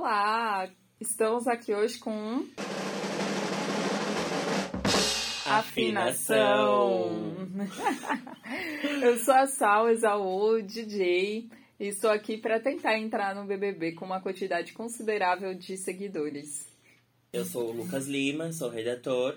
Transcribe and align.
Olá! 0.00 0.70
Estamos 1.00 1.48
aqui 1.48 1.74
hoje 1.74 1.98
com 1.98 2.46
Afinação. 5.44 7.34
Eu 9.02 9.18
sou 9.18 9.34
a 9.34 9.48
Sal 9.48 9.88
Exaú, 9.90 10.62
DJ, 10.62 11.50
e 11.80 11.88
estou 11.88 12.10
aqui 12.10 12.38
para 12.38 12.60
tentar 12.60 12.96
entrar 12.96 13.34
no 13.34 13.44
BBB 13.44 13.96
com 13.96 14.04
uma 14.04 14.20
quantidade 14.20 14.72
considerável 14.72 15.52
de 15.52 15.76
seguidores. 15.76 16.68
Eu 17.32 17.44
sou 17.44 17.68
o 17.68 17.72
Lucas 17.72 18.06
Lima, 18.06 18.52
sou 18.52 18.70
redator, 18.70 19.36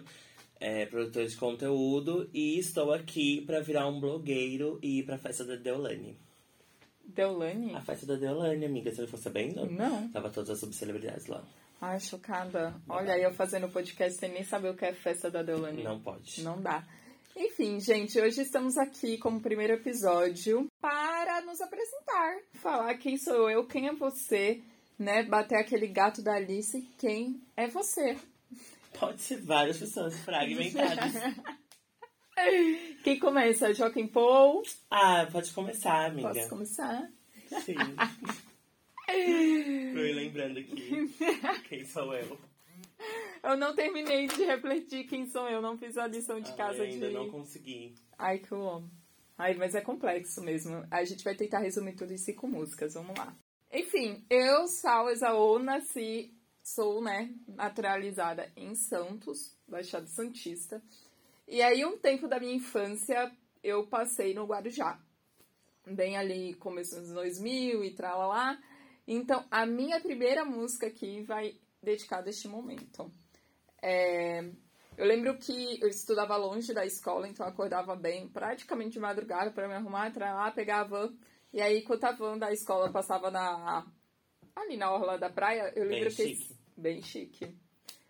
é, 0.59 0.85
produtor 0.85 1.25
de 1.25 1.37
conteúdo 1.37 2.29
e 2.31 2.59
estou 2.59 2.93
aqui 2.93 3.41
para 3.47 3.61
virar 3.61 3.87
um 3.87 3.99
blogueiro 3.99 4.77
e 4.83 4.99
ir 4.99 5.05
para 5.07 5.15
a 5.15 5.19
festa 5.19 5.43
da 5.43 5.55
Deolane. 5.55 6.19
Deolane? 7.05 7.75
A 7.75 7.81
festa 7.81 8.05
da 8.05 8.15
Deolane, 8.15 8.65
amiga, 8.65 8.91
você 8.91 9.01
não 9.01 9.07
ficou 9.07 9.21
sabendo? 9.21 9.69
Não. 9.69 10.09
Tava 10.09 10.29
todas 10.29 10.51
as 10.51 10.59
subcelebridades 10.59 11.27
lá. 11.27 11.43
Ai, 11.79 11.99
chocada. 11.99 12.75
Olha, 12.87 13.17
eu 13.17 13.33
fazendo 13.33 13.67
podcast 13.67 14.19
sem 14.19 14.31
nem 14.31 14.43
saber 14.43 14.69
o 14.69 14.75
que 14.75 14.85
é 14.85 14.93
festa 14.93 15.31
da 15.31 15.41
Deolane. 15.41 15.83
Não 15.83 15.99
pode. 15.99 16.43
Não 16.43 16.61
dá. 16.61 16.85
Enfim, 17.35 17.79
gente, 17.79 18.19
hoje 18.19 18.41
estamos 18.41 18.77
aqui 18.77 19.17
como 19.17 19.41
primeiro 19.41 19.73
episódio 19.73 20.67
para 20.79 21.41
nos 21.41 21.61
apresentar, 21.61 22.39
falar 22.55 22.93
quem 22.97 23.17
sou 23.17 23.49
eu, 23.49 23.65
quem 23.65 23.87
é 23.87 23.93
você, 23.93 24.61
né? 24.99 25.23
Bater 25.23 25.55
aquele 25.57 25.87
gato 25.87 26.21
da 26.21 26.35
Alice, 26.35 26.81
quem 26.97 27.41
é 27.55 27.67
você. 27.67 28.17
Pode 28.99 29.21
ser 29.21 29.41
várias 29.41 29.77
pessoas 29.77 30.15
fragmentadas. 30.19 31.13
Quem 33.03 33.19
começa? 33.19 33.73
Joaquim 33.73 34.07
Paul? 34.07 34.63
ah, 34.89 35.27
pode 35.31 35.51
começar, 35.51 36.05
amiga. 36.05 36.29
Posso 36.33 36.49
começar? 36.49 37.11
Sim. 37.63 37.75
Tô 39.07 39.13
me 39.99 40.11
lembrando 40.13 40.59
aqui. 40.59 41.13
Quem 41.67 41.85
sou 41.85 42.13
eu? 42.13 42.37
Eu 43.43 43.57
não 43.57 43.75
terminei 43.75 44.27
de 44.27 44.43
refletir 44.43 45.05
quem 45.07 45.25
sou 45.27 45.49
eu, 45.49 45.61
não 45.61 45.77
fiz 45.77 45.97
a 45.97 46.07
lição 46.07 46.39
de 46.39 46.53
casa 46.53 46.83
Ah, 46.83 46.85
ainda 46.85 47.07
de. 47.07 47.13
não 47.13 47.29
consegui. 47.29 47.95
Ai, 48.17 48.37
que 48.39 48.51
eu 48.51 48.69
amo. 48.69 48.89
Ai, 49.37 49.55
mas 49.55 49.73
é 49.73 49.81
complexo 49.81 50.41
mesmo. 50.41 50.85
A 50.91 51.03
gente 51.03 51.23
vai 51.23 51.35
tentar 51.35 51.59
resumir 51.59 51.93
tudo 51.95 52.13
isso 52.13 52.33
com 52.35 52.47
músicas, 52.47 52.93
vamos 52.93 53.17
lá. 53.17 53.35
Enfim, 53.73 54.23
eu, 54.29 54.67
Sal 54.67 55.09
Exaú, 55.09 55.57
nasci, 55.57 56.31
sou, 56.63 57.01
né, 57.01 57.33
naturalizada 57.47 58.51
em 58.55 58.75
Santos, 58.75 59.57
Baixada 59.67 60.05
Santista. 60.07 60.81
E 61.51 61.61
aí, 61.61 61.83
um 61.83 61.97
tempo 61.97 62.29
da 62.29 62.39
minha 62.39 62.55
infância, 62.55 63.29
eu 63.61 63.85
passei 63.85 64.33
no 64.33 64.45
Guarujá. 64.45 64.97
Bem 65.85 66.15
ali, 66.15 66.53
começo 66.53 66.95
dos 66.95 67.11
2000 67.11 67.83
e 67.83 67.93
tralalá. 67.93 68.57
Então, 69.05 69.45
a 69.51 69.65
minha 69.65 69.99
primeira 69.99 70.45
música 70.45 70.87
aqui 70.87 71.21
vai 71.23 71.59
dedicada 71.83 72.27
a 72.27 72.29
este 72.29 72.47
momento. 72.47 73.11
É, 73.81 74.49
eu 74.97 75.05
lembro 75.05 75.37
que 75.37 75.77
eu 75.81 75.89
estudava 75.89 76.37
longe 76.37 76.73
da 76.73 76.85
escola, 76.85 77.27
então 77.27 77.45
eu 77.45 77.51
acordava 77.51 77.97
bem, 77.97 78.29
praticamente 78.29 78.91
de 78.91 79.01
madrugada 79.01 79.51
para 79.51 79.67
me 79.67 79.73
arrumar, 79.73 80.07
entrar 80.07 80.33
lá, 80.33 80.51
pegar 80.51 80.79
a 80.79 80.85
van. 80.85 81.13
E 81.51 81.61
aí, 81.61 81.79
enquanto 81.79 82.05
a 82.05 82.13
van 82.13 82.37
da 82.37 82.53
escola 82.53 82.89
passava 82.93 83.29
na 83.29 83.85
ali 84.55 84.77
na 84.77 84.89
orla 84.89 85.17
da 85.17 85.29
praia, 85.29 85.73
eu 85.75 85.83
lembro 85.83 86.15
Bem 86.15 86.15
que 86.15 86.35
chique. 86.35 86.57
bem 86.77 87.01
chique. 87.01 87.57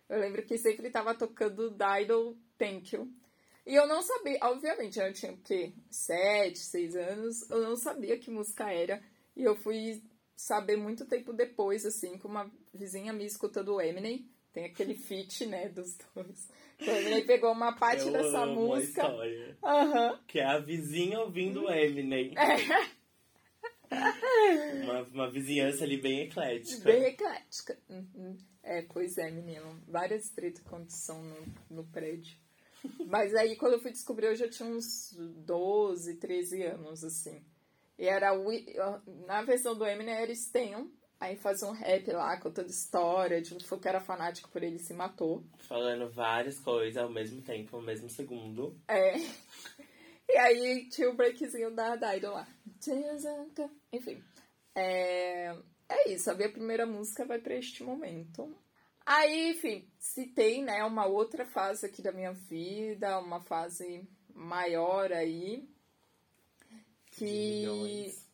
Eu 0.08 0.20
lembro 0.20 0.44
que 0.44 0.56
sempre 0.58 0.90
tava 0.90 1.12
tocando 1.12 1.70
Dido 1.70 2.38
Thank 2.56 2.94
You. 2.94 3.21
E 3.64 3.74
eu 3.74 3.86
não 3.86 4.02
sabia, 4.02 4.38
obviamente, 4.42 4.98
eu 4.98 5.12
tinha 5.12 5.32
o 5.32 5.38
quê? 5.38 5.72
Sete, 5.90 6.58
seis 6.58 6.96
anos, 6.96 7.48
eu 7.48 7.60
não 7.60 7.76
sabia 7.76 8.18
que 8.18 8.30
música 8.30 8.72
era. 8.72 9.00
E 9.36 9.44
eu 9.44 9.54
fui 9.54 10.02
saber 10.34 10.76
muito 10.76 11.06
tempo 11.06 11.32
depois, 11.32 11.86
assim, 11.86 12.18
com 12.18 12.28
uma 12.28 12.50
vizinha 12.74 13.12
me 13.12 13.24
escutando 13.24 13.74
o 13.74 13.80
Eminem. 13.80 14.28
Tem 14.52 14.66
aquele 14.66 14.94
feat, 14.94 15.46
né, 15.46 15.68
dos 15.68 15.96
dois. 16.14 16.48
O 16.80 16.90
Eminem 16.90 17.24
pegou 17.24 17.52
uma 17.52 17.74
parte 17.74 18.04
eu 18.04 18.12
dessa 18.12 18.44
música. 18.44 19.02
Aham. 19.62 20.20
Que 20.26 20.40
é 20.40 20.44
a 20.44 20.58
vizinha 20.58 21.20
ouvindo 21.20 21.64
o 21.64 21.72
Eminem. 21.72 22.34
uma, 24.82 25.02
uma 25.02 25.30
vizinhança 25.30 25.84
ali 25.84 25.96
bem 25.96 26.22
eclética. 26.22 26.84
Bem 26.84 27.04
eclética. 27.04 27.78
Uhum. 27.88 28.36
É, 28.62 28.82
pois 28.82 29.16
é, 29.18 29.30
menino. 29.30 29.80
Várias 29.86 30.28
tretas 30.30 30.62
condição 30.64 31.22
no, 31.22 31.46
no 31.70 31.84
prédio. 31.84 32.41
Mas 33.06 33.34
aí, 33.34 33.56
quando 33.56 33.74
eu 33.74 33.80
fui 33.80 33.90
descobrir, 33.90 34.26
eu 34.26 34.36
já 34.36 34.48
tinha 34.48 34.68
uns 34.68 35.14
12, 35.16 36.16
13 36.16 36.62
anos, 36.62 37.04
assim. 37.04 37.44
E 37.98 38.06
era 38.06 38.36
o... 38.36 38.48
Na 39.26 39.42
versão 39.42 39.76
do 39.76 39.86
Eminem 39.86 40.14
era 40.14 40.34
Stenham. 40.34 40.90
Aí 41.20 41.36
fazia 41.36 41.68
um 41.68 41.72
rap 41.72 42.10
lá, 42.10 42.36
contando 42.40 42.68
história, 42.68 43.40
de 43.40 43.54
um 43.54 43.60
foi 43.60 43.78
que 43.78 43.86
era 43.86 44.00
fanático 44.00 44.48
por 44.50 44.60
ele 44.60 44.76
e 44.76 44.80
se 44.80 44.92
matou. 44.92 45.44
Falando 45.58 46.10
várias 46.10 46.58
coisas 46.58 47.00
ao 47.00 47.08
mesmo 47.08 47.40
tempo, 47.42 47.76
ao 47.76 47.82
mesmo 47.82 48.08
segundo. 48.10 48.76
É. 48.88 49.14
E 50.28 50.36
aí 50.38 50.88
tinha 50.88 51.10
o 51.10 51.14
breakzinho 51.14 51.70
da 51.74 51.94
Dido 51.94 52.30
lá. 52.32 52.48
Enfim. 53.92 54.22
É, 54.74 55.54
é 55.86 56.08
isso, 56.10 56.30
a 56.30 56.34
minha 56.34 56.50
primeira 56.50 56.86
música 56.86 57.26
vai 57.26 57.38
pra 57.38 57.54
este 57.54 57.84
momento. 57.84 58.56
Aí, 59.04 59.50
enfim, 59.50 59.88
citei, 59.98 60.62
né, 60.62 60.84
uma 60.84 61.06
outra 61.06 61.44
fase 61.44 61.86
aqui 61.86 62.00
da 62.00 62.12
minha 62.12 62.32
vida, 62.32 63.18
uma 63.18 63.40
fase 63.40 64.08
maior 64.34 65.12
aí. 65.12 65.68
Que. 67.06 67.24
Milhões. 67.24 68.32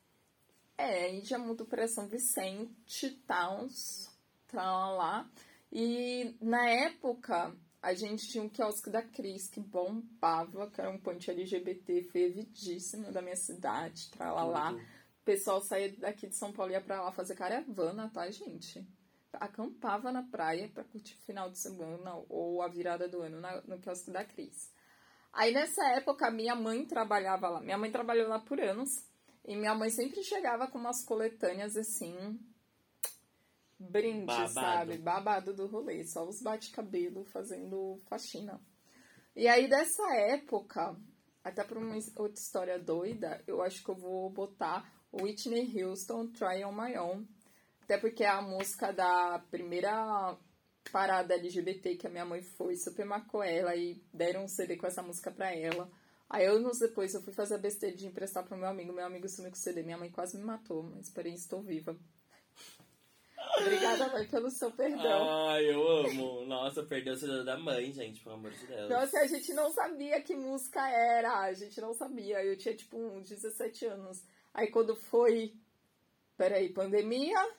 É, 0.77 1.21
já 1.23 1.39
mudou 1.39 1.67
pra 1.67 1.89
São 1.89 2.07
Vicente, 2.07 3.11
Towns, 3.27 4.09
tá 4.47 4.63
lá. 4.91 5.29
E 5.73 6.37
na 6.41 6.69
época, 6.69 7.53
a 7.83 7.95
gente 7.95 8.29
tinha 8.29 8.45
um 8.45 8.49
quiosque 8.49 8.89
da 8.89 9.03
Cris 9.03 9.49
que 9.49 9.61
bombava, 9.61 10.71
que 10.71 10.81
era 10.81 10.91
um 10.91 10.99
ponte 10.99 11.31
LGBT 11.31 12.05
fervidíssimo 12.05 13.11
da 13.11 13.21
minha 13.21 13.37
cidade, 13.37 14.09
tralalá. 14.11 14.71
Tudo. 14.71 14.83
O 14.83 15.25
pessoal 15.25 15.61
saía 15.61 15.95
daqui 15.97 16.27
de 16.27 16.37
São 16.37 16.53
Paulo 16.53 16.73
e 16.73 16.75
ia 16.75 16.81
pra 16.81 17.03
lá 17.03 17.13
fazer 17.13 17.35
caravana, 17.35 18.09
tá, 18.15 18.31
gente? 18.31 18.87
Acampava 19.35 20.11
na 20.11 20.23
praia 20.23 20.69
pra 20.69 20.85
curtir 20.85 21.15
o 21.15 21.27
final 21.27 21.51
de 21.51 21.59
semana 21.59 22.15
ou 22.29 22.63
a 22.63 22.69
virada 22.69 23.09
do 23.09 23.21
ano 23.21 23.41
na- 23.41 23.61
no 23.63 23.79
quiosque 23.79 24.11
da 24.11 24.25
Cris. 24.25 24.73
Aí 25.33 25.53
nessa 25.53 25.85
época, 25.91 26.31
minha 26.31 26.55
mãe 26.55 26.87
trabalhava 26.87 27.49
lá. 27.49 27.61
Minha 27.61 27.77
mãe 27.79 27.91
trabalhou 27.93 28.29
lá 28.29 28.41
por 28.41 28.59
anos. 28.61 28.89
E 29.45 29.55
minha 29.57 29.75
mãe 29.75 29.91
sempre 29.91 30.23
chegava 30.23 30.67
com 30.67 30.79
umas 30.79 31.05
coletâneas 31.05 31.77
assim. 31.77 32.39
Brinde, 33.79 34.27
Babado. 34.27 34.53
sabe? 34.53 34.99
Babado 34.99 35.55
do 35.55 35.67
rolê. 35.67 36.05
Só 36.05 36.27
os 36.27 36.43
bate-cabelo 36.43 37.25
fazendo 37.25 38.01
faxina. 38.09 38.61
E 39.37 39.47
aí 39.47 39.69
dessa 39.69 40.03
época, 40.17 40.97
até 41.45 41.63
por 41.63 41.77
uma 41.79 41.95
outra 42.17 42.35
história 42.41 42.79
doida, 42.79 43.43
eu 43.47 43.63
acho 43.63 43.85
que 43.85 43.89
eu 43.91 43.95
vou 43.95 44.29
botar 44.31 44.91
Whitney 45.13 45.83
Houston 45.83 46.27
Try 46.33 46.65
On 46.65 46.73
My 46.73 46.97
Own. 46.99 47.25
Até 47.89 47.97
porque 47.97 48.23
é 48.23 48.29
a 48.29 48.43
música 48.43 48.93
da 48.93 49.39
primeira 49.51 50.37
parada 50.93 51.33
LGBT 51.33 51.97
que 51.97 52.07
a 52.07 52.11
minha 52.11 52.27
mãe 52.27 52.43
foi, 52.43 52.77
super 52.77 53.07
marcou 53.07 53.43
ela 53.43 53.75
e 53.75 54.05
deram 54.13 54.45
um 54.45 54.47
CD 54.47 54.77
com 54.77 54.87
essa 54.87 55.03
música 55.03 55.31
pra 55.31 55.57
ela. 55.57 55.91
Aí 56.29 56.45
anos 56.45 56.79
depois 56.79 57.15
eu 57.15 57.23
fui 57.23 57.33
fazer 57.33 57.55
a 57.55 57.59
besteira 57.59 57.97
de 57.97 58.07
emprestar 58.07 58.45
pro 58.45 58.59
meu 58.59 58.69
amigo, 58.69 58.93
meu 58.93 59.07
amigo 59.07 59.27
sumiu 59.27 59.51
com 59.51 59.57
o 59.57 59.59
CD, 59.59 59.83
minha 59.83 59.97
mãe 59.97 60.11
quase 60.11 60.37
me 60.37 60.45
matou, 60.45 60.83
mas 60.83 61.09
porém 61.09 61.33
estou 61.33 61.63
viva. 61.63 61.97
Obrigada, 63.59 64.09
mãe, 64.09 64.29
pelo 64.29 64.51
seu 64.51 64.71
perdão. 64.71 65.49
Ai, 65.49 65.73
eu 65.73 65.89
amo. 65.89 66.45
Nossa, 66.45 66.83
perdeu 66.83 67.15
o 67.15 67.17
CD 67.17 67.43
da 67.43 67.57
mãe, 67.57 67.91
gente, 67.91 68.21
pelo 68.21 68.35
amor 68.35 68.51
de 68.51 68.67
Deus. 68.67 68.91
Nossa, 68.91 69.19
a 69.19 69.27
gente 69.27 69.55
não 69.55 69.71
sabia 69.71 70.21
que 70.21 70.37
música 70.37 70.87
era, 70.91 71.39
a 71.41 71.55
gente 71.55 71.81
não 71.81 71.95
sabia. 71.95 72.45
Eu 72.45 72.55
tinha 72.59 72.77
tipo 72.77 72.99
uns 72.99 73.31
17 73.31 73.87
anos. 73.87 74.23
Aí 74.53 74.71
quando 74.71 74.95
foi. 74.95 75.55
Peraí, 76.37 76.69
pandemia? 76.69 77.57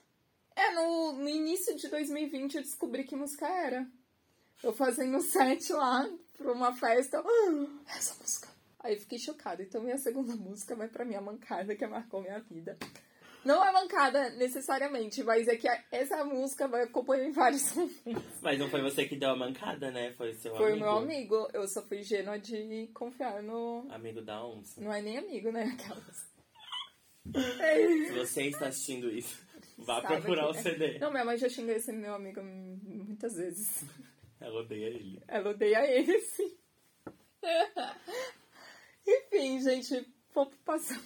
É, 0.56 0.72
no, 0.76 1.14
no 1.14 1.30
início 1.30 1.76
de 1.76 1.88
2020 1.88 2.56
eu 2.56 2.62
descobri 2.62 3.04
que 3.04 3.16
música 3.16 3.48
era. 3.48 3.88
Eu 4.64 4.74
fazendo 4.74 5.18
um 5.18 5.22
set 5.22 5.72
lá 5.72 6.10
pra 6.38 6.52
uma 6.52 6.76
festa. 6.76 7.20
"Ah, 7.26 7.96
essa 7.96 8.14
música. 8.22 8.50
Aí 8.82 8.94
eu 8.96 9.00
fiquei 9.00 9.18
chocada. 9.20 9.62
Então 9.64 9.82
minha 9.82 9.98
segunda 9.98 10.36
música 10.36 10.76
vai 10.76 10.88
pra 10.88 11.06
minha 11.06 11.22
mancada 11.22 11.76
que 11.76 11.86
marcou 11.88 12.22
minha 12.22 12.40
vida. 12.40 12.78
Não 13.46 13.64
é 13.66 13.72
mancada 13.72 14.32
necessariamente, 14.32 15.24
mas 15.24 15.48
é 15.48 15.56
que 15.56 15.66
essa 15.92 16.26
música 16.26 16.68
vai 16.68 16.84
acompanhar 16.84 17.26
em 17.26 17.32
vários 17.32 17.72
momentos. 17.74 18.24
Mas 18.42 18.60
não 18.60 18.70
foi 18.70 18.82
você 18.82 19.06
que 19.08 19.16
deu 19.16 19.30
a 19.30 19.36
mancada, 19.38 19.90
né? 19.92 20.12
Foi 20.14 20.34
seu 20.34 20.54
Foi 20.58 20.72
amigo. 20.74 20.86
meu 20.86 20.98
amigo. 20.98 21.48
Eu 21.54 21.66
só 21.70 21.82
fui 21.88 22.00
ingênua 22.00 22.38
de 22.38 22.90
confiar 22.94 23.42
no. 23.42 23.88
Amigo 23.92 24.22
da 24.22 24.46
onça. 24.46 24.82
Não 24.82 24.94
é 24.94 25.02
nem 25.02 25.18
amigo, 25.18 25.54
né? 25.54 25.64
Aquelas. 25.80 26.28
Se 28.08 28.12
você 28.14 28.44
está 28.48 28.68
assistindo 28.68 29.10
isso, 29.10 29.38
vá 29.80 30.02
procurar 30.02 30.50
o 30.50 30.54
que- 30.54 30.62
CD. 30.62 31.00
Não, 31.00 31.12
minha 31.12 31.26
mãe 31.26 31.38
já 31.38 31.50
xingou 31.50 31.74
esse 31.76 31.92
meu 31.92 32.14
amigo 32.14 32.42
muitas 32.44 33.36
vezes. 33.36 33.84
Ela 34.40 34.62
odeia 34.62 34.86
ele. 34.88 35.22
Ela 35.28 35.50
odeia 35.50 35.86
ele, 35.92 36.20
sim. 36.22 36.58
Enfim, 39.08 39.62
gente, 39.62 40.08
vou 40.34 40.46
passar. 40.66 41.00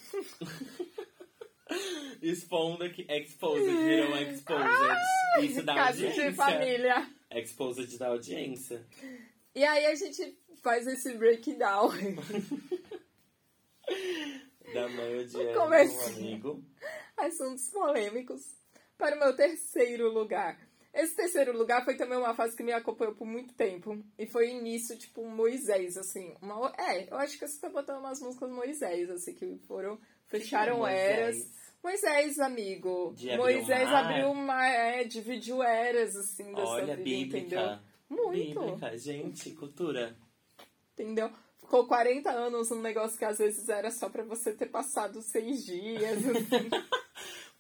Expondo 2.21 2.89
que 2.91 3.01
Exposed 3.09 3.65
virou 3.65 4.15
Exposed. 4.17 4.67
Isso 5.41 5.63
dá 5.63 5.73
Caso 5.73 6.03
audiência. 6.05 6.29
de 6.29 6.35
família. 6.35 7.09
Exposed 7.31 7.97
da 7.97 8.07
audiência. 8.09 8.85
E 9.55 9.63
aí 9.63 9.85
a 9.87 9.95
gente 9.95 10.37
faz 10.61 10.85
esse 10.87 11.13
breakdown. 11.17 11.89
Da 14.73 14.87
mãe 14.89 15.19
odiando 15.19 15.59
um 15.59 16.05
amigo. 16.05 16.63
Assuntos 17.17 17.69
polêmicos. 17.69 18.41
Para 18.97 19.15
o 19.15 19.19
meu 19.19 19.35
terceiro 19.35 20.11
lugar. 20.11 20.57
Esse 20.93 21.15
terceiro 21.15 21.57
lugar 21.57 21.83
foi 21.83 21.95
também 21.95 22.17
uma 22.17 22.35
fase 22.35 22.55
que 22.55 22.61
me 22.61 22.71
acompanhou 22.71 23.15
por 23.15 23.25
muito 23.25 23.55
tempo. 23.55 23.97
E 24.17 24.27
foi 24.27 24.51
início, 24.51 24.95
tipo, 24.95 25.25
Moisés, 25.25 25.97
assim. 25.97 26.35
Uma, 26.39 26.71
é, 26.77 27.11
eu 27.11 27.17
acho 27.17 27.37
que 27.39 27.47
você 27.47 27.59
tá 27.59 27.67
botando 27.67 27.99
umas 27.99 28.21
músicas 28.21 28.51
Moisés, 28.51 29.09
assim, 29.09 29.33
que 29.33 29.57
foram. 29.67 29.99
Fecharam 30.27 30.79
Moisés? 30.79 30.99
eras. 30.99 31.63
Moisés, 31.83 32.39
amigo. 32.39 33.13
De 33.15 33.35
Moisés 33.35 33.89
abriu 33.89 34.31
uma. 34.31 34.67
É, 34.67 35.03
dividiu 35.03 35.63
eras, 35.63 36.15
assim, 36.15 36.51
da 36.53 36.63
Olha, 36.63 36.85
sua 36.85 36.95
vida, 36.95 37.03
bíblica. 37.03 37.37
entendeu? 37.39 37.79
Muito. 38.09 38.61
Bíblica, 38.61 38.97
gente, 38.97 39.49
cultura. 39.51 40.15
Entendeu? 40.93 41.31
Ficou 41.59 41.87
40 41.87 42.29
anos 42.29 42.69
num 42.69 42.81
negócio 42.81 43.17
que 43.17 43.25
às 43.25 43.39
vezes 43.39 43.67
era 43.67 43.89
só 43.89 44.09
pra 44.09 44.23
você 44.23 44.53
ter 44.53 44.67
passado 44.67 45.21
seis 45.23 45.65
dias. 45.65 46.19
assim. 46.19 46.69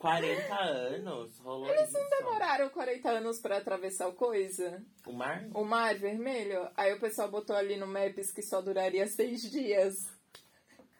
40 0.03 0.53
anos, 0.55 1.39
rolou 1.39 1.69
Eles 1.69 1.87
isso. 1.87 1.97
não 1.97 2.09
demoraram 2.09 2.69
40 2.69 3.09
anos 3.09 3.39
pra 3.39 3.57
atravessar 3.57 4.09
o 4.09 4.13
coisa? 4.13 4.83
O 5.07 5.13
mar? 5.13 5.47
O 5.53 5.63
mar 5.63 5.95
vermelho? 5.97 6.69
Aí 6.75 6.91
o 6.93 6.99
pessoal 6.99 7.31
botou 7.31 7.55
ali 7.55 7.77
no 7.77 7.87
Maps 7.87 8.29
que 8.29 8.41
só 8.41 8.61
duraria 8.61 9.07
seis 9.07 9.41
dias. 9.49 9.93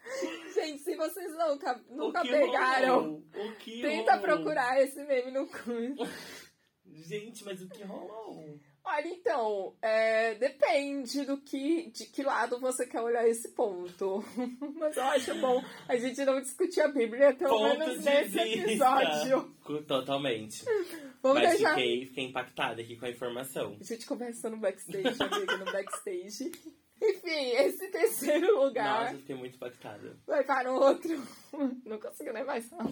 Gente, 0.56 0.84
se 0.84 0.96
vocês 0.96 1.34
nunca, 1.38 1.84
nunca 1.90 2.22
pegaram, 2.22 3.02
rolou? 3.02 3.24
O 3.36 3.56
que 3.58 3.82
tenta 3.82 4.16
rolou? 4.16 4.26
procurar 4.26 4.82
esse 4.82 5.04
meme 5.04 5.32
no 5.32 5.48
cu. 5.48 6.08
Gente, 6.88 7.44
mas 7.44 7.62
o 7.62 7.68
que 7.68 7.84
rolou? 7.84 8.58
Olha, 8.86 9.08
então, 9.08 9.74
é, 9.82 10.36
depende 10.36 11.26
do 11.26 11.38
que, 11.38 11.90
de 11.92 12.06
que 12.06 12.22
lado 12.22 12.60
você 12.60 12.86
quer 12.86 13.00
olhar 13.02 13.26
esse 13.28 13.50
ponto. 13.50 14.24
Mas 14.78 14.98
eu 14.98 15.04
acho 15.04 15.36
bom 15.36 15.64
a 15.88 15.96
gente 15.96 16.24
não 16.26 16.42
discutir 16.42 16.82
a 16.82 16.90
Bíblia, 16.90 17.34
pelo 17.34 17.58
Ponto 17.58 17.80
menos 17.80 18.04
nesse 18.04 18.40
episódio. 18.40 19.56
Totalmente. 19.88 20.66
Vamos 21.22 21.42
Mas 21.42 21.52
deixar. 21.52 21.76
fiquei, 21.76 22.06
fiquei 22.08 22.26
impactada 22.26 22.82
aqui 22.82 22.98
com 22.98 23.06
a 23.06 23.10
informação. 23.10 23.78
A 23.80 23.84
gente 23.84 24.06
conversa 24.06 24.50
no 24.50 24.58
backstage, 24.58 25.24
amiga, 25.24 25.58
no 25.58 25.66
backstage. 25.66 26.52
Enfim, 27.02 27.50
esse 27.58 27.88
terceiro 27.90 28.64
lugar 28.64 29.02
Nossa, 29.02 29.14
eu 29.14 29.20
fiquei 29.20 29.36
muito 29.36 29.56
impactada. 29.56 30.18
vai 30.26 30.44
para 30.44 30.72
um 30.72 30.76
outro. 30.76 31.22
Não 31.86 32.00
consigo 32.00 32.32
nem 32.32 32.46
mais 32.46 32.68
falar. 32.70 32.86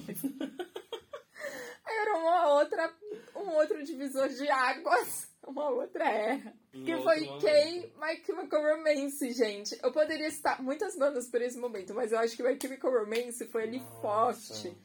Era 1.85 2.17
uma 2.17 2.53
outra, 2.55 2.93
um 3.35 3.49
outro 3.55 3.83
divisor 3.83 4.27
de 4.29 4.49
águas, 4.49 5.30
uma 5.45 5.69
outra 5.69 6.09
era. 6.09 6.53
Um 6.73 6.83
Que 6.83 6.95
foi 7.01 7.21
momento. 7.21 7.45
Kay 7.45 7.93
My 7.99 8.23
Chemical 8.25 8.61
Romance, 8.77 9.31
gente. 9.33 9.77
Eu 9.83 9.91
poderia 9.91 10.29
citar 10.31 10.61
muitas 10.61 10.97
bandas 10.97 11.27
por 11.29 11.41
esse 11.41 11.57
momento, 11.57 11.93
mas 11.93 12.11
eu 12.11 12.19
acho 12.19 12.35
que 12.35 12.43
My 12.43 12.57
Chemical 12.61 12.91
Romance 12.91 13.45
foi 13.47 13.63
ali 13.63 13.79
Nossa. 13.79 14.01
forte. 14.01 14.77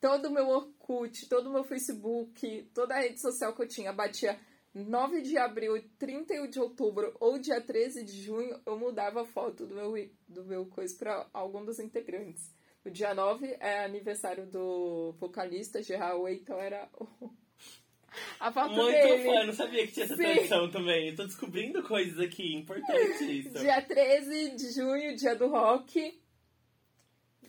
Todo 0.00 0.26
o 0.26 0.30
meu 0.30 0.48
Orkut, 0.48 1.28
todo 1.28 1.48
o 1.48 1.52
meu 1.52 1.64
Facebook, 1.64 2.70
toda 2.74 2.94
a 2.94 3.00
rede 3.00 3.20
social 3.20 3.54
que 3.54 3.62
eu 3.62 3.68
tinha 3.68 3.92
batia 3.92 4.38
9 4.74 5.22
de 5.22 5.38
abril, 5.38 5.82
31 5.98 6.48
de 6.48 6.60
outubro 6.60 7.16
ou 7.20 7.38
dia 7.38 7.60
13 7.60 8.04
de 8.04 8.22
junho, 8.22 8.60
eu 8.66 8.78
mudava 8.78 9.22
a 9.22 9.24
foto 9.26 9.66
do 9.66 9.74
meu, 9.74 9.92
do 10.28 10.44
meu 10.44 10.66
coisa 10.66 10.94
pra 10.98 11.26
algum 11.32 11.64
dos 11.64 11.78
integrantes. 11.78 12.52
O 12.84 12.90
dia 12.90 13.14
9 13.14 13.56
é 13.60 13.84
aniversário 13.84 14.46
do 14.46 15.12
vocalista 15.18 15.80
Gerard 15.82 16.20
Way, 16.20 16.34
então 16.40 16.58
era 16.60 16.86
o- 16.98 17.30
a 18.40 18.52
foto 18.52 18.74
Muito 18.74 18.92
dele. 18.92 19.24
fã, 19.24 19.46
não 19.46 19.52
sabia 19.52 19.86
que 19.86 19.92
tinha 19.92 20.06
essa 20.06 20.16
Sim. 20.16 20.22
tradição 20.22 20.70
também. 20.70 21.08
Eu 21.08 21.16
tô 21.16 21.24
descobrindo 21.24 21.82
coisas 21.82 22.18
aqui, 22.18 22.54
importante 22.54 23.24
isso. 23.40 23.58
Dia 23.58 23.82
13 23.82 24.56
de 24.56 24.72
junho, 24.72 25.16
dia 25.16 25.34
do 25.34 25.48
rock. 25.48 26.20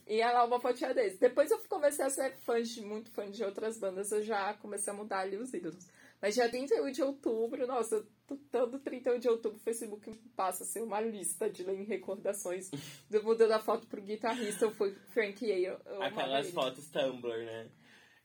E 0.08 0.22
ela 0.22 0.46
uma 0.46 0.60
fotinha 0.60 0.94
desse. 0.94 1.18
Depois 1.18 1.50
eu 1.50 1.60
comecei 1.68 2.06
a 2.06 2.10
ser 2.10 2.36
fã 2.46 2.62
de, 2.62 2.82
muito 2.82 3.10
fã 3.12 3.30
de 3.30 3.44
outras 3.44 3.80
bandas, 3.80 4.12
eu 4.12 4.22
já 4.22 4.54
comecei 4.56 4.94
a 4.94 4.96
mudar 4.96 5.20
ali 5.20 5.38
os 5.38 5.54
ídolos. 5.54 5.88
Mas 6.22 6.36
dia 6.36 6.50
31 6.50 6.92
de 6.92 7.04
outubro, 7.04 7.68
nossa, 7.68 8.06
todo 8.52 8.80
31 8.80 9.20
de 9.20 9.28
outubro 9.30 9.58
o 9.58 9.62
Facebook 9.62 10.12
passa 10.36 10.64
a 10.64 10.66
ser 10.66 10.82
uma 10.82 11.02
lista 11.02 11.50
de 11.50 11.64
recordações. 11.84 12.70
Eu 13.12 13.24
mudando 13.24 13.52
a 13.52 13.60
foto 13.60 13.86
pro 13.88 14.02
guitarrista, 14.02 14.70
foi 14.72 14.96
Frank 15.14 15.44
Yale. 15.46 15.78
Eu 15.86 16.02
Aquelas 16.04 16.50
fotos 16.52 16.88
Tumblr, 16.90 17.46
né? 17.46 17.68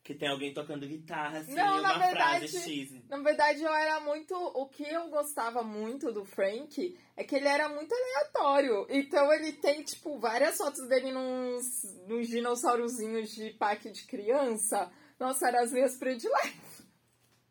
Que 0.03 0.15
tem 0.15 0.29
alguém 0.31 0.53
tocando 0.55 0.87
guitarra, 0.89 1.41
assim, 1.41 1.55
Não, 1.55 1.79
e 1.79 1.83
na 1.83 1.95
uma 1.95 1.99
verdade- 2.07 2.49
frase 2.49 2.71
X. 2.89 3.09
Na 3.09 3.19
verdade, 3.19 3.63
eu 3.63 3.73
era 3.73 4.01
muito. 4.01 4.35
O 4.35 4.67
que 4.67 4.83
eu 4.83 5.09
gostava 5.11 5.63
muito 5.63 6.11
do 6.11 6.25
Frank 6.25 6.99
é 7.17 7.23
que 7.23 7.37
ele 7.37 7.47
era 7.47 7.69
muito 7.69 7.95
aleatório. 7.95 8.87
Então 8.89 9.31
ele 9.33 9.53
tem, 9.53 9.83
tipo, 9.83 10.19
várias 10.19 10.57
fotos 10.57 10.89
dele 10.89 11.13
nos, 11.13 11.85
nos 12.09 12.27
dinossaurozinhos 12.29 13.31
de 13.31 13.51
parque 13.51 13.91
de 13.91 14.05
criança. 14.07 14.91
Nossa, 15.19 15.49
eram 15.49 15.61
as 15.61 15.71
minhas 15.71 15.97
prediletas. 15.97 16.71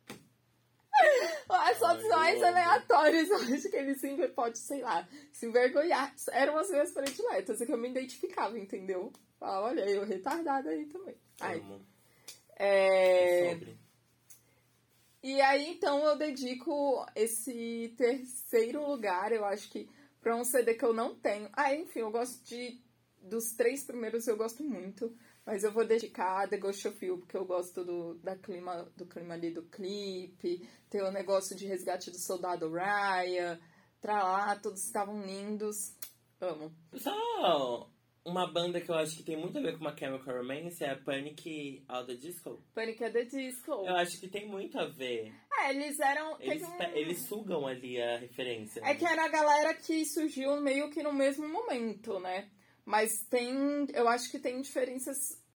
As 1.50 1.78
fotos 1.78 2.04
Ai, 2.06 2.10
mais 2.10 2.44
aleatórias, 2.44 3.30
eu 3.32 3.38
acho 3.38 3.70
que 3.70 3.76
ele 3.76 3.96
sempre 3.96 4.28
pode, 4.28 4.58
sei 4.60 4.82
lá, 4.82 5.08
se 5.32 5.46
envergonhar. 5.46 6.14
Eram 6.32 6.58
as 6.58 6.70
minhas 6.70 6.92
prediletas, 6.92 7.62
é 7.62 7.66
que 7.66 7.72
eu 7.72 7.78
me 7.78 7.90
identificava, 7.90 8.58
entendeu? 8.60 9.12
Ah, 9.40 9.62
olha, 9.62 9.82
eu 9.90 10.04
retardada 10.06 10.70
aí 10.70 10.86
também. 10.88 11.16
Ai, 11.40 11.60
Amo. 11.60 11.82
É... 12.60 13.54
Sobre. 13.54 13.80
E 15.22 15.42
aí, 15.42 15.72
então, 15.72 16.06
eu 16.06 16.18
dedico 16.18 17.06
esse 17.16 17.94
terceiro 17.98 18.86
lugar, 18.88 19.32
eu 19.34 19.44
acho 19.44 19.70
que, 19.70 19.90
pra 20.22 20.36
um 20.36 20.46
CD 20.46 20.76
que 20.76 20.86
eu 20.86 20.94
não 20.94 21.14
tenho. 21.14 21.50
Ah, 21.54 21.74
enfim, 21.76 22.00
eu 22.00 22.12
gosto 22.12 22.44
de. 22.46 22.82
Dos 23.22 23.52
três 23.52 23.84
primeiros 23.84 24.28
eu 24.28 24.38
gosto 24.38 24.64
muito. 24.64 25.14
Mas 25.46 25.64
eu 25.64 25.74
vou 25.74 25.86
dedicar 25.86 26.44
a 26.44 26.48
The 26.48 26.58
Ghost 26.58 26.88
of 26.88 27.06
You, 27.06 27.18
porque 27.18 27.36
eu 27.36 27.44
gosto 27.44 27.84
do, 27.84 28.14
da 28.20 28.38
clima, 28.38 28.90
do 28.96 29.06
clima 29.06 29.34
ali 29.34 29.52
do 29.52 29.64
clipe. 29.64 30.66
Tem 30.90 31.02
o 31.02 31.12
negócio 31.12 31.56
de 31.56 31.66
resgate 31.66 32.12
do 32.12 32.18
soldado 32.18 32.72
Ryan. 32.72 33.60
Tralá, 34.00 34.56
todos 34.56 34.86
estavam 34.86 35.22
lindos. 35.22 35.94
Amo. 36.40 36.72
Só 36.96 37.90
uma 38.26 38.46
banda 38.52 38.80
que 38.82 38.90
eu 38.90 38.96
acho 38.96 39.16
que 39.18 39.24
tem 39.24 39.38
muito 39.38 39.58
a 39.58 39.62
ver 39.62 39.74
com 39.74 39.82
uma 39.82 39.96
Chemical 39.98 40.38
Romance 40.38 40.84
é 40.84 40.90
a 40.92 40.96
Panic! 40.96 41.84
All 41.88 42.06
the 42.06 42.16
Disco. 42.16 42.62
Panic! 42.76 43.04
at 43.04 43.14
the 43.14 43.24
Disco. 43.26 43.72
Eu 43.86 43.96
acho 43.96 44.20
que 44.20 44.28
tem 44.28 44.48
muito 44.48 44.78
a 44.80 44.86
ver. 44.86 45.34
É, 45.60 45.70
eles 45.72 46.00
eram. 46.00 46.38
Eles, 46.40 46.64
um- 46.68 46.82
eles 46.96 47.20
sugam 47.28 47.66
ali 47.68 48.02
a 48.02 48.18
referência. 48.18 48.82
É 48.86 48.94
que 48.96 49.06
era 49.06 49.26
a 49.26 49.30
galera 49.30 49.74
que 49.74 50.06
surgiu 50.06 50.60
meio 50.62 50.90
que 50.90 51.02
no 51.04 51.14
mesmo 51.14 51.48
momento, 51.48 52.20
né? 52.20 52.50
Mas 52.86 53.12
tem. 53.30 53.88
Eu 53.94 54.08
acho 54.08 54.30
que 54.32 54.40
tem 54.40 54.62
diferenças. 54.62 55.18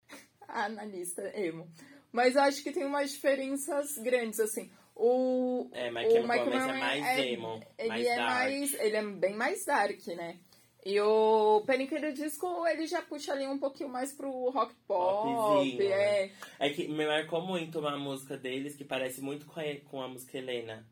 Ah, 0.53 0.67
na 0.67 0.83
lista, 0.83 1.21
emo. 1.33 1.65
Mas 2.11 2.35
eu 2.35 2.41
acho 2.41 2.61
que 2.61 2.73
tem 2.73 2.83
umas 2.83 3.11
diferenças 3.11 3.87
grandes, 4.03 4.37
assim. 4.37 4.69
O. 4.93 5.69
É, 5.71 5.89
My 5.89 6.05
o 6.07 6.27
My 6.27 6.37
Romance 6.39 6.69
é 6.69 6.73
mais 6.79 7.05
é- 7.05 7.31
emo, 7.31 7.63
Ele 7.77 7.87
mais 7.87 8.05
é 8.05 8.15
dark. 8.17 8.29
mais. 8.29 8.73
Ele 8.73 8.97
é 8.97 9.03
bem 9.05 9.33
mais 9.33 9.63
dark, 9.65 10.07
né? 10.07 10.37
E 10.83 10.99
o 10.99 11.61
Panic! 11.65 11.99
the 11.99 12.11
Disco, 12.11 12.65
ele 12.67 12.87
já 12.87 13.01
puxa 13.01 13.33
ali 13.33 13.45
um 13.47 13.59
pouquinho 13.59 13.89
mais 13.89 14.11
pro 14.13 14.49
rock 14.49 14.73
pop, 14.87 15.31
Popzinho, 15.31 15.81
é. 15.83 16.25
né? 16.25 16.31
É 16.59 16.69
que 16.71 16.87
me 16.87 17.05
marcou 17.05 17.41
muito 17.41 17.79
uma 17.79 17.97
música 17.97 18.35
deles 18.35 18.75
que 18.75 18.83
parece 18.83 19.21
muito 19.21 19.45
com 19.45 19.59
a, 19.59 19.63
com 19.89 20.01
a 20.01 20.07
música 20.07 20.37
Helena. 20.37 20.85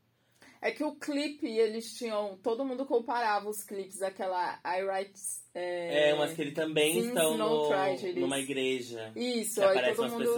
É 0.62 0.72
que 0.72 0.84
o 0.84 0.94
clipe, 0.94 1.48
eles 1.48 1.94
tinham. 1.98 2.38
Todo 2.44 2.66
mundo 2.66 2.86
comparava 2.86 3.50
os 3.50 3.64
clipes 3.64 4.00
daquela 4.00 4.60
I 4.66 4.84
Write. 4.84 5.20
É, 5.56 6.14
umas 6.14 6.34
que 6.34 6.42
ele 6.42 6.52
também 6.52 7.00
estão 7.00 7.38
No 7.38 7.70
Tragedies. 7.70 8.18
numa 8.18 8.38
igreja. 8.38 9.12
Isso, 9.16 9.62
Que 9.62 9.68
aí 9.68 9.96
todo 9.96 10.10
mundo. 10.12 10.36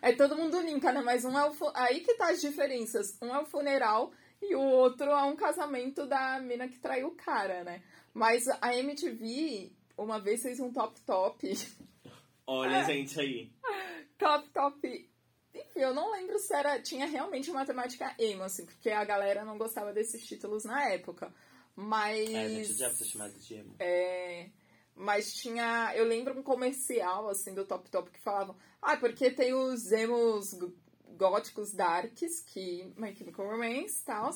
Aí 0.00 0.16
todo 0.16 0.36
mundo 0.36 0.60
linka, 0.62 0.90
né? 0.90 1.02
Mas 1.02 1.24
um 1.24 1.38
é 1.38 1.48
o. 1.48 1.54
Aí 1.74 2.00
que 2.00 2.14
tá 2.14 2.30
as 2.30 2.40
diferenças. 2.40 3.18
Um 3.22 3.34
é 3.34 3.38
o 3.40 3.44
funeral 3.44 4.10
e 4.40 4.54
o 4.54 4.62
outro 4.62 5.10
é 5.10 5.24
um 5.24 5.36
casamento 5.36 6.06
da 6.06 6.40
mina 6.40 6.66
que 6.66 6.78
traiu 6.78 7.08
o 7.08 7.14
cara, 7.14 7.62
né? 7.62 7.82
Mas 8.18 8.48
a 8.60 8.76
MTV 8.76 9.72
uma 9.96 10.18
vez 10.18 10.42
fez 10.42 10.58
um 10.60 10.72
top 10.72 11.00
top. 11.02 11.52
Olha, 12.46 12.78
É. 12.78 12.84
gente, 12.84 13.18
aí. 13.20 13.52
top 14.18 14.48
top. 14.50 15.10
Enfim, 15.54 15.80
eu 15.80 15.94
não 15.94 16.10
lembro 16.12 16.38
se 16.38 16.52
era. 16.54 16.80
Tinha 16.80 17.06
realmente 17.06 17.50
uma 17.50 17.64
temática 17.64 18.14
emo, 18.18 18.42
assim, 18.42 18.64
porque 18.66 18.90
a 18.90 19.04
galera 19.04 19.44
não 19.44 19.56
gostava 19.56 19.92
desses 19.92 20.26
títulos 20.26 20.64
na 20.64 20.88
época. 20.90 21.32
Mas. 21.76 22.28
É, 22.30 22.44
a 22.44 22.48
gente 22.48 22.72
já 22.74 22.90
ser 22.90 23.04
chamado 23.04 23.38
de 23.38 23.54
emo. 23.54 23.74
É, 23.78 24.50
mas 24.94 25.32
tinha. 25.34 25.92
Eu 25.94 26.04
lembro 26.04 26.38
um 26.38 26.42
comercial, 26.42 27.28
assim, 27.28 27.54
do 27.54 27.64
Top 27.64 27.88
Top 27.90 28.10
que 28.10 28.20
falavam. 28.20 28.56
Ah, 28.82 28.96
porque 28.96 29.30
tem 29.30 29.54
os 29.54 29.90
emos 29.92 30.54
góticos 31.16 31.72
darks, 31.72 32.40
que. 32.46 32.92
My 32.96 33.14
Chemical 33.14 33.46
Romance 33.48 34.00
e 34.02 34.04
tal. 34.04 34.30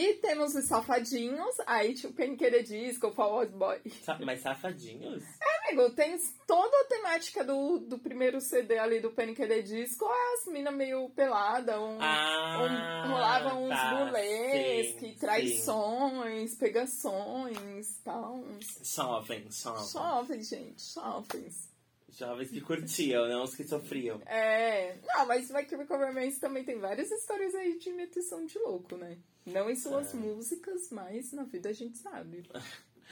E 0.00 0.14
temos 0.14 0.54
os 0.54 0.64
safadinhos, 0.66 1.56
aí 1.66 1.92
tinha 1.92 2.08
o 2.08 2.12
Painkiller 2.14 2.62
Disco, 2.62 3.08
o 3.08 3.12
Fall 3.12 3.44
Boy. 3.48 3.80
Mas 4.24 4.40
safadinhos? 4.42 5.24
É 5.42 5.58
Amigo, 5.72 5.90
tem 5.90 6.16
toda 6.46 6.74
a 6.80 6.84
temática 6.84 7.42
do, 7.44 7.80
do 7.80 7.98
primeiro 7.98 8.40
CD 8.40 8.78
ali 8.78 9.00
do 9.00 9.10
Panic! 9.10 9.42
at 9.42 9.48
the 9.48 9.60
Disco, 9.60 10.06
as 10.06 10.46
minas 10.52 10.72
meio 10.74 11.10
pelada, 11.10 11.80
um, 11.80 11.98
Ah, 12.00 12.58
um, 13.04 13.10
rolavam 13.10 13.64
uns 13.64 13.68
tá, 13.70 14.04
bulês, 14.06 14.92
sim, 14.92 14.98
que 14.98 15.08
sim. 15.08 15.18
traições, 15.18 16.54
pegações, 16.54 18.00
tal. 18.04 18.36
uns- 18.36 18.80
Jovens, 18.94 19.60
jovens. 19.62 19.92
Jovens, 19.92 20.48
gente, 20.48 20.94
jovens. 20.94 21.68
Jovens 22.18 22.50
que 22.50 22.60
curtiam, 22.60 23.28
não 23.28 23.44
os 23.44 23.54
que 23.54 23.62
sofriam. 23.64 24.20
É, 24.26 24.96
não, 25.06 25.26
mas 25.26 25.50
My 25.50 25.64
Chemical 25.68 25.98
Romance 25.98 26.40
também 26.40 26.64
tem 26.64 26.78
várias 26.78 27.10
histórias 27.10 27.54
aí 27.54 27.78
de 27.78 27.92
metição 27.92 28.44
de 28.44 28.58
louco, 28.58 28.96
né? 28.96 29.18
Não 29.46 29.70
em 29.70 29.76
suas 29.76 30.12
É. 30.12 30.16
músicas, 30.16 30.90
mas 30.90 31.32
na 31.32 31.44
vida 31.44 31.68
a 31.68 31.72
gente 31.72 31.96
sabe. 31.98 32.42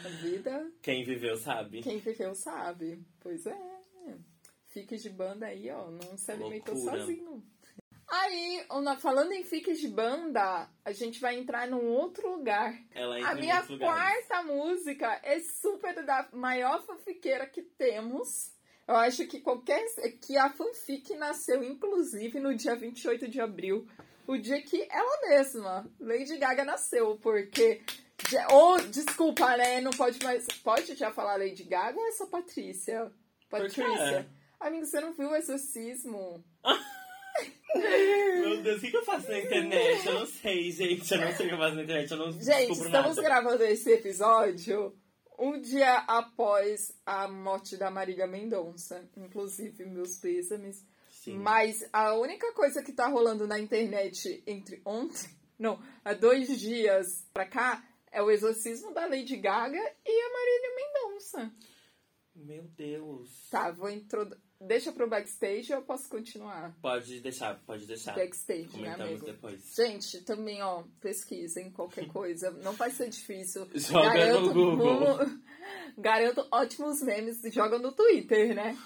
A 0.04 0.08
vida, 0.08 0.70
Quem 0.82 1.04
viveu 1.04 1.36
sabe. 1.36 1.82
quem 1.82 1.98
viveu 1.98 2.34
sabe. 2.34 3.02
Pois 3.20 3.46
é. 3.46 3.56
Fique 4.66 4.96
de 4.96 5.08
banda 5.08 5.46
aí, 5.46 5.70
ó, 5.70 5.90
não 5.90 6.18
se 6.18 6.30
alimentou 6.32 6.74
Loucura. 6.74 7.00
sozinho. 7.00 7.42
Aí, 8.08 8.64
falando 9.00 9.32
em 9.32 9.42
fiques 9.42 9.80
de 9.80 9.88
banda, 9.88 10.68
a 10.84 10.92
gente 10.92 11.18
vai 11.20 11.36
entrar 11.38 11.66
num 11.66 11.86
outro 11.86 12.28
lugar. 12.36 12.72
Ela 12.92 13.18
entra 13.18 13.32
A 13.32 13.34
minha 13.34 13.62
quarta 13.78 14.42
música 14.42 15.20
é 15.24 15.40
super 15.40 16.04
da 16.04 16.28
maior 16.32 16.84
fanfiqueira 16.84 17.46
que 17.46 17.62
temos. 17.62 18.54
Eu 18.86 18.96
acho 18.96 19.26
que 19.26 19.40
qualquer. 19.40 19.84
que 20.20 20.36
a 20.36 20.50
fanfic 20.50 21.14
nasceu, 21.16 21.62
inclusive, 21.62 22.38
no 22.38 22.54
dia 22.54 22.76
28 22.76 23.28
de 23.28 23.40
abril. 23.40 23.86
O 24.26 24.36
dia 24.36 24.60
que 24.62 24.86
ela 24.90 25.28
mesma, 25.28 25.88
Lady 26.00 26.36
Gaga, 26.36 26.64
nasceu, 26.64 27.18
porque. 27.20 27.82
Ou, 28.50 28.80
desculpa, 28.82 29.56
né? 29.56 29.80
Não 29.80 29.90
pode 29.90 30.22
mais. 30.24 30.46
Pode 30.62 30.94
já 30.94 31.10
falar 31.12 31.36
Lady 31.36 31.64
Gaga 31.64 31.98
ou 31.98 32.06
é 32.06 32.12
só 32.12 32.26
Patrícia? 32.26 33.10
Patrícia. 33.50 34.26
Amigo, 34.58 34.86
você 34.86 35.00
não 35.00 35.12
viu 35.12 35.30
o 35.30 35.36
exorcismo? 35.36 36.44
Meu 37.74 38.62
Deus, 38.62 38.78
o 38.78 38.80
que, 38.80 38.90
que 38.90 38.96
eu 38.96 39.04
faço 39.04 39.28
na 39.30 39.38
internet? 39.38 40.06
Eu 40.06 40.14
não 40.20 40.26
sei, 40.26 40.70
gente. 40.70 41.12
Eu 41.12 41.20
não 41.20 41.32
sei 41.32 41.46
o 41.46 41.48
que 41.48 41.54
eu 41.54 41.58
faço 41.58 41.74
na 41.74 41.82
internet. 41.82 42.10
Eu 42.10 42.16
não 42.16 42.32
Gente, 42.32 42.72
estamos 42.72 43.16
nada. 43.16 43.22
gravando 43.22 43.62
esse 43.64 43.92
episódio 43.92 44.96
um 45.38 45.60
dia 45.60 45.98
após 46.06 46.96
a 47.04 47.28
morte 47.28 47.76
da 47.76 47.90
Marília 47.90 48.26
Mendonça. 48.26 49.08
Inclusive, 49.16 49.84
meus 49.84 50.16
pêsames. 50.16 50.84
Sim. 51.10 51.38
Mas 51.38 51.88
a 51.92 52.14
única 52.14 52.52
coisa 52.52 52.82
que 52.82 52.92
tá 52.92 53.08
rolando 53.08 53.46
na 53.46 53.58
internet 53.58 54.42
entre 54.46 54.80
ontem, 54.84 55.28
não, 55.58 55.80
há 56.04 56.12
dois 56.14 56.58
dias 56.58 57.26
pra 57.32 57.46
cá, 57.46 57.84
é 58.12 58.22
o 58.22 58.30
exorcismo 58.30 58.94
da 58.94 59.06
Lady 59.06 59.36
Gaga 59.36 59.78
e 60.04 60.20
a 60.20 60.32
Marília 60.32 60.74
Mendonça. 60.76 61.52
Meu 62.34 62.64
Deus. 62.76 63.48
Tá, 63.50 63.70
vou 63.70 63.90
introduzir. 63.90 64.45
Deixa 64.60 64.90
pro 64.90 65.08
backstage 65.08 65.72
ou 65.72 65.80
eu 65.80 65.84
posso 65.84 66.08
continuar? 66.08 66.74
Pode 66.80 67.20
deixar, 67.20 67.60
pode 67.66 67.86
deixar. 67.86 68.14
Backstage, 68.14 68.62
né, 68.62 68.68
Comentamos 68.92 69.04
amigo? 69.10 69.26
depois. 69.26 69.74
Gente, 69.76 70.22
também, 70.24 70.62
ó, 70.62 70.82
pesquisem 71.00 71.70
qualquer 71.70 72.06
coisa. 72.08 72.50
Não 72.52 72.72
vai 72.72 72.90
ser 72.90 73.08
difícil. 73.10 73.68
Joga 73.74 74.40
no 74.40 74.52
Google. 74.52 75.18
Garanto 75.98 76.46
ótimos 76.50 77.02
memes. 77.02 77.40
Joga 77.52 77.78
no 77.78 77.92
Twitter, 77.92 78.54
né? 78.54 78.76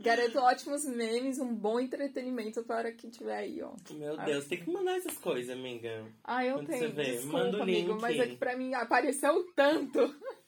Garanto 0.00 0.38
ótimos 0.40 0.84
memes, 0.84 1.38
um 1.38 1.54
bom 1.54 1.78
entretenimento 1.78 2.62
para 2.64 2.90
quem 2.92 3.08
tiver 3.10 3.36
aí, 3.36 3.62
ó. 3.62 3.72
Meu 3.92 4.16
Deus, 4.18 4.44
tem 4.46 4.58
que 4.58 4.68
mandar 4.68 4.96
essas 4.98 5.16
coisas, 5.18 5.56
amiga. 5.56 6.04
Ah, 6.24 6.44
eu 6.44 6.56
Quando 6.56 6.66
tenho. 6.66 6.80
você 6.80 6.88
vê, 6.88 7.04
Desculpa, 7.12 7.38
manda 7.38 7.58
o 7.58 7.62
amigo, 7.62 7.92
link. 7.92 8.00
mas 8.02 8.18
é 8.18 8.26
que 8.26 8.36
pra 8.36 8.56
mim 8.56 8.74
apareceu 8.74 9.44
tanto. 9.54 10.00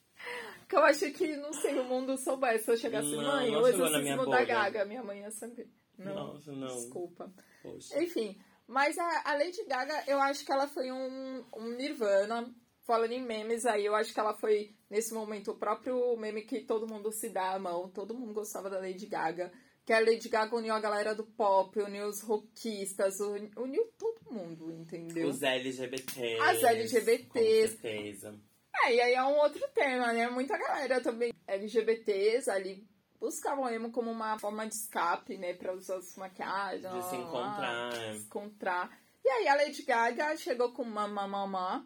Que 0.67 0.75
eu 0.75 0.83
achei 0.83 1.11
que, 1.11 1.35
não 1.37 1.53
sei, 1.53 1.79
o 1.79 1.83
mundo 1.85 2.17
soubesse. 2.17 2.65
Se 2.65 2.71
eu 2.71 2.77
chegasse, 2.77 3.09
Não, 3.09 3.23
mãe, 3.23 3.51
não 3.51 3.61
o 3.61 3.67
exorcismo 3.67 4.17
da 4.25 4.25
bolha. 4.25 4.45
Gaga. 4.45 4.85
Minha 4.85 5.03
mãe 5.03 5.21
ia 5.21 5.31
saber. 5.31 5.69
Não, 5.97 6.33
Nossa, 6.33 6.51
não. 6.51 6.67
desculpa. 6.67 7.33
Poxa. 7.63 8.01
Enfim, 8.03 8.37
mas 8.67 8.97
a, 8.97 9.21
a 9.31 9.33
Lady 9.35 9.63
Gaga, 9.65 10.03
eu 10.07 10.19
acho 10.19 10.45
que 10.45 10.51
ela 10.51 10.67
foi 10.67 10.91
um, 10.91 11.45
um 11.55 11.69
Nirvana. 11.75 12.53
Falando 12.85 13.11
em 13.11 13.21
memes 13.21 13.65
aí, 13.65 13.85
eu 13.85 13.93
acho 13.95 14.13
que 14.13 14.19
ela 14.19 14.33
foi, 14.37 14.73
nesse 14.89 15.13
momento, 15.13 15.51
o 15.51 15.57
próprio 15.57 16.15
meme 16.15 16.43
que 16.43 16.61
todo 16.61 16.87
mundo 16.87 17.11
se 17.11 17.29
dá 17.29 17.53
a 17.53 17.59
mão. 17.59 17.89
Todo 17.89 18.13
mundo 18.13 18.33
gostava 18.33 18.69
da 18.69 18.79
Lady 18.79 19.05
Gaga. 19.07 19.51
Que 19.85 19.91
a 19.91 19.99
Lady 19.99 20.29
Gaga 20.29 20.55
uniu 20.55 20.73
a 20.73 20.79
galera 20.79 21.13
do 21.15 21.25
pop, 21.25 21.77
uniu 21.81 22.07
os 22.07 22.21
rockistas, 22.21 23.19
uni- 23.19 23.51
uniu 23.57 23.89
todo 23.97 24.31
mundo, 24.31 24.71
entendeu? 24.71 25.27
Os 25.29 25.41
LGBTs. 25.41 26.39
As 26.41 26.63
LGBTs. 26.63 27.75
Com 27.75 27.81
certeza. 27.81 28.39
É, 28.85 28.93
e 28.93 29.01
aí 29.01 29.13
é 29.13 29.23
um 29.23 29.37
outro 29.37 29.65
tema, 29.73 30.13
né? 30.13 30.29
Muita 30.29 30.57
galera 30.57 31.01
também 31.01 31.33
LGBTs 31.47 32.49
ali 32.49 32.87
buscavam 33.19 33.69
emo 33.69 33.91
como 33.91 34.11
uma 34.11 34.37
forma 34.39 34.67
de 34.67 34.75
escape, 34.75 35.37
né? 35.37 35.53
Pra 35.53 35.73
usar 35.73 35.97
as 35.97 36.15
maquiagens. 36.15 36.93
De 36.93 37.09
se 37.09 37.15
lá, 37.15 37.21
encontrar. 37.21 37.93
se 37.93 38.25
encontrar. 38.25 38.99
E 39.23 39.29
aí 39.29 39.47
a 39.47 39.55
Lady 39.55 39.83
Gaga 39.83 40.37
chegou 40.37 40.71
com 40.71 40.83
Mamá 40.83 41.27
Mamá. 41.27 41.85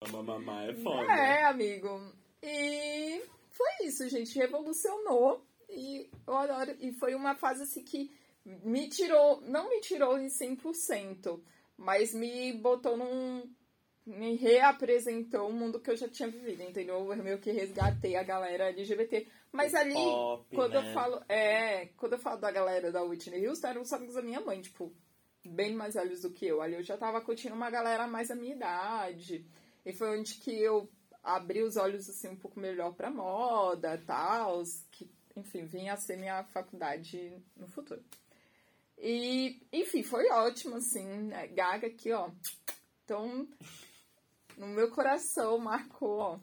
A 0.00 0.22
mamãe 0.22 0.70
é 0.70 0.74
foda. 0.74 1.12
É, 1.12 1.44
amigo. 1.44 2.12
E 2.42 3.22
foi 3.50 3.86
isso, 3.86 4.08
gente. 4.08 4.36
Revolucionou. 4.36 5.46
E 5.68 6.10
eu 6.26 6.36
adoro. 6.36 6.76
E 6.80 6.92
foi 6.94 7.14
uma 7.14 7.34
fase 7.34 7.62
assim 7.62 7.84
que 7.84 8.10
me 8.44 8.88
tirou, 8.88 9.40
não 9.42 9.68
me 9.68 9.80
tirou 9.80 10.18
em 10.18 10.26
100%, 10.26 11.40
mas 11.76 12.12
me 12.12 12.52
botou 12.52 12.96
num. 12.96 13.48
Me 14.04 14.34
reapresentou 14.34 15.48
um 15.48 15.52
mundo 15.52 15.78
que 15.78 15.90
eu 15.90 15.96
já 15.96 16.08
tinha 16.08 16.28
vivido, 16.28 16.62
entendeu? 16.62 16.96
Eu 16.96 17.16
meio 17.22 17.38
que 17.38 17.52
resgatei 17.52 18.16
a 18.16 18.22
galera 18.22 18.70
LGBT. 18.70 19.28
Mas 19.52 19.74
ali, 19.74 19.94
Pop, 19.94 20.56
quando 20.56 20.72
né? 20.72 20.88
eu 20.88 20.92
falo. 20.92 21.22
É, 21.28 21.86
quando 21.96 22.14
eu 22.14 22.18
falo 22.18 22.40
da 22.40 22.50
galera 22.50 22.90
da 22.90 23.02
Whitney 23.02 23.46
Houston, 23.46 23.68
eram 23.68 23.82
os 23.82 23.92
amigos 23.92 24.16
da 24.16 24.22
minha 24.22 24.40
mãe, 24.40 24.60
tipo, 24.60 24.92
bem 25.44 25.74
mais 25.74 25.94
velhos 25.94 26.22
do 26.22 26.30
que 26.30 26.46
eu. 26.46 26.60
Ali 26.60 26.74
eu 26.74 26.82
já 26.82 26.96
tava 26.96 27.20
curtindo 27.20 27.54
uma 27.54 27.70
galera 27.70 28.06
mais 28.06 28.28
da 28.28 28.34
minha 28.34 28.54
idade. 28.54 29.46
E 29.84 29.92
foi 29.92 30.18
onde 30.18 30.34
que 30.34 30.50
eu 30.50 30.88
abri 31.22 31.62
os 31.62 31.76
olhos 31.76 32.08
assim 32.08 32.28
um 32.28 32.36
pouco 32.36 32.58
melhor 32.58 32.94
pra 32.94 33.10
moda, 33.10 34.00
tal, 34.04 34.62
que, 34.90 35.08
enfim, 35.36 35.64
vinha 35.64 35.92
a 35.92 35.96
ser 35.96 36.16
minha 36.16 36.42
faculdade 36.44 37.40
no 37.56 37.68
futuro. 37.68 38.02
E, 38.98 39.60
enfim, 39.72 40.02
foi 40.02 40.28
ótimo, 40.30 40.76
assim, 40.76 41.04
né? 41.04 41.48
Gaga 41.48 41.88
aqui, 41.88 42.12
ó. 42.12 42.30
Então, 43.04 43.48
no 44.56 44.66
meu 44.68 44.90
coração 44.90 45.58
marcou, 45.58 46.18
ó. 46.18 46.40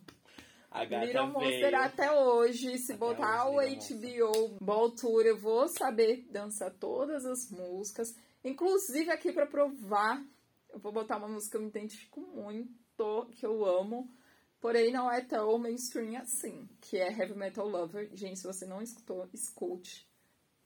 A 0.71 0.85
gata 0.85 1.05
Little 1.05 1.27
Monster 1.27 1.71
veio. 1.71 1.75
até 1.77 2.11
hoje. 2.11 2.77
Se 2.77 2.93
Até 2.93 2.99
botar 2.99 3.49
hoje, 3.49 3.93
o 3.93 3.97
HBO 3.97 4.57
Ball 4.61 4.91
Tour, 4.91 5.21
eu 5.25 5.37
vou 5.37 5.67
saber 5.67 6.27
dançar 6.29 6.71
todas 6.71 7.25
as 7.25 7.49
músicas. 7.49 8.15
Inclusive 8.43 9.09
aqui 9.09 9.31
pra 9.31 9.47
provar, 9.47 10.23
eu 10.69 10.79
vou 10.79 10.91
botar 10.91 11.17
uma 11.17 11.27
música 11.27 11.51
que 11.51 11.57
eu 11.57 11.61
me 11.61 11.69
identifico 11.69 12.21
muito, 12.21 13.27
que 13.33 13.45
eu 13.45 13.65
amo. 13.65 14.13
Porém, 14.61 14.91
não 14.91 15.11
é 15.11 15.21
tão 15.21 15.57
mainstream 15.57 16.21
assim, 16.21 16.69
que 16.81 16.97
é 16.97 17.09
Heavy 17.09 17.33
Metal 17.33 17.67
Lover. 17.67 18.09
Gente, 18.13 18.39
se 18.39 18.45
você 18.45 18.65
não 18.65 18.81
escutou, 18.81 19.27
escute. 19.33 20.07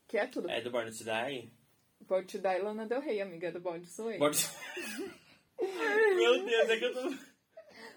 Que 0.07 0.17
é 0.17 0.27
tudo. 0.27 0.49
É 0.49 0.59
do 0.59 0.71
Born 0.71 0.91
to 0.91 1.03
Die? 1.03 1.53
Born 2.01 2.25
to 2.25 2.39
Die, 2.39 2.59
Lana 2.59 2.85
Del 2.85 2.99
Rey, 2.99 3.21
amiga 3.21 3.51
do 3.51 3.61
Born 3.61 3.79
to 3.81 3.87
Sway. 3.87 4.17
Born 4.17 4.35
to... 4.35 5.13
Meu 6.15 6.45
Deus, 6.45 6.69
é 6.69 6.77
que 6.77 6.85
eu 6.85 6.93
tô... 6.93 7.32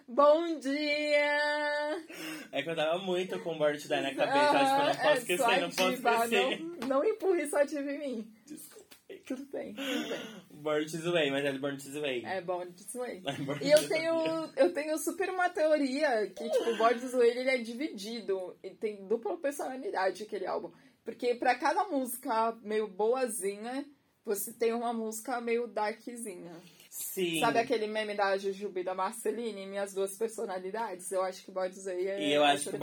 Bom 0.09 0.61
dia! 0.61 2.07
É 2.53 2.63
que 2.63 2.71
eu 2.71 2.77
tava 2.77 2.99
muito 2.99 3.39
com 3.41 3.59
Born 3.59 3.77
to 3.77 3.89
Die 3.89 4.01
na 4.01 4.15
cabeça. 4.15 4.51
Acho 4.51 4.77
que 4.77 4.81
eu 4.81 4.87
não 4.87 4.95
posso 4.95 5.09
é 5.09 5.17
esquecer, 5.17 5.61
não 5.61 5.71
posso 5.71 5.93
esquecer. 5.93 6.61
Não, 6.61 6.89
não 6.89 7.05
empurre 7.05 7.49
só 7.49 7.65
diva 7.65 7.91
em 7.91 7.99
mim. 7.99 8.35
Desculpa. 8.47 8.87
Tudo 9.27 9.45
bem, 9.47 9.75
tudo 9.75 10.09
bem. 10.09 10.21
Born 10.53 10.87
to 10.87 11.13
Way, 11.13 11.31
mas 11.33 11.45
é 11.45 11.53
do 11.53 11.59
Born 11.59 11.77
to 11.77 12.01
Way. 12.01 12.25
É 12.25 12.41
Born 12.41 12.73
This 12.73 12.95
Way. 12.95 13.23
É 13.27 13.33
Born 13.33 13.65
E 13.65 13.71
eu 13.71 13.83
to 13.83 13.89
tenho, 13.89 14.51
eu 14.57 14.73
tenho 14.73 14.99
super 14.99 15.31
uma 15.31 15.49
teoria 15.49 16.29
que, 16.29 16.49
tipo, 16.49 16.71
o 16.71 16.77
Born 16.77 17.01
This 17.01 17.13
Way 17.13 17.31
ele 17.31 17.51
é 17.51 17.59
dividido. 17.59 18.57
E 18.63 18.71
tem 18.71 19.07
dupla 19.09 19.37
personalidade 19.37 20.23
aquele 20.23 20.47
álbum. 20.47 20.71
Porque 21.05 21.35
pra 21.35 21.57
cada 21.57 21.85
música 21.85 22.57
meio 22.63 22.87
boazinha, 22.87 23.85
você 24.25 24.53
tem 24.53 24.73
uma 24.73 24.93
música 24.93 25.41
meio 25.41 25.67
darkzinha. 25.67 26.61
Sim. 26.99 27.41
Sabe 27.41 27.59
aquele 27.59 27.87
meme 27.87 28.15
da 28.15 28.39
Jujuba 28.39 28.81
e 28.81 28.85
da 28.85 28.95
Marceline? 28.95 29.67
Minhas 29.67 29.93
duas 29.93 30.17
personalidades? 30.17 31.13
Eu 31.13 31.23
acho 31.23 31.45
que 31.45 31.53
This 31.53 31.85
Way 31.85 32.09
é. 32.09 32.29
E 32.29 32.33
eu 32.33 32.43
acho 32.43 32.71
essa 32.71 32.71
que 32.71 32.77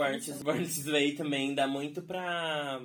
o 0.88 0.92
Way 0.92 1.14
também 1.16 1.52
dá 1.52 1.66
muito 1.66 2.00
pra 2.00 2.80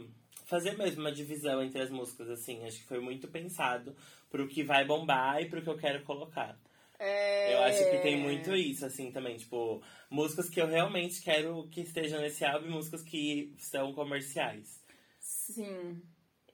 fazer 0.46 0.76
mesmo 0.76 1.02
uma 1.02 1.12
divisão 1.12 1.62
entre 1.62 1.84
as 1.84 1.92
músicas, 1.92 2.32
assim. 2.32 2.66
Acho 2.66 2.80
que 2.80 2.88
foi 2.88 3.00
muito 3.00 3.28
pensado 3.28 3.96
pro 4.32 4.48
que 4.48 4.64
vai 4.64 4.84
bombar 4.86 5.40
e 5.40 5.48
pro 5.48 5.62
que 5.62 5.70
eu 5.70 5.78
quero 5.78 6.02
colocar. 6.04 6.60
É... 6.98 7.54
Eu 7.54 7.62
acho 7.62 7.78
que 7.92 8.00
tem 8.00 8.20
muito 8.20 8.56
isso, 8.56 8.84
assim, 8.84 9.12
também. 9.12 9.38
Tipo, 9.38 9.84
músicas 10.10 10.50
que 10.50 10.60
eu 10.60 10.66
realmente 10.66 11.22
quero 11.22 11.68
que 11.70 11.82
estejam 11.82 12.22
nesse 12.22 12.44
álbum 12.44 12.66
e 12.66 12.72
músicas 12.72 13.04
que 13.04 13.54
são 13.60 13.94
comerciais. 13.94 14.84
Sim. 15.20 16.02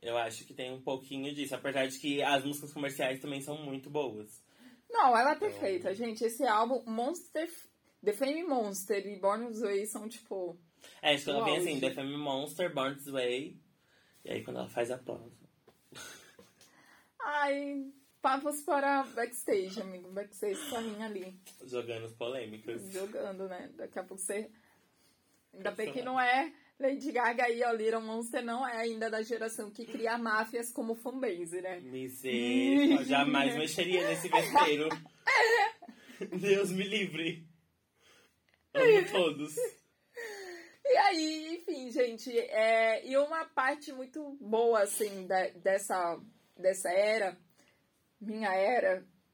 Eu 0.02 0.18
acho 0.18 0.44
que 0.44 0.54
tem 0.54 0.74
um 0.74 0.82
pouquinho 0.82 1.34
disso. 1.34 1.56
Apesar 1.56 1.88
de 1.88 1.98
que 1.98 2.22
as 2.22 2.44
músicas 2.44 2.74
comerciais 2.74 3.22
também 3.22 3.40
são 3.40 3.58
muito 3.64 3.90
boas. 3.90 4.44
Não, 4.96 5.16
ela 5.18 5.34
é 5.34 5.36
perfeita, 5.36 5.94
gente. 5.94 6.24
Esse 6.24 6.46
álbum, 6.48 6.82
Monster. 6.90 7.52
The 8.02 8.14
Fame 8.14 8.44
Monster 8.44 9.06
e 9.06 9.20
Born 9.20 9.48
This 9.48 9.62
Way 9.62 9.86
são, 9.88 10.08
tipo. 10.08 10.58
É, 11.02 11.18
que 11.18 11.30
ela 11.30 11.44
vem 11.44 11.58
assim. 11.58 11.80
The 11.82 11.92
Femme 11.92 12.16
Monster, 12.18 12.74
Born 12.74 12.96
This 12.96 13.08
Way. 13.08 13.60
E 14.24 14.32
aí 14.32 14.44
quando 14.44 14.58
ela 14.60 14.70
faz 14.70 14.90
a 14.92 14.98
pausa. 14.98 15.36
Ai, 17.20 17.92
pavos 18.22 18.62
para 18.62 19.04
backstage, 19.04 19.82
amigo. 19.82 20.10
Backstage 20.12 20.56
sozinha 20.70 21.08
ali, 21.08 21.38
Jogando 21.66 22.06
as 22.06 22.14
polêmicas. 22.14 22.90
jogando, 22.92 23.50
né? 23.50 23.70
Daqui 23.76 24.00
a 24.00 24.04
pouco 24.04 24.22
você. 24.22 24.50
Ainda 25.54 25.72
bem 25.72 25.92
que 25.92 26.02
não 26.02 26.20
é 26.20 26.54
Lady 26.80 27.12
Gaga 27.12 27.50
e 27.50 27.62
Little 27.78 28.02
Monster 28.02 28.44
não 28.44 28.68
é 28.68 28.78
ainda 28.78 29.10
da 29.10 29.22
geração 29.22 29.72
que 29.72 29.86
cria 29.86 30.18
máfias 30.18 30.72
como 30.72 30.94
fanbase, 30.96 31.62
né? 31.62 31.80
Misericórdia, 31.80 33.06
jamais 33.08 33.56
mexeria 33.56 34.06
nesse 34.08 34.28
vespeiro. 34.28 34.90
Deus 36.40 36.72
me 36.72 36.84
livre. 36.84 37.48
Amo 38.74 39.10
todos. 39.10 39.56
E 40.84 40.98
aí, 40.98 41.56
enfim, 41.56 41.90
gente, 41.92 42.38
é, 42.38 43.06
e 43.08 43.18
uma 43.18 43.46
parte 43.46 43.92
muito 43.94 44.38
boa, 44.40 44.82
assim, 44.84 45.26
da- 45.28 45.48
dessa, 45.50 46.20
dessa 46.58 46.90
era, 46.92 47.38
minha 48.22 48.54
era, 48.54 49.04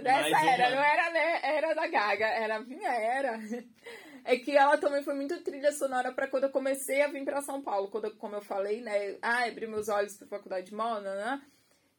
dessa 0.00 0.44
era, 0.46 0.70
não 0.70 0.82
era 0.82 1.10
né, 1.10 1.40
era 1.42 1.74
da 1.74 1.86
Gaga, 1.86 2.26
era 2.26 2.60
minha 2.60 2.88
era, 2.92 3.38
é 4.24 4.36
que 4.36 4.56
ela 4.56 4.78
também 4.78 5.02
foi 5.02 5.14
muito 5.14 5.42
trilha 5.42 5.72
sonora 5.72 6.12
pra 6.12 6.28
quando 6.28 6.44
eu 6.44 6.50
comecei 6.50 7.02
a 7.02 7.08
vir 7.08 7.24
pra 7.24 7.42
São 7.42 7.60
Paulo, 7.62 7.88
quando, 7.88 8.04
eu- 8.06 8.16
como 8.16 8.34
eu 8.36 8.42
falei, 8.42 8.80
né, 8.80 9.16
ah, 9.22 9.44
abri 9.44 9.66
meus 9.66 9.88
olhos 9.88 10.16
pra 10.16 10.26
faculdade 10.26 10.66
de 10.70 10.74
moda, 10.74 11.14
né, 11.14 11.42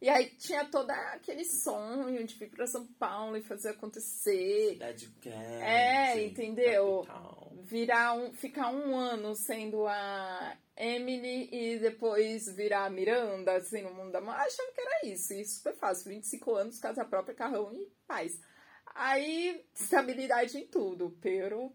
e 0.01 0.10
aí 0.10 0.25
tinha 0.32 0.65
todo 0.65 0.89
aquele 0.89 1.46
sonho 1.46 2.24
de 2.25 2.36
vir 2.36 2.50
pra 2.50 2.68
São 2.68 2.86
Paulo 3.00 3.38
e 3.38 3.42
fazer 3.42 3.70
acontecer, 3.70 4.74
Cidade 4.74 5.06
grande. 5.22 5.63
É, 5.63 6.25
entendeu? 6.25 7.03
capital. 7.06 7.51
virar 7.63 8.13
um, 8.13 8.34
ficar 8.34 8.70
um 8.70 8.96
ano 8.98 9.34
sendo 9.36 9.88
a 9.88 10.58
Emily 10.75 11.48
e 11.51 11.77
depois 11.80 12.50
virar 12.53 12.86
a 12.86 12.89
Miranda, 12.89 13.56
assim, 13.56 13.82
no 13.82 13.94
mundo 13.94 14.12
da 14.12 14.20
moda. 14.20 14.38
Achava 14.38 14.72
que 14.74 14.82
era 14.82 15.06
isso, 15.06 15.34
e 15.34 15.46
super 15.46 15.74
fácil. 15.75 16.10
25 16.10 16.53
anos, 16.56 16.80
casa 16.80 17.06
própria, 17.06 17.34
carrão 17.36 17.72
e 17.74 17.88
paz. 18.08 18.38
Aí, 18.96 19.63
estabilidade 19.74 20.58
em 20.58 20.68
tudo, 20.68 21.15
pero 21.22 21.72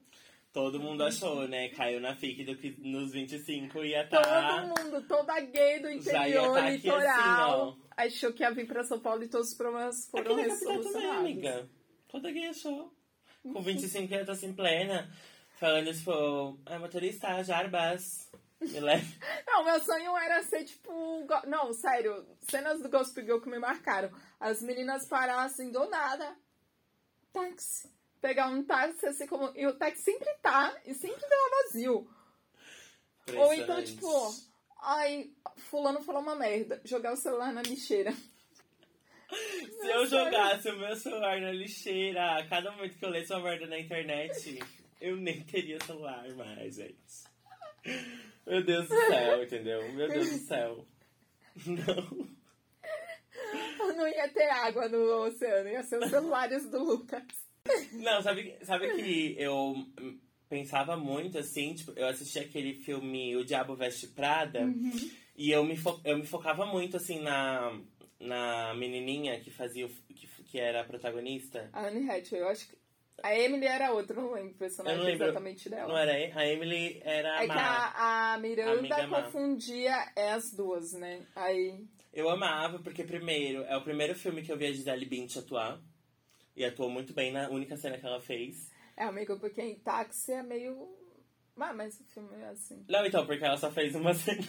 Todo 0.52 0.80
mundo 0.80 1.04
achou, 1.04 1.46
né? 1.46 1.68
Caiu 1.68 2.00
na 2.00 2.16
FIC 2.16 2.44
do 2.44 2.56
que 2.56 2.74
nos 2.80 3.12
25 3.12 3.84
ia 3.84 4.08
todo 4.08 4.22
tá. 4.22 4.62
mundo, 4.62 5.06
toda 5.06 5.38
gay 5.40 5.80
do 5.80 5.90
interior, 5.90 6.54
tá 6.54 6.70
litoral, 6.70 7.68
assim, 7.70 7.82
achou 7.96 8.32
que 8.32 8.42
ia 8.42 8.50
vir 8.50 8.66
pra 8.66 8.82
São 8.82 8.98
Paulo 8.98 9.22
e 9.22 9.28
todos 9.28 9.48
os 9.48 9.54
problemas 9.54 10.08
foram 10.10 10.32
Aqui 10.32 10.46
na 10.46 10.48
capital 10.48 10.82
também, 10.82 10.82
resolucionados. 10.82 11.20
amiga. 11.20 11.70
Toda 12.08 12.30
gay 12.30 12.48
achou. 12.48 12.92
Com 13.42 13.62
25 13.62 14.12
ia 14.12 14.20
estar 14.20 14.32
assim 14.32 14.52
plena. 14.52 15.10
Falando, 15.58 15.92
tipo, 15.92 16.58
ah, 16.66 16.78
motorista, 16.78 17.42
Jarbas. 17.42 18.30
Me 18.60 18.80
leva. 18.80 19.04
Não, 19.46 19.64
meu 19.64 19.80
sonho 19.80 20.16
era 20.16 20.42
ser 20.42 20.64
tipo. 20.64 21.26
Não, 21.46 21.72
sério, 21.72 22.26
cenas 22.40 22.80
do 22.82 22.88
Gospel 22.88 23.24
Girl 23.24 23.40
que 23.40 23.48
me 23.48 23.58
marcaram. 23.58 24.10
As 24.40 24.62
meninas 24.62 25.06
parassem 25.06 25.70
do 25.70 25.88
nada. 25.88 26.36
Táxi. 27.32 27.88
Pegar 28.20 28.48
um 28.48 28.64
táxi 28.64 29.06
assim 29.06 29.26
como. 29.26 29.52
E 29.56 29.66
o 29.66 29.76
táxi 29.76 30.02
sempre 30.02 30.32
tá, 30.42 30.76
e 30.84 30.94
sempre 30.94 31.20
tá 31.20 31.36
vazio. 31.64 32.08
Ou 33.36 33.52
então, 33.52 33.82
tipo, 33.82 34.34
ai, 34.80 35.30
fulano 35.56 36.02
falou 36.02 36.22
uma 36.22 36.34
merda. 36.34 36.80
Jogar 36.84 37.12
o 37.12 37.16
celular 37.16 37.52
na 37.52 37.62
lixeira. 37.62 38.12
Se 39.80 39.86
eu 39.88 40.06
jogasse 40.06 40.70
o 40.70 40.78
meu 40.78 40.96
celular 40.96 41.40
na 41.40 41.52
lixeira 41.52 42.38
a 42.38 42.46
cada 42.48 42.72
momento 42.72 42.98
que 42.98 43.04
eu 43.04 43.10
lesse 43.10 43.32
uma 43.32 43.42
merda 43.42 43.66
na 43.66 43.78
internet, 43.78 44.58
eu 45.00 45.16
nem 45.16 45.44
teria 45.44 45.78
celular 45.84 46.26
mais, 46.34 46.76
gente. 46.76 47.28
Meu 48.46 48.64
Deus 48.64 48.88
do 48.88 48.94
céu, 48.94 49.42
entendeu? 49.44 49.92
Meu 49.92 50.08
Deus 50.08 50.30
do 50.30 50.38
céu. 50.38 50.86
Não. 51.66 52.38
Não 53.94 54.08
ia 54.08 54.28
ter 54.28 54.48
água 54.48 54.88
no 54.88 55.26
oceano, 55.26 55.68
ia 55.68 55.82
ser 55.82 55.98
os 55.98 56.10
celulares 56.10 56.68
do 56.70 56.82
Lucas. 56.82 57.47
Não, 57.92 58.22
sabe, 58.22 58.56
sabe 58.62 58.88
que 58.94 59.34
eu 59.38 59.74
pensava 60.48 60.96
muito 60.96 61.38
assim, 61.38 61.74
tipo, 61.74 61.92
eu 61.96 62.06
assisti 62.08 62.38
aquele 62.38 62.74
filme 62.74 63.36
O 63.36 63.44
Diabo 63.44 63.74
Veste 63.76 64.06
Prada 64.08 64.60
e 65.36 65.50
eu 65.50 65.62
me, 65.64 65.76
fo- 65.76 66.00
eu 66.04 66.16
me 66.18 66.24
focava 66.26 66.64
muito 66.66 66.96
assim 66.96 67.20
na, 67.20 67.78
na 68.18 68.74
menininha 68.74 69.38
que 69.40 69.50
fazia 69.50 69.86
o, 69.86 69.88
que, 70.14 70.26
que 70.44 70.58
era 70.58 70.80
a 70.80 70.84
protagonista. 70.84 71.68
A 71.72 71.86
Anne 71.88 72.08
Hathaway, 72.10 72.42
eu 72.42 72.48
acho 72.48 72.68
que. 72.68 72.78
A 73.20 73.36
Emily 73.36 73.66
era 73.66 73.90
outra, 73.92 74.14
não 74.14 74.32
lembro 74.32 74.52
o 74.52 74.54
personagem 74.58 74.96
não 74.98 75.04
lembro. 75.04 75.24
exatamente 75.26 75.68
dela. 75.68 75.88
Não 75.88 75.98
era 75.98 76.12
a 76.12 76.46
Emily, 76.46 77.00
era 77.04 77.38
a 77.38 77.42
É 77.42 77.46
que 77.46 77.52
a, 77.52 78.34
a 78.34 78.38
Miranda 78.38 79.06
má. 79.08 79.22
confundia 79.24 80.12
as 80.34 80.52
duas, 80.52 80.92
né? 80.92 81.26
Aí. 81.34 81.84
Eu 82.12 82.30
amava, 82.30 82.78
porque 82.78 83.02
primeiro, 83.02 83.62
é 83.64 83.76
o 83.76 83.82
primeiro 83.82 84.14
filme 84.14 84.40
que 84.42 84.52
eu 84.52 84.56
vi 84.56 84.66
a 84.66 84.72
Gisele 84.72 85.04
Bündchen 85.04 85.42
atuar. 85.42 85.80
E 86.58 86.64
atuou 86.64 86.90
muito 86.90 87.14
bem 87.14 87.30
na 87.32 87.48
única 87.48 87.76
cena 87.76 87.96
que 87.96 88.04
ela 88.04 88.20
fez. 88.20 88.70
É, 88.96 89.04
amigo, 89.04 89.38
porque 89.38 89.62
em 89.62 89.76
táxi 89.76 90.32
é 90.32 90.42
meio. 90.42 90.88
Ah, 91.56 91.72
mas 91.72 92.00
o 92.00 92.04
filme 92.04 92.34
é 92.36 92.48
assim. 92.48 92.84
Não, 92.88 93.06
então, 93.06 93.24
porque 93.24 93.44
ela 93.44 93.56
só 93.56 93.70
fez 93.70 93.94
uma 93.94 94.12
cena. 94.14 94.42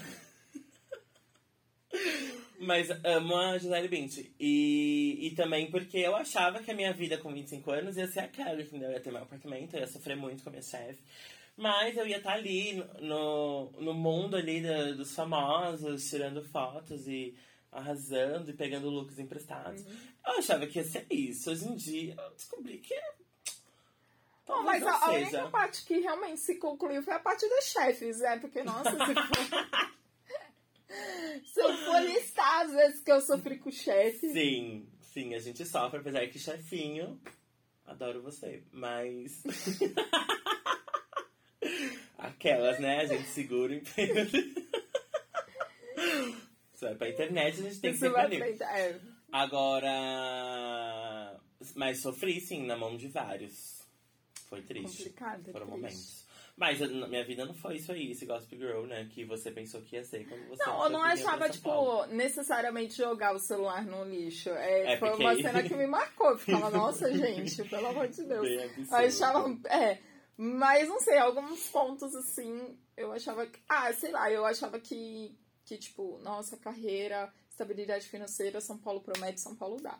Mas 2.59 2.89
amo 3.05 3.35
a 3.37 3.57
Gisele 3.57 3.87
Bündchen. 3.87 4.31
E, 4.39 5.17
e 5.27 5.31
também 5.35 5.69
porque 5.71 5.97
eu 5.97 6.15
achava 6.15 6.61
que 6.61 6.69
a 6.71 6.73
minha 6.75 6.91
vida 6.93 7.17
com 7.17 7.31
25 7.33 7.71
anos 7.71 7.95
ia 7.97 8.07
ser 8.07 8.19
aquela, 8.21 8.61
entendeu? 8.61 8.89
Eu 8.89 8.93
ia 8.95 8.99
ter 8.99 9.11
meu 9.11 9.21
apartamento, 9.21 9.75
eu 9.75 9.79
ia 9.79 9.87
sofrer 9.87 10.15
muito 10.17 10.43
com 10.43 10.49
a 10.49 10.51
minha 10.51 10.61
chefe. 10.63 10.99
Mas 11.55 11.95
eu 11.95 12.07
ia 12.07 12.17
estar 12.17 12.33
ali 12.33 12.83
no, 13.01 13.71
no 13.79 13.93
mundo 13.93 14.35
ali 14.35 14.61
da- 14.61 14.91
dos 14.93 15.13
famosos, 15.15 16.09
tirando 16.09 16.43
fotos 16.43 17.07
e 17.07 17.35
arrasando 17.71 18.49
e 18.49 18.53
pegando 18.53 18.89
looks 18.89 19.19
emprestados. 19.19 19.85
Eu 20.29 20.37
achava 20.37 20.67
que 20.67 20.77
ia 20.77 20.85
ser 20.85 21.07
isso. 21.09 21.49
Hoje 21.49 21.67
em 21.67 21.75
dia 21.75 22.15
eu 22.17 22.29
descobri 22.31 22.77
que. 22.77 22.93
Talvez 24.45 24.83
mas 24.83 24.83
a, 24.83 25.05
a 25.05 25.11
única 25.11 25.49
parte 25.49 25.85
que 25.85 25.99
realmente 25.99 26.39
se 26.39 26.55
concluiu 26.55 27.03
foi 27.03 27.13
a 27.13 27.19
parte 27.19 27.47
dos 27.47 27.65
chefes, 27.65 28.19
né? 28.19 28.37
Porque, 28.39 28.63
nossa, 28.63 28.91
se 28.91 28.97
for. 28.97 29.15
se 31.45 31.61
eu 31.61 31.77
for 31.77 32.01
listar 32.01 32.65
as 32.65 32.71
vezes 32.71 33.01
que 33.01 33.11
eu 33.11 33.21
sofri 33.21 33.57
com 33.57 33.69
o 33.69 33.71
chefe. 33.71 34.31
Sim, 34.31 34.87
sim, 35.01 35.35
a 35.35 35.39
gente 35.39 35.65
sofre, 35.65 35.99
apesar 35.99 36.27
que 36.27 36.39
chefinho, 36.39 37.19
adoro 37.85 38.21
você, 38.21 38.63
mas. 38.71 39.43
Aquelas, 42.17 42.79
né? 42.79 43.01
A 43.01 43.05
gente 43.05 43.29
segura 43.29 43.71
o 43.71 43.75
emprego. 43.75 44.19
Isso 46.73 46.85
vai 46.85 46.95
pra 46.95 47.09
internet, 47.09 47.59
a 47.59 47.63
gente 47.63 47.79
tem 47.79 47.91
que 47.91 47.97
ser 47.97 48.09
vai 48.09 48.25
ali. 48.25 48.37
frente. 48.37 48.63
É. 48.63 48.99
Agora. 49.31 49.89
Mas 51.75 52.01
sofri, 52.01 52.39
sim, 52.39 52.65
na 52.65 52.77
mão 52.77 52.95
de 52.97 53.07
vários. 53.07 53.79
Foi 54.47 54.61
triste. 54.61 55.03
Complicado, 55.09 55.49
é 55.49 55.51
Foram 55.51 55.67
triste. 55.67 55.81
momentos. 55.81 56.29
Mas 56.57 56.81
a 56.81 56.87
minha 56.87 57.25
vida 57.25 57.45
não 57.45 57.53
foi 57.53 57.77
isso 57.77 57.89
aí, 57.93 58.11
esse 58.11 58.25
Gospel 58.25 58.59
Girl, 58.59 58.85
né? 58.85 59.07
Que 59.13 59.23
você 59.23 59.49
pensou 59.49 59.81
que 59.81 59.95
ia 59.95 60.03
ser 60.03 60.27
quando 60.27 60.45
você 60.49 60.61
Não, 60.65 60.83
eu 60.83 60.89
não 60.89 61.01
achava, 61.01 61.49
tipo, 61.49 61.69
Paulo. 61.69 62.05
necessariamente 62.07 62.97
jogar 62.97 63.33
o 63.33 63.39
celular 63.39 63.85
no 63.85 64.03
lixo. 64.03 64.49
É, 64.49 64.93
É, 64.93 64.97
foi 64.97 65.09
porque 65.09 65.23
uma 65.23 65.35
cena 65.35 65.63
que 65.63 65.73
me 65.73 65.87
marcou. 65.87 66.37
Ficava, 66.37 66.69
nossa, 66.77 67.13
gente, 67.13 67.63
pelo 67.63 67.87
amor 67.87 68.09
de 68.09 68.23
Deus. 68.25 68.45
Eu 68.45 68.95
achava. 68.97 69.57
É. 69.69 69.99
Mas 70.35 70.89
não 70.89 70.99
sei, 70.99 71.17
alguns 71.17 71.65
pontos 71.69 72.13
assim, 72.13 72.77
eu 72.97 73.13
achava 73.13 73.45
que. 73.45 73.57
Ah, 73.69 73.93
sei 73.93 74.11
lá, 74.11 74.29
eu 74.29 74.45
achava 74.45 74.81
que, 74.81 75.33
que 75.63 75.77
tipo, 75.77 76.19
nossa, 76.23 76.57
carreira, 76.57 77.33
estabilidade 77.59 78.07
financeira, 78.07 78.61
São 78.61 78.77
Paulo 78.77 79.01
promete, 79.01 79.41
São 79.41 79.55
Paulo 79.55 79.81
dá. 79.81 79.99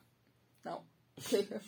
Não. 0.63 0.85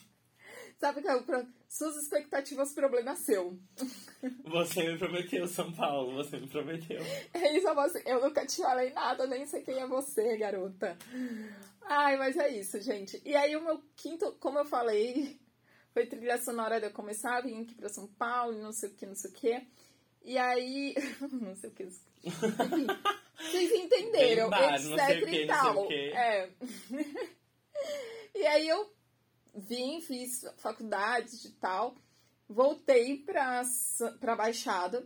Sabe 0.80 1.02
que 1.02 1.08
é 1.08 1.46
suas 1.68 1.96
expectativas, 1.98 2.74
problema 2.74 3.16
seu. 3.16 3.60
Você 4.46 4.92
me 4.92 4.98
prometeu 4.98 5.48
São 5.48 5.72
Paulo, 5.72 6.16
você 6.16 6.38
me 6.38 6.48
prometeu. 6.48 7.00
É 7.34 7.56
isso, 7.56 7.74
você. 7.74 8.02
Eu 8.06 8.20
nunca 8.22 8.46
te 8.46 8.58
falei 8.58 8.92
nada, 8.92 9.28
nem 9.28 9.46
sei 9.46 9.62
quem 9.62 9.80
é 9.80 9.88
você, 9.88 10.38
garota. 10.38 10.98
Ai, 11.84 12.18
mas 12.18 12.36
é 12.36 12.50
isso, 12.50 12.82
gente. 12.82 13.22
E 13.24 13.36
aí, 13.36 13.56
o 13.56 13.64
meu 13.64 13.82
quinto, 13.96 14.34
como 14.40 14.58
eu 14.60 14.66
falei, 14.66 15.40
foi 15.94 16.08
trilha 16.08 16.42
sonora 16.42 16.80
de 16.80 16.88
eu 16.88 16.92
começar 16.92 17.38
a 17.38 17.42
vir 17.42 17.62
aqui 17.62 17.76
pra 17.76 17.90
São 17.90 18.08
Paulo, 18.08 18.58
não 18.58 18.74
sei 18.74 18.90
o 18.90 18.94
que, 18.94 19.06
não 19.06 19.16
sei 19.16 19.30
o 19.30 19.34
que. 19.34 19.68
E 20.24 20.38
aí. 20.38 20.96
não 21.32 21.56
sei 21.56 21.70
o 21.70 21.74
que. 21.74 21.84
Enfim, 22.24 22.88
vocês 23.42 23.72
entenderam, 23.72 24.50
bar, 24.50 24.76
etc 24.76 25.30
que, 25.30 25.36
e 25.36 25.48
tal. 25.48 25.92
É. 25.92 26.50
e 28.36 28.46
aí 28.48 28.68
eu 28.68 28.94
vim, 29.54 30.02
fiz 30.02 30.46
faculdade 30.58 31.48
e 31.48 31.52
tal, 31.52 31.96
voltei 32.48 33.18
pra, 33.18 33.64
pra 34.20 34.36
Baixada 34.36 35.06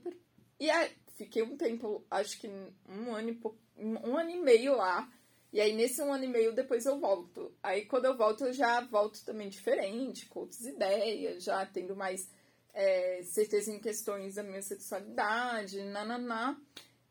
e 0.60 0.70
aí 0.70 0.92
fiquei 1.16 1.42
um 1.42 1.58
tempo, 1.58 2.06
acho 2.12 2.40
que 2.40 2.48
um 2.88 3.14
ano 3.14 3.30
e, 3.30 3.36
pou- 3.36 3.58
um 3.78 4.18
ano 4.18 4.30
e 4.30 4.40
meio 4.40 4.76
lá. 4.76 5.10
E 5.52 5.62
aí, 5.62 5.74
nesse 5.74 6.02
um 6.02 6.12
ano 6.12 6.26
e 6.26 6.28
meio, 6.28 6.52
depois 6.54 6.86
eu 6.86 7.00
volto. 7.00 7.54
Aí, 7.64 7.86
quando 7.86 8.04
eu 8.06 8.18
volto, 8.18 8.44
eu 8.44 8.52
já 8.52 8.82
volto 8.82 9.24
também 9.24 9.48
diferente, 9.48 10.26
com 10.26 10.42
outras 10.42 10.66
ideias, 10.66 11.46
já 11.46 11.66
tendo 11.66 11.96
mais 11.96 12.30
é, 12.74 13.22
certeza 13.24 13.72
em 13.72 13.80
questões 13.80 14.36
da 14.36 14.44
minha 14.44 14.62
sexualidade, 14.62 15.82
nananá. 15.84 16.60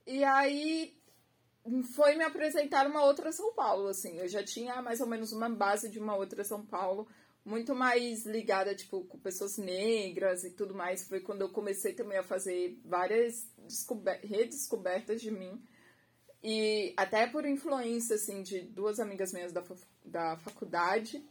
E 0.07 0.23
aí 0.23 0.95
foi 1.95 2.15
me 2.17 2.25
apresentar 2.25 2.87
uma 2.87 3.05
outra 3.05 3.33
São 3.33 3.55
Paulo, 3.55 3.89
assim. 3.89 4.19
Eu 4.19 4.29
já 4.29 4.43
tinha 4.43 4.83
mais 4.83 5.01
ou 5.01 5.07
menos 5.07 5.33
uma 5.33 5.49
base 5.49 5.89
de 5.89 5.99
uma 5.99 6.15
outra 6.17 6.45
São 6.45 6.65
Paulo, 6.65 7.09
muito 7.45 7.75
mais 7.75 8.27
ligada, 8.27 8.75
tipo, 8.75 9.05
com 9.05 9.19
pessoas 9.19 9.57
negras 9.57 10.45
e 10.45 10.51
tudo 10.51 10.75
mais. 10.75 11.09
Foi 11.09 11.21
quando 11.21 11.43
eu 11.43 11.51
comecei 11.51 11.95
também 11.95 12.19
a 12.19 12.23
fazer 12.23 12.79
várias 12.85 13.49
redescobertas 14.23 15.21
de 15.21 15.31
mim. 15.31 15.63
E 16.43 16.93
até 16.97 17.27
por 17.27 17.47
influência, 17.47 18.17
assim, 18.17 18.43
de 18.43 18.61
duas 18.61 19.01
amigas 19.01 19.33
minhas 19.33 19.53
da, 19.53 19.65
da 20.05 20.37
faculdade. 20.37 21.27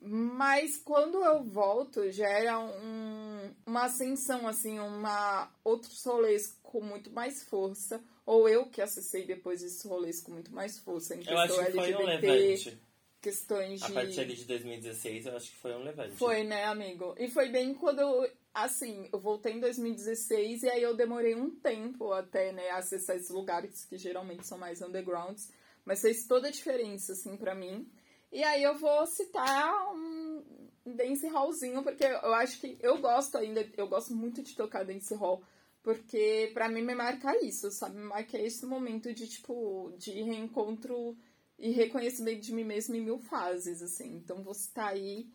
Mas 0.00 0.76
quando 0.78 1.22
eu 1.22 1.42
volto, 1.42 2.10
já 2.10 2.28
era 2.28 2.58
um, 2.58 3.54
uma 3.66 3.84
ascensão, 3.84 4.48
assim, 4.48 4.78
uma 4.78 5.50
outros 5.62 6.02
rolês 6.04 6.58
com 6.62 6.80
muito 6.80 7.10
mais 7.10 7.42
força. 7.42 8.02
Ou 8.26 8.48
eu 8.48 8.66
que 8.66 8.82
acessei 8.82 9.24
depois 9.24 9.62
esses 9.62 9.82
rolês 9.84 10.20
com 10.20 10.32
muito 10.32 10.52
mais 10.52 10.76
força. 10.78 11.14
Em 11.14 11.22
eu 11.24 11.38
acho 11.38 11.54
que 11.54 11.70
foi 11.70 11.92
LGBT, 11.92 12.02
um 12.02 12.06
levante. 12.06 12.82
Questões 13.22 13.80
de... 13.80 13.86
A 13.86 13.90
partir 13.90 14.20
ali 14.20 14.34
de 14.34 14.44
2016, 14.44 15.26
eu 15.26 15.36
acho 15.36 15.50
que 15.50 15.56
foi 15.56 15.74
um 15.74 15.82
levante. 15.82 16.16
Foi, 16.16 16.42
né, 16.42 16.64
amigo? 16.64 17.14
E 17.18 17.28
foi 17.28 17.48
bem 17.48 17.72
quando 17.72 18.00
eu, 18.00 18.30
assim, 18.52 19.08
eu 19.12 19.20
voltei 19.20 19.52
em 19.52 19.60
2016 19.60 20.64
e 20.64 20.68
aí 20.68 20.82
eu 20.82 20.94
demorei 20.94 21.34
um 21.36 21.50
tempo 21.50 22.12
até, 22.12 22.52
né, 22.52 22.68
acessar 22.70 23.16
esses 23.16 23.30
lugares 23.30 23.84
que 23.84 23.96
geralmente 23.96 24.46
são 24.46 24.58
mais 24.58 24.82
undergrounds. 24.82 25.50
Mas 25.84 26.00
fez 26.00 26.26
toda 26.26 26.48
a 26.48 26.50
diferença, 26.50 27.12
assim, 27.12 27.36
para 27.36 27.54
mim. 27.54 27.88
E 28.32 28.42
aí 28.42 28.62
eu 28.62 28.76
vou 28.76 29.06
citar 29.06 29.72
um 29.94 30.44
dance 30.84 31.26
hallzinho, 31.28 31.82
porque 31.82 32.04
eu 32.04 32.34
acho 32.34 32.60
que 32.60 32.76
eu 32.80 32.98
gosto 32.98 33.38
ainda, 33.38 33.66
eu 33.76 33.88
gosto 33.88 34.14
muito 34.14 34.42
de 34.42 34.54
tocar 34.54 34.84
dance 34.84 35.14
hall, 35.14 35.42
porque 35.86 36.50
para 36.52 36.68
mim 36.68 36.82
me 36.82 36.96
marca 36.96 37.32
isso, 37.46 37.70
sabe? 37.70 37.96
Me 37.96 38.06
marca 38.06 38.36
esse 38.36 38.66
momento 38.66 39.14
de, 39.14 39.28
tipo, 39.28 39.94
de 39.96 40.20
reencontro 40.20 41.16
e 41.56 41.70
reconhecimento 41.70 42.40
de 42.40 42.52
mim 42.52 42.64
mesmo 42.64 42.96
em 42.96 43.00
mil 43.00 43.20
fases, 43.20 43.80
assim. 43.80 44.16
Então 44.16 44.42
vou 44.42 44.52
citar 44.52 44.88
aí 44.88 45.30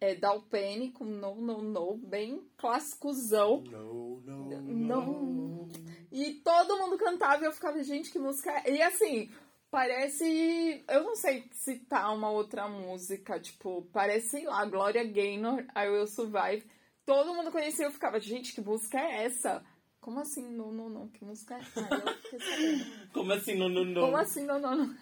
é, 0.00 0.16
Dalpene 0.16 0.90
com 0.90 1.04
No, 1.04 1.36
No, 1.36 1.62
No, 1.62 1.96
bem 1.96 2.44
clássicozão. 2.56 3.62
No, 3.70 4.20
no, 4.22 4.62
no. 4.62 5.68
E 6.10 6.40
todo 6.42 6.76
mundo 6.76 6.98
cantava 6.98 7.44
e 7.44 7.46
eu 7.46 7.52
ficava, 7.52 7.80
gente, 7.84 8.10
que 8.10 8.18
música 8.18 8.50
é? 8.50 8.72
E 8.72 8.82
assim, 8.82 9.30
Parece. 9.70 10.84
Eu 10.88 11.04
não 11.04 11.14
sei 11.14 11.48
citar 11.52 12.12
uma 12.14 12.30
outra 12.30 12.68
música, 12.68 13.38
tipo, 13.38 13.88
parece, 13.92 14.28
sei 14.28 14.44
lá, 14.44 14.64
Gloria 14.64 15.04
Gaynor, 15.04 15.64
I 15.76 15.88
Will 15.88 16.06
Survive. 16.06 16.64
Todo 17.04 17.34
mundo 17.34 17.50
conhecia, 17.50 17.86
eu 17.86 17.92
ficava, 17.92 18.18
gente, 18.18 18.52
que 18.54 18.60
música 18.60 18.98
é 18.98 19.24
essa? 19.24 19.64
Como 20.04 20.20
assim, 20.20 20.42
não, 20.42 20.70
não, 20.70 20.88
não? 20.90 21.08
Que 21.08 21.24
música 21.24 21.54
é 21.54 21.60
essa? 21.60 21.80
Como 23.14 23.32
assim, 23.32 23.54
não, 23.54 23.70
não, 23.70 23.86
não? 23.86 24.02
Como 24.02 24.18
assim, 24.18 24.44
não, 24.44 24.60
não, 24.60 24.76
não? 24.76 24.94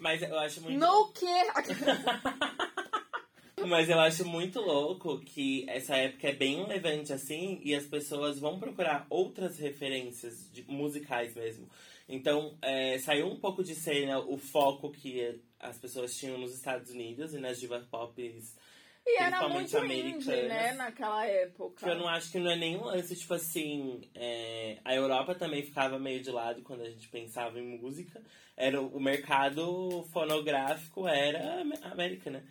Mas 0.00 0.20
eu 0.20 0.36
acho 0.36 0.62
muito. 0.62 0.80
No 0.80 1.12
que? 1.12 1.26
Mas 3.64 3.88
eu 3.88 4.00
acho 4.00 4.24
muito 4.24 4.60
louco 4.60 5.20
que 5.20 5.64
essa 5.68 5.94
época 5.94 6.26
é 6.26 6.32
bem 6.32 6.66
levante 6.66 7.12
assim 7.12 7.60
e 7.62 7.72
as 7.72 7.86
pessoas 7.86 8.40
vão 8.40 8.58
procurar 8.58 9.06
outras 9.08 9.60
referências 9.60 10.50
de, 10.50 10.68
musicais 10.68 11.32
mesmo. 11.36 11.68
Então, 12.08 12.58
é, 12.62 12.98
saiu 12.98 13.28
um 13.28 13.38
pouco 13.38 13.62
de 13.62 13.76
cena 13.76 14.18
o 14.18 14.36
foco 14.36 14.90
que 14.90 15.40
as 15.60 15.78
pessoas 15.78 16.16
tinham 16.16 16.36
nos 16.36 16.52
Estados 16.52 16.90
Unidos 16.90 17.32
e 17.32 17.38
nas 17.38 17.60
divas 17.60 17.86
pop 17.86 18.20
e 19.06 19.22
era 19.22 19.48
muito 19.48 19.76
indie, 19.84 20.30
né, 20.30 20.72
naquela 20.72 21.26
época. 21.26 21.84
Que 21.84 21.90
eu 21.90 21.98
não 21.98 22.08
acho 22.08 22.32
que 22.32 22.38
não 22.38 22.50
é 22.50 22.56
nenhum 22.56 22.84
lance, 22.84 23.14
tipo 23.14 23.34
assim. 23.34 24.00
É, 24.14 24.78
a 24.84 24.94
Europa 24.94 25.34
também 25.34 25.62
ficava 25.62 25.98
meio 25.98 26.22
de 26.22 26.30
lado 26.30 26.62
quando 26.62 26.82
a 26.82 26.88
gente 26.88 27.08
pensava 27.08 27.58
em 27.58 27.78
música. 27.78 28.22
Era 28.56 28.80
o 28.80 29.00
mercado 29.00 30.04
fonográfico 30.12 31.06
era 31.06 31.62
América, 31.82 32.30
né? 32.30 32.42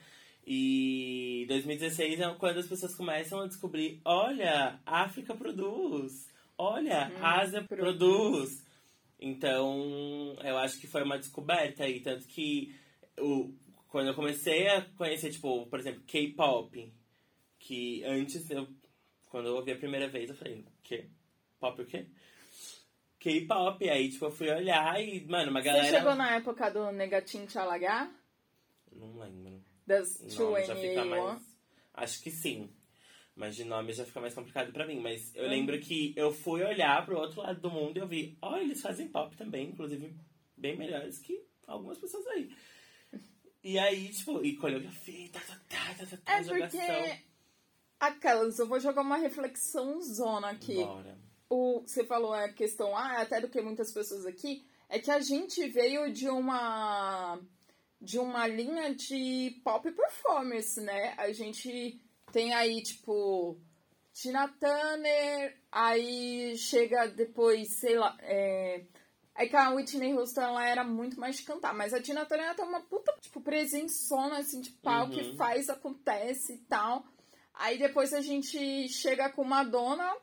E 0.45 1.45
2016 1.47 2.19
é 2.19 2.33
quando 2.35 2.59
as 2.59 2.67
pessoas 2.67 2.93
começam 2.93 3.39
a 3.39 3.47
descobrir: 3.47 4.01
olha, 4.05 4.79
África 4.85 5.33
produz, 5.33 6.29
olha, 6.57 7.07
hum, 7.07 7.25
Ásia 7.25 7.63
produz. 7.63 8.63
Então, 9.19 10.35
eu 10.43 10.57
acho 10.57 10.79
que 10.79 10.87
foi 10.87 11.01
uma 11.01 11.17
descoberta 11.17 11.85
aí. 11.85 12.01
Tanto 12.01 12.27
que 12.27 12.75
o, 13.17 13.53
quando 13.93 14.07
eu 14.07 14.15
comecei 14.15 14.67
a 14.67 14.81
conhecer, 14.97 15.29
tipo, 15.29 15.67
por 15.67 15.79
exemplo, 15.79 16.01
K-pop, 16.07 16.91
que 17.59 18.03
antes 18.03 18.49
eu. 18.49 18.67
Quando 19.29 19.49
eu 19.49 19.55
ouvi 19.55 19.71
a 19.71 19.77
primeira 19.77 20.07
vez, 20.07 20.31
eu 20.31 20.35
falei, 20.35 20.65
quê? 20.81 21.11
Pop 21.59 21.79
o 21.79 21.85
quê? 21.85 22.07
K-pop, 23.19 23.87
aí 23.87 24.09
tipo, 24.09 24.25
eu 24.25 24.31
fui 24.31 24.49
olhar 24.49 24.99
e, 24.99 25.23
mano, 25.27 25.51
uma 25.51 25.61
galera. 25.61 25.85
Você 25.85 25.95
chegou 25.95 26.15
na 26.15 26.37
época 26.37 26.71
do 26.71 26.91
Negatin 26.91 27.47
Chalaga? 27.47 28.09
Não 28.91 29.15
lembro. 29.19 29.63
Das 29.85 30.19
2 30.21 30.69
Acho 31.93 32.23
que 32.23 32.31
sim. 32.31 32.73
Mas 33.35 33.55
de 33.55 33.63
nome 33.63 33.93
já 33.93 34.05
fica 34.05 34.19
mais 34.19 34.33
complicado 34.33 34.73
para 34.73 34.87
mim. 34.87 34.99
Mas 34.99 35.35
eu 35.35 35.45
hum. 35.45 35.49
lembro 35.49 35.79
que 35.79 36.15
eu 36.15 36.31
fui 36.31 36.63
olhar 36.63 37.05
pro 37.05 37.19
outro 37.19 37.41
lado 37.41 37.61
do 37.61 37.69
mundo 37.69 37.97
e 37.97 37.99
eu 37.99 38.07
vi, 38.07 38.39
ó, 38.41 38.53
oh, 38.53 38.57
eles 38.57 38.81
fazem 38.81 39.07
pop 39.07 39.35
também, 39.37 39.69
inclusive 39.69 40.15
bem 40.57 40.75
melhores 40.75 41.19
que 41.19 41.45
algumas 41.67 41.99
pessoas 41.99 42.25
aí. 42.25 42.49
E 43.63 43.79
aí, 43.79 44.09
tipo, 44.09 44.43
e 44.43 44.57
coreografia, 44.57 45.29
tá, 45.31 45.39
tá, 45.39 45.55
tá, 45.69 46.05
tá, 46.05 46.17
tá, 46.17 46.33
É 46.33 46.43
jogação. 46.43 46.79
porque 46.79 47.23
aquelas, 47.99 48.59
eu 48.59 48.67
vou 48.67 48.79
jogar 48.79 49.01
uma 49.01 49.17
reflexão 49.17 50.01
zona 50.01 50.49
aqui. 50.49 50.75
Bora. 50.75 51.17
O, 51.49 51.81
você 51.81 52.03
falou 52.03 52.33
a 52.33 52.49
questão, 52.49 52.95
ah, 52.97 53.21
até 53.21 53.39
do 53.39 53.47
que 53.47 53.61
muitas 53.61 53.91
pessoas 53.93 54.25
aqui, 54.25 54.65
é 54.89 54.99
que 54.99 55.11
a 55.11 55.19
gente 55.19 55.65
veio 55.69 56.11
de 56.11 56.27
uma 56.27 57.39
de 58.01 58.19
uma 58.19 58.45
linha 58.47 58.93
de 58.93 59.61
pop 59.63 59.89
performance, 59.89 60.79
né? 60.81 61.13
A 61.17 61.31
gente 61.31 62.01
tem 62.33 62.53
aí, 62.53 62.83
tipo, 62.83 63.57
Tina 64.11 64.49
Turner, 64.59 65.57
aí 65.71 66.57
chega 66.57 67.07
depois, 67.07 67.69
sei 67.75 67.97
lá, 67.97 68.17
é... 68.19 68.83
É 69.35 69.47
que 69.47 69.55
a 69.55 69.69
Whitney 69.71 70.13
Houston, 70.13 70.41
ela 70.41 70.67
era 70.67 70.83
muito 70.83 71.19
mais 71.19 71.37
de 71.37 71.43
cantar, 71.43 71.73
mas 71.73 71.93
a 71.93 72.01
Tina 72.01 72.25
Turner, 72.25 72.45
ela 72.45 72.55
tem 72.55 72.65
uma 72.65 72.81
puta, 72.81 73.11
tipo, 73.19 73.41
presençona, 73.41 74.37
assim, 74.37 74.61
de 74.61 74.69
pau, 74.69 75.05
uhum. 75.05 75.11
que 75.11 75.35
faz, 75.35 75.69
acontece 75.69 76.53
e 76.53 76.57
tal. 76.59 77.03
Aí 77.55 77.77
depois 77.77 78.13
a 78.13 78.21
gente 78.21 78.87
chega 78.89 79.29
com 79.29 79.43
Madonna, 79.43 80.15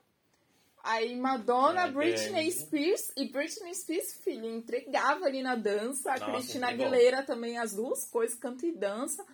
aí 0.83 1.17
Madonna, 1.17 1.87
é, 1.87 1.91
Britney 1.91 2.49
é. 2.49 2.51
Spears, 2.51 3.13
e 3.17 3.29
Britney 3.29 3.75
Spears, 3.75 4.15
filho, 4.23 4.47
entregava 4.47 5.25
ali 5.25 5.43
na 5.43 5.57
dança, 5.57 6.13
a 6.13 6.19
Nossa, 6.19 6.33
Cristina 6.33 6.69
Aguilera 6.69 7.25
também, 7.25 7.59
as 7.59 7.75
duas 7.75 8.05
coisas, 8.09 8.39
canta 8.39 8.65
e 8.65 8.73
dança. 8.73 9.25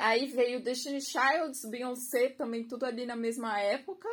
Aí 0.00 0.26
veio 0.26 0.62
Destiny 0.62 1.00
Childs, 1.00 1.64
Beyoncé, 1.68 2.30
também 2.30 2.64
tudo 2.64 2.86
ali 2.86 3.04
na 3.04 3.16
mesma 3.16 3.60
época 3.60 4.08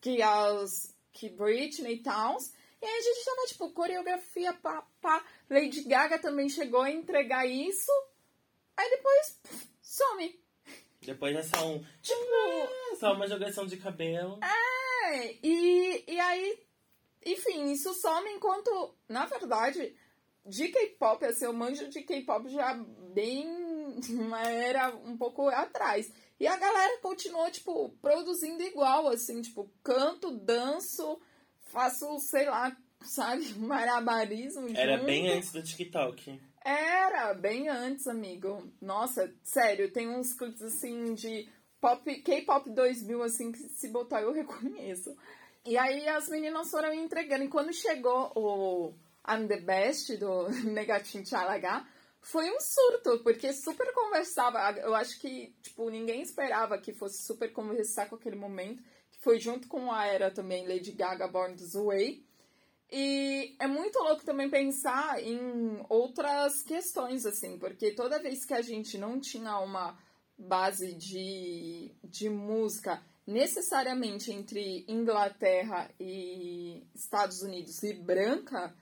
que 0.00 0.20
as 0.22 0.94
que 1.12 1.28
Britney 1.28 1.94
e 1.94 2.02
tal. 2.02 2.36
E 2.82 2.86
aí 2.86 2.98
a 2.98 3.02
gente 3.02 3.24
tava, 3.24 3.46
tipo, 3.46 3.70
coreografia, 3.72 4.52
pá, 4.54 4.86
pá. 5.00 5.24
Lady 5.48 5.82
Gaga 5.82 6.18
também 6.18 6.48
chegou 6.48 6.80
a 6.80 6.90
entregar 6.90 7.46
isso. 7.46 7.92
Aí 8.76 8.88
depois, 8.90 9.38
pff, 9.42 9.68
some. 9.82 10.40
Depois 11.02 11.36
é 11.36 11.42
só 11.42 11.66
um. 11.66 11.84
Tipo. 12.00 12.98
Só 12.98 13.12
uma 13.12 13.26
jogação 13.26 13.66
de 13.66 13.76
cabelo. 13.76 14.38
É, 14.42 15.36
e, 15.42 16.04
e 16.06 16.20
aí. 16.20 16.62
Enfim, 17.24 17.70
isso 17.70 17.92
some 17.94 18.30
enquanto. 18.30 18.94
Na 19.08 19.26
verdade, 19.26 19.94
de 20.46 20.68
K-pop, 20.68 21.24
assim, 21.24 21.44
eu 21.44 21.52
manjo 21.52 21.88
de 21.88 22.02
K-pop 22.02 22.48
já 22.48 22.74
bem 23.12 23.46
uma 24.08 24.40
era 24.48 24.94
um 24.94 25.16
pouco 25.16 25.48
atrás. 25.48 26.10
E 26.38 26.46
a 26.46 26.56
galera 26.56 26.98
continuou, 27.00 27.50
tipo, 27.50 27.90
produzindo 28.00 28.62
igual, 28.62 29.08
assim, 29.08 29.42
tipo, 29.42 29.70
canto, 29.82 30.30
danço, 30.30 31.20
faço, 31.70 32.18
sei 32.18 32.46
lá, 32.46 32.76
sabe, 33.02 33.52
marabarismo. 33.58 34.68
Era 34.76 34.96
junto. 34.96 35.06
bem 35.06 35.30
antes 35.30 35.52
do 35.52 35.62
TikTok. 35.62 36.40
Era, 36.62 37.32
bem 37.34 37.68
antes, 37.68 38.06
amigo. 38.06 38.70
Nossa, 38.80 39.32
sério, 39.42 39.90
tem 39.92 40.08
uns 40.08 40.34
clipes 40.34 40.62
assim 40.62 41.14
de 41.14 41.48
pop, 41.80 42.22
K-pop 42.22 42.70
2000, 42.70 43.22
assim, 43.22 43.52
que 43.52 43.58
se 43.58 43.88
botar 43.88 44.20
eu 44.22 44.32
reconheço. 44.32 45.16
E 45.64 45.76
aí 45.76 46.08
as 46.08 46.28
meninas 46.28 46.70
foram 46.70 46.92
entregando. 46.92 47.44
E 47.44 47.48
quando 47.48 47.72
chegou 47.72 48.32
o 48.34 48.94
I'm 49.28 49.46
the 49.46 49.60
Best 49.60 50.16
do 50.16 50.48
Negatin 50.70 51.24
Chalaga, 51.24 51.86
foi 52.20 52.50
um 52.50 52.60
surto, 52.60 53.22
porque 53.22 53.52
super 53.52 53.92
conversava. 53.94 54.58
Eu 54.78 54.94
acho 54.94 55.18
que, 55.18 55.54
tipo, 55.62 55.88
ninguém 55.88 56.20
esperava 56.20 56.78
que 56.78 56.92
fosse 56.92 57.22
super 57.22 57.50
conversar 57.52 58.08
com 58.08 58.16
aquele 58.16 58.36
momento. 58.36 58.82
Foi 59.20 59.38
junto 59.38 59.68
com 59.68 59.92
a 59.92 60.06
era 60.06 60.30
também, 60.30 60.66
Lady 60.66 60.92
Gaga 60.92 61.28
Born 61.28 61.54
This 61.54 61.74
Way. 61.74 62.24
E 62.90 63.54
é 63.60 63.68
muito 63.68 63.98
louco 64.00 64.24
também 64.24 64.50
pensar 64.50 65.22
em 65.22 65.84
outras 65.88 66.62
questões, 66.62 67.24
assim, 67.24 67.56
porque 67.58 67.92
toda 67.92 68.18
vez 68.18 68.44
que 68.44 68.54
a 68.54 68.62
gente 68.62 68.98
não 68.98 69.20
tinha 69.20 69.58
uma 69.60 69.96
base 70.36 70.92
de, 70.94 71.92
de 72.02 72.28
música 72.28 73.00
necessariamente 73.26 74.32
entre 74.32 74.84
Inglaterra 74.88 75.88
e 76.00 76.82
Estados 76.94 77.42
Unidos 77.42 77.82
e 77.82 77.92
branca, 77.92 78.74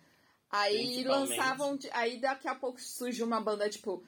aí 0.50 1.04
lançavam. 1.04 1.78
Aí 1.92 2.18
daqui 2.18 2.48
a 2.48 2.54
pouco 2.54 2.80
surge 2.80 3.22
uma 3.22 3.40
banda, 3.40 3.68
tipo, 3.68 4.02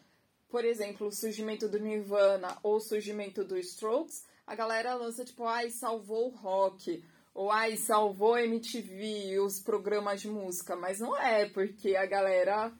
por 0.48 0.64
exemplo, 0.64 1.08
o 1.08 1.12
surgimento 1.12 1.68
do 1.68 1.78
Nirvana 1.78 2.56
ou 2.62 2.76
o 2.76 2.80
surgimento 2.80 3.44
do 3.44 3.58
Strokes, 3.58 4.24
a 4.50 4.54
galera 4.56 4.94
lança, 4.94 5.24
tipo, 5.24 5.44
ai, 5.46 5.70
salvou 5.70 6.26
o 6.26 6.34
rock. 6.34 7.04
Ou 7.32 7.52
ai, 7.52 7.76
salvou 7.76 8.34
a 8.34 8.42
MTV, 8.42 9.38
os 9.38 9.60
programas 9.60 10.20
de 10.20 10.28
música. 10.28 10.74
Mas 10.74 10.98
não 10.98 11.16
é, 11.16 11.48
porque 11.48 11.94
a 11.94 12.04
galera 12.04 12.72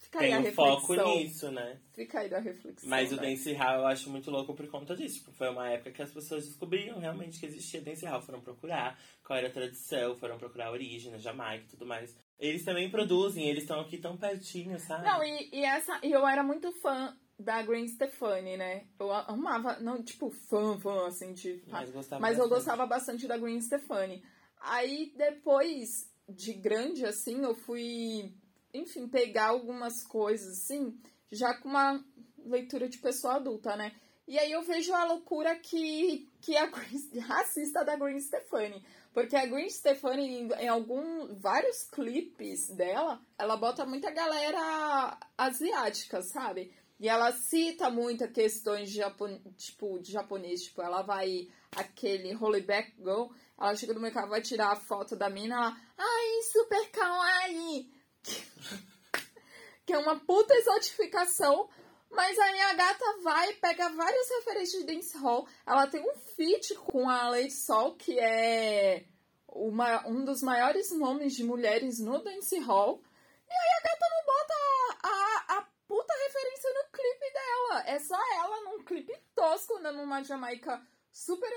Fica 0.00 0.18
tem 0.18 0.36
um 0.36 0.52
foco 0.52 0.96
nisso, 0.96 1.48
né? 1.52 1.78
Fica 1.92 2.18
aí 2.18 2.28
da 2.28 2.40
reflexão. 2.40 2.90
Mas 2.90 3.12
né? 3.12 3.16
o 3.16 3.20
Dance 3.20 3.52
Hall 3.52 3.76
eu 3.76 3.86
acho 3.86 4.10
muito 4.10 4.32
louco 4.32 4.52
por 4.52 4.66
conta 4.66 4.96
disso. 4.96 5.22
Porque 5.22 5.38
foi 5.38 5.48
uma 5.48 5.68
época 5.68 5.92
que 5.92 6.02
as 6.02 6.10
pessoas 6.10 6.44
descobriram 6.44 6.98
realmente 6.98 7.38
que 7.38 7.46
existia 7.46 7.80
Dance 7.80 8.04
Hall. 8.04 8.20
Foram 8.20 8.40
procurar 8.40 8.98
qual 9.22 9.38
era 9.38 9.46
a 9.46 9.52
tradição, 9.52 10.16
foram 10.16 10.38
procurar 10.38 10.66
a 10.66 10.72
origem, 10.72 11.14
a 11.14 11.18
Jamaica 11.18 11.66
e 11.66 11.68
tudo 11.68 11.86
mais. 11.86 12.16
Eles 12.36 12.64
também 12.64 12.90
produzem, 12.90 13.48
eles 13.48 13.62
estão 13.62 13.78
aqui 13.78 13.96
tão 13.96 14.16
pertinho, 14.16 14.76
sabe? 14.80 15.04
Não, 15.04 15.22
e, 15.22 15.50
e 15.52 15.64
essa. 15.64 16.00
eu 16.02 16.26
era 16.26 16.42
muito 16.42 16.72
fã 16.80 17.16
da 17.40 17.62
Gwen 17.62 17.88
Stefani, 17.88 18.56
né? 18.56 18.86
Eu 18.98 19.12
amava, 19.12 19.78
não, 19.80 20.02
tipo, 20.02 20.30
fã, 20.30 20.78
fã, 20.78 21.06
assim, 21.06 21.32
de. 21.32 21.62
Mas, 21.66 21.90
gostava 21.90 22.20
mas 22.20 22.38
eu 22.38 22.48
gostava 22.48 22.86
bastante 22.86 23.26
da 23.26 23.38
Gwen 23.38 23.60
Stefani. 23.60 24.22
Aí 24.60 25.12
depois 25.16 26.10
de 26.28 26.52
grande, 26.52 27.04
assim, 27.04 27.42
eu 27.42 27.54
fui 27.54 28.34
enfim, 28.72 29.08
pegar 29.08 29.48
algumas 29.48 30.02
coisas 30.02 30.58
assim, 30.58 30.98
já 31.30 31.54
com 31.54 31.68
uma 31.68 32.04
leitura 32.44 32.88
de 32.88 32.98
pessoa 32.98 33.34
adulta, 33.34 33.76
né? 33.76 33.92
E 34.26 34.38
aí 34.38 34.52
eu 34.52 34.62
vejo 34.62 34.94
a 34.94 35.04
loucura 35.04 35.56
que, 35.56 36.28
que 36.40 36.56
a 36.56 36.70
racista 37.26 37.84
da 37.84 37.96
Gwen 37.96 38.18
Stefani. 38.20 38.84
Porque 39.12 39.34
a 39.34 39.44
Gwen 39.44 39.68
Stefani, 39.68 40.48
em 40.60 40.68
algum, 40.68 41.34
vários 41.34 41.82
clipes 41.82 42.68
dela, 42.68 43.20
ela 43.36 43.56
bota 43.56 43.84
muita 43.84 44.08
galera 44.12 45.18
asiática, 45.36 46.22
sabe? 46.22 46.72
E 47.00 47.08
ela 47.08 47.32
cita 47.32 47.88
muita 47.88 48.28
questões 48.28 48.90
de, 48.90 48.98
japon, 48.98 49.40
tipo, 49.56 49.98
de 49.98 50.12
japonês. 50.12 50.64
Tipo, 50.64 50.82
ela 50.82 51.00
vai 51.00 51.48
aquele 51.74 52.34
Holyback 52.34 52.94
Girl, 52.98 53.28
ela 53.58 53.74
chega 53.74 53.94
no 53.94 54.00
mercado, 54.00 54.28
vai 54.28 54.42
tirar 54.42 54.72
a 54.72 54.76
foto 54.76 55.16
da 55.16 55.30
mina, 55.30 55.54
ela, 55.54 55.76
ai, 55.96 56.42
super 56.52 56.90
kawaii! 56.90 57.90
que 59.86 59.94
é 59.94 59.98
uma 59.98 60.20
puta 60.20 60.54
exotificação. 60.54 61.70
Mas 62.10 62.38
aí 62.38 62.60
a 62.60 62.74
gata 62.74 63.18
vai, 63.22 63.52
pega 63.54 63.88
várias 63.90 64.28
referências 64.30 64.84
de 64.84 64.92
dancehall. 64.94 65.46
Ela 65.64 65.86
tem 65.86 66.02
um 66.02 66.14
feat 66.36 66.74
com 66.74 67.08
a 67.08 67.30
Lady 67.30 67.52
Sol, 67.52 67.94
que 67.94 68.18
é 68.18 69.06
uma, 69.48 70.06
um 70.06 70.24
dos 70.24 70.42
maiores 70.42 70.90
nomes 70.90 71.34
de 71.34 71.44
mulheres 71.44 71.98
no 71.98 72.22
dancehall. 72.22 73.00
E 73.48 73.52
aí 73.52 73.78
a 73.78 73.82
gata 73.82 74.06
não 74.10 74.26
bota 74.26 74.54
a, 75.02 75.08
a, 75.08 75.58
a 75.58 75.69
puta 76.10 76.24
referência 76.24 76.70
no 76.74 76.84
clipe 76.90 77.32
dela. 77.32 77.84
É 77.86 77.98
só 78.00 78.16
ela 78.34 78.64
num 78.64 78.82
clipe 78.82 79.16
tosco, 79.34 79.76
andando 79.76 79.98
numa 79.98 80.22
Jamaica 80.22 80.82
super 81.12 81.50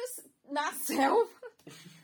na 0.45 0.71
selva. 0.73 1.31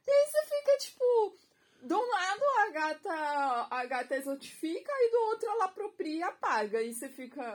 E 0.00 0.10
aí 0.10 0.26
você 0.30 0.42
fica 0.44 0.78
tipo 0.78 1.36
de 1.82 1.92
um 1.92 2.08
lado 2.08 2.42
a 2.60 2.70
gata, 2.70 3.68
a 3.70 3.84
gata 3.84 4.16
exotifica 4.16 4.90
e 4.90 5.10
do 5.10 5.18
outro 5.18 5.50
ela 5.50 5.66
apropria 5.66 6.16
e 6.16 6.22
apaga. 6.22 6.80
E 6.80 6.94
você 6.94 7.10
fica. 7.10 7.52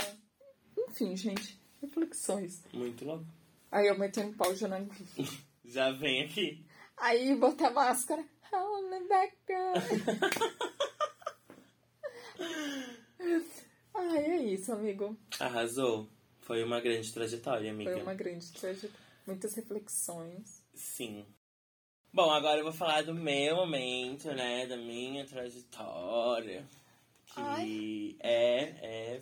Enfim, 0.78 1.17
gente. 1.17 1.60
Reflexões. 1.82 2.63
Muito 2.71 3.06
louco. 3.06 3.26
Aí 3.71 3.88
eu 3.88 3.97
meto 3.97 4.21
um 4.21 4.32
pau 4.32 4.56
já 4.56 4.67
na... 4.67 4.86
Já 5.65 5.91
vem 5.93 6.21
aqui. 6.21 6.63
Aí 6.95 7.34
bota 7.34 7.69
a 7.69 7.71
máscara. 7.71 8.23
Hold 8.52 9.08
back 9.08 9.36
Ai, 13.93 14.25
é 14.25 14.38
isso, 14.43 14.71
amigo. 14.71 15.17
Arrasou. 15.39 16.08
Foi 16.41 16.63
uma 16.63 16.82
grande 16.82 17.12
trajetória, 17.13 17.71
amiga. 17.71 17.91
Foi 17.91 18.01
uma 18.01 18.13
grande 18.13 18.51
trajetória. 18.51 18.95
Muitas 19.25 19.53
reflexões. 19.53 20.62
Sim. 20.73 21.25
Bom, 22.12 22.29
agora 22.29 22.60
eu 22.60 22.63
vou 22.63 22.73
falar 22.73 23.03
do 23.03 23.13
meu 23.13 23.56
momento, 23.56 24.27
né? 24.34 24.67
Da 24.67 24.77
minha 24.77 25.25
trajetória. 25.25 26.67
Que 27.25 27.39
Ai. 27.39 28.15
é, 28.19 28.60
é. 28.60 29.21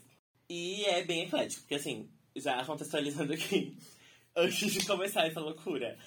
E 0.49 0.83
é 0.85 1.03
bem 1.03 1.23
eclético, 1.23 1.61
porque 1.61 1.75
assim, 1.75 2.09
já 2.35 2.65
contextualizando 2.65 3.33
aqui, 3.33 3.77
antes 4.35 4.73
de 4.73 4.85
começar 4.85 5.27
essa 5.27 5.39
loucura. 5.39 5.97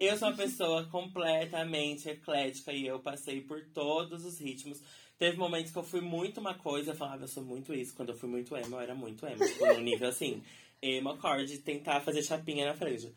Eu 0.00 0.16
sou 0.16 0.28
uma 0.28 0.36
pessoa 0.36 0.84
completamente 0.86 2.08
eclética 2.08 2.72
e 2.72 2.86
eu 2.86 2.98
passei 3.00 3.40
por 3.40 3.64
todos 3.66 4.24
os 4.24 4.38
ritmos. 4.38 4.80
Teve 5.22 5.36
momentos 5.36 5.70
que 5.70 5.78
eu 5.78 5.84
fui 5.84 6.00
muito 6.00 6.40
uma 6.40 6.54
coisa, 6.54 6.90
eu 6.90 6.96
falava, 6.96 7.22
eu 7.22 7.28
sou 7.28 7.44
muito 7.44 7.72
isso. 7.72 7.94
Quando 7.94 8.08
eu 8.08 8.18
fui 8.18 8.28
muito 8.28 8.56
emo, 8.56 8.74
eu 8.74 8.80
era 8.80 8.92
muito 8.92 9.24
emo. 9.24 9.38
Tipo, 9.38 9.66
no 9.66 9.78
nível 9.78 10.08
assim, 10.08 10.42
emo 10.82 11.10
acorde, 11.10 11.58
tentar 11.58 12.00
fazer 12.00 12.24
chapinha 12.24 12.66
na 12.66 12.74
frente. 12.74 13.14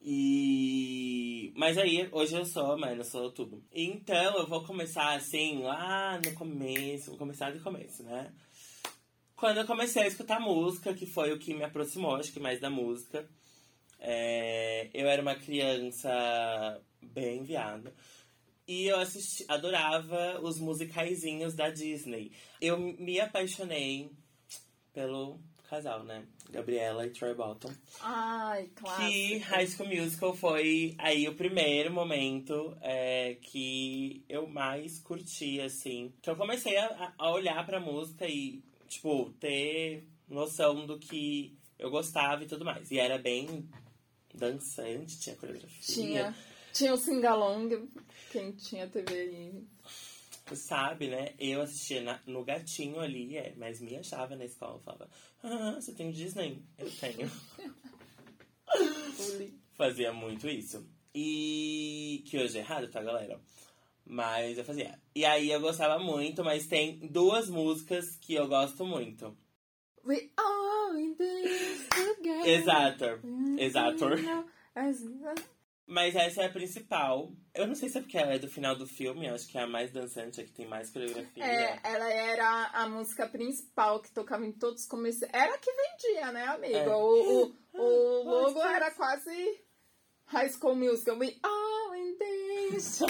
E. 0.00 1.52
Mas 1.56 1.76
aí, 1.76 2.08
hoje 2.12 2.36
eu 2.36 2.44
sou, 2.44 2.78
mano, 2.78 3.00
eu 3.00 3.04
sou 3.04 3.32
tudo. 3.32 3.60
Então, 3.72 4.36
eu 4.38 4.46
vou 4.46 4.62
começar 4.62 5.12
assim, 5.14 5.60
lá 5.60 6.20
no 6.24 6.32
começo, 6.34 7.10
vou 7.10 7.18
começar 7.18 7.50
do 7.50 7.60
começo, 7.64 8.04
né? 8.04 8.32
Quando 9.34 9.56
eu 9.56 9.66
comecei 9.66 10.04
a 10.04 10.06
escutar 10.06 10.38
música, 10.38 10.94
que 10.94 11.04
foi 11.04 11.32
o 11.32 11.38
que 11.40 11.52
me 11.52 11.64
aproximou, 11.64 12.14
acho 12.14 12.32
que 12.32 12.38
mais 12.38 12.60
da 12.60 12.70
música. 12.70 13.28
É... 13.98 14.88
eu 14.94 15.08
era 15.08 15.20
uma 15.20 15.34
criança 15.34 16.80
bem 17.02 17.42
viada. 17.42 17.92
E 18.66 18.86
eu 18.86 18.98
assisti, 18.98 19.44
adorava 19.48 20.40
os 20.42 20.58
musicaizinhos 20.58 21.54
da 21.54 21.68
Disney. 21.68 22.32
Eu 22.60 22.78
me 22.78 23.20
apaixonei 23.20 24.10
pelo 24.92 25.38
casal, 25.68 26.02
né? 26.04 26.24
Gabriela 26.50 27.06
e 27.06 27.10
Troy 27.10 27.34
Bolton. 27.34 27.72
Ai, 28.00 28.70
claro. 28.74 29.02
Que 29.02 29.38
High 29.38 29.66
School 29.66 29.88
Musical 29.88 30.34
foi 30.34 30.94
aí 30.98 31.28
o 31.28 31.34
primeiro 31.34 31.92
momento 31.92 32.76
é, 32.80 33.36
que 33.40 34.24
eu 34.28 34.46
mais 34.46 34.98
curti, 35.00 35.60
assim. 35.60 36.12
Que 36.22 36.30
eu 36.30 36.36
comecei 36.36 36.76
a, 36.76 37.12
a 37.18 37.30
olhar 37.30 37.64
pra 37.66 37.80
música 37.80 38.26
e, 38.26 38.62
tipo, 38.88 39.30
ter 39.40 40.06
noção 40.28 40.86
do 40.86 40.98
que 40.98 41.58
eu 41.78 41.90
gostava 41.90 42.44
e 42.44 42.46
tudo 42.46 42.64
mais. 42.64 42.90
E 42.90 42.98
era 42.98 43.18
bem 43.18 43.68
dançante, 44.32 45.18
tinha 45.18 45.36
coreografia. 45.36 45.94
Tinha. 45.94 46.36
Tinha 46.74 46.92
o 46.92 46.96
Singalong, 46.98 47.88
quem 48.30 48.52
tinha 48.52 48.86
TV 48.88 49.14
aí 49.14 49.64
sabe, 50.54 51.08
né? 51.08 51.32
Eu 51.38 51.62
assistia 51.62 52.02
na, 52.02 52.20
no 52.26 52.44
gatinho 52.44 53.00
ali, 53.00 53.36
é, 53.38 53.54
mas 53.56 53.80
me 53.80 53.96
achava 53.96 54.36
na 54.36 54.44
escola. 54.44 54.78
Falava, 54.80 55.08
ah, 55.42 55.76
você 55.80 55.94
tem 55.94 56.10
Disney? 56.10 56.62
Eu 56.76 56.90
tenho. 57.00 57.30
fazia 59.72 60.12
muito 60.12 60.46
isso. 60.48 60.86
E 61.14 62.22
que 62.26 62.36
hoje 62.36 62.58
é 62.58 62.60
errado, 62.60 62.88
tá, 62.88 63.02
galera? 63.02 63.40
Mas 64.04 64.58
eu 64.58 64.64
fazia. 64.64 64.98
E 65.14 65.24
aí 65.24 65.50
eu 65.50 65.60
gostava 65.60 65.98
muito, 65.98 66.44
mas 66.44 66.66
tem 66.66 66.98
duas 66.98 67.48
músicas 67.48 68.16
que 68.16 68.34
eu 68.34 68.46
gosto 68.46 68.84
muito. 68.84 69.34
We 70.04 70.30
all 70.36 70.98
in 70.98 71.14
this 71.14 71.88
together. 71.88 72.46
Exato. 72.46 73.04
Exato. 73.58 74.04
Mas 75.86 76.16
essa 76.16 76.42
é 76.42 76.46
a 76.46 76.50
principal. 76.50 77.30
Eu 77.54 77.66
não 77.66 77.74
sei 77.74 77.90
se 77.90 77.98
é 77.98 78.00
porque 78.00 78.16
ela 78.16 78.32
é 78.34 78.38
do 78.38 78.48
final 78.48 78.74
do 78.74 78.86
filme, 78.86 79.28
acho 79.28 79.46
que 79.46 79.58
é 79.58 79.62
a 79.62 79.66
mais 79.66 79.92
dançante, 79.92 80.40
a 80.40 80.44
que 80.44 80.52
tem 80.52 80.66
mais 80.66 80.90
coreografia. 80.90 81.44
É, 81.44 81.78
ela 81.84 82.10
era 82.10 82.70
a 82.72 82.88
música 82.88 83.28
principal 83.28 84.00
que 84.00 84.10
tocava 84.10 84.46
em 84.46 84.52
todos 84.52 84.80
os 84.82 84.88
começos. 84.88 85.28
Era 85.30 85.54
a 85.54 85.58
que 85.58 85.70
vendia, 85.70 86.32
né, 86.32 86.46
amigo? 86.46 86.74
É. 86.74 86.96
O, 86.96 87.54
o, 87.74 87.76
o 87.80 88.22
logo 88.46 88.62
era 88.62 88.90
quase 88.92 89.60
High 90.26 90.50
School 90.50 90.76
Musical. 90.76 91.18
We 91.18 91.36
all 91.42 91.94
in 91.94 92.16
this. 92.18 93.00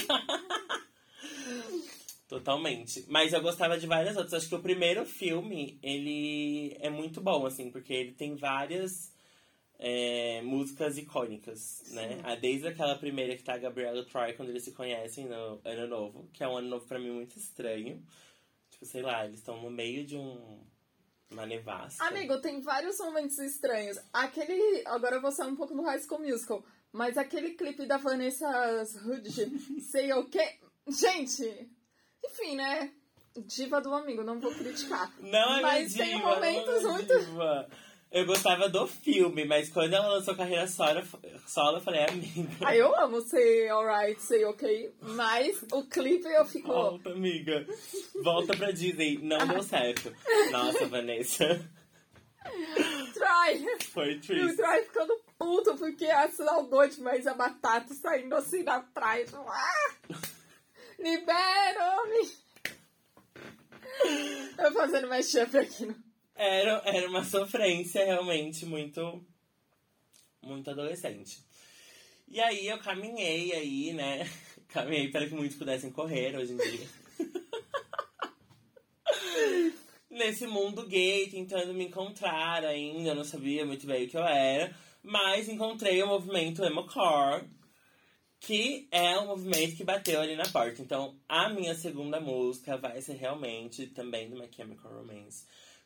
Totalmente. 2.27 3.05
Mas 3.07 3.31
eu 3.31 3.41
gostava 3.41 3.77
de 3.77 3.87
várias 3.87 4.17
outras. 4.17 4.33
Acho 4.33 4.49
que 4.49 4.55
o 4.55 4.61
primeiro 4.61 5.05
filme, 5.05 5.79
ele 5.81 6.75
é 6.81 6.89
muito 6.89 7.21
bom, 7.21 7.45
assim, 7.45 7.71
porque 7.71 7.93
ele 7.93 8.11
tem 8.11 8.35
várias 8.35 9.14
é, 9.79 10.41
músicas 10.41 10.97
icônicas, 10.97 11.83
né? 11.91 12.19
A, 12.23 12.35
desde 12.35 12.67
aquela 12.67 12.95
primeira 12.97 13.35
que 13.35 13.43
tá 13.43 13.53
a 13.53 13.57
Gabriela 13.57 14.03
Troy 14.05 14.33
quando 14.33 14.49
eles 14.49 14.63
se 14.63 14.71
conhecem 14.71 15.25
no 15.25 15.59
Ano 15.63 15.87
Novo, 15.87 16.29
que 16.33 16.43
é 16.43 16.47
um 16.47 16.57
ano 16.57 16.69
novo 16.69 16.85
pra 16.85 16.99
mim 16.99 17.11
muito 17.11 17.37
estranho. 17.37 18.01
Tipo, 18.69 18.85
sei 18.85 19.01
lá, 19.01 19.25
eles 19.25 19.39
estão 19.39 19.61
no 19.61 19.69
meio 19.69 20.05
de 20.05 20.17
um. 20.17 20.63
Uma 21.31 21.45
nevasca. 21.45 22.05
Amigo, 22.05 22.39
tem 22.39 22.61
vários 22.61 22.99
momentos 22.99 23.39
estranhos. 23.39 23.97
Aquele. 24.13 24.83
Agora 24.85 25.15
eu 25.15 25.21
vou 25.21 25.31
sair 25.31 25.49
um 25.49 25.55
pouco 25.55 25.73
do 25.73 25.81
High 25.81 25.99
School 26.01 26.21
Musical. 26.21 26.63
Mas 26.91 27.17
aquele 27.17 27.55
clipe 27.55 27.85
da 27.85 27.97
Vanessa 27.97 28.47
Hudgens, 29.05 29.63
sei 29.91 30.13
o 30.13 30.29
quê. 30.29 30.59
Gente! 30.87 31.69
Enfim, 32.23 32.55
né? 32.55 32.91
Diva 33.35 33.81
do 33.81 33.93
amigo, 33.93 34.23
não 34.23 34.39
vou 34.39 34.53
criticar. 34.53 35.11
Não 35.19 35.57
é 35.57 35.61
Mas 35.61 35.91
diva, 35.91 36.03
tem 36.05 36.19
momentos 36.19 36.83
é 36.83 36.87
muito. 36.87 37.19
Diva. 37.19 37.69
Eu 38.15 38.25
gostava 38.25 38.69
do 38.69 38.87
filme, 38.87 39.43
mas 39.43 39.67
quando 39.67 39.93
ela 39.93 40.07
lançou 40.07 40.33
carreira 40.37 40.65
solo, 40.69 41.01
solo 41.45 41.79
eu 41.79 41.81
falei, 41.81 42.05
amiga. 42.05 42.65
Aí 42.65 42.79
eu 42.79 42.97
amo 42.97 43.19
ser 43.19 43.67
alright, 43.67 44.21
ser 44.21 44.45
ok, 44.45 44.95
mas 45.01 45.61
o 45.73 45.83
clipe 45.83 46.25
eu 46.25 46.45
fico. 46.45 46.69
Volta, 46.69 47.09
amiga. 47.09 47.67
Volta 48.23 48.55
pra 48.55 48.71
Disney. 48.71 49.19
Não 49.21 49.45
deu 49.45 49.61
certo. 49.61 50.15
Nossa, 50.49 50.85
Vanessa. 50.87 51.69
Try! 53.13 53.85
Foi 53.91 54.13
E 54.13 54.15
o 54.15 54.21
triste. 54.21 54.55
Try 54.55 54.83
ficando 54.85 55.21
puto 55.37 55.75
porque 55.75 56.05
a 56.05 56.31
saudade, 56.31 57.01
mas 57.01 57.27
a 57.27 57.33
batata 57.33 57.93
saindo 57.93 58.33
assim 58.33 58.63
na 58.63 58.79
praia. 58.79 59.25
tipo, 59.25 59.43
Ah! 59.45 59.91
Libera-me! 60.97 62.31
Eu 64.57 64.71
fazendo 64.71 65.09
mashup 65.09 65.57
aqui 65.57 65.85
no. 65.87 66.04
Era, 66.35 66.81
era 66.83 67.07
uma 67.07 67.23
sofrência 67.23 68.03
realmente 68.03 68.65
muito. 68.65 69.25
Muito 70.41 70.69
adolescente. 70.69 71.39
E 72.27 72.41
aí 72.41 72.67
eu 72.67 72.77
caminhei 72.79 73.53
aí, 73.53 73.93
né? 73.93 74.29
Caminhei 74.67 75.09
para 75.09 75.27
que 75.27 75.33
muitos 75.33 75.57
pudessem 75.57 75.91
correr 75.91 76.35
hoje 76.35 76.53
em 76.53 76.57
dia. 76.57 76.87
Nesse 80.09 80.45
mundo 80.45 80.87
gay, 80.87 81.29
tentando 81.29 81.73
me 81.73 81.85
encontrar 81.85 82.63
ainda, 82.63 83.09
eu 83.09 83.15
não 83.15 83.23
sabia 83.23 83.65
muito 83.65 83.87
bem 83.87 84.05
o 84.05 84.09
que 84.09 84.17
eu 84.17 84.23
era. 84.23 84.75
Mas 85.01 85.47
encontrei 85.47 86.01
o 86.01 86.07
movimento 86.07 86.63
Emocore, 86.63 87.47
que 88.39 88.87
é 88.91 89.17
um 89.19 89.27
movimento 89.27 89.75
que 89.75 89.83
bateu 89.83 90.19
ali 90.19 90.35
na 90.35 90.47
porta. 90.49 90.81
Então, 90.81 91.19
a 91.27 91.49
minha 91.49 91.75
segunda 91.75 92.19
música 92.19 92.77
vai 92.77 93.01
ser 93.01 93.13
realmente 93.13 93.87
também 93.87 94.29
do 94.29 94.37
My 94.37 94.49
Chemical 94.51 94.91
Romance. 94.91 95.45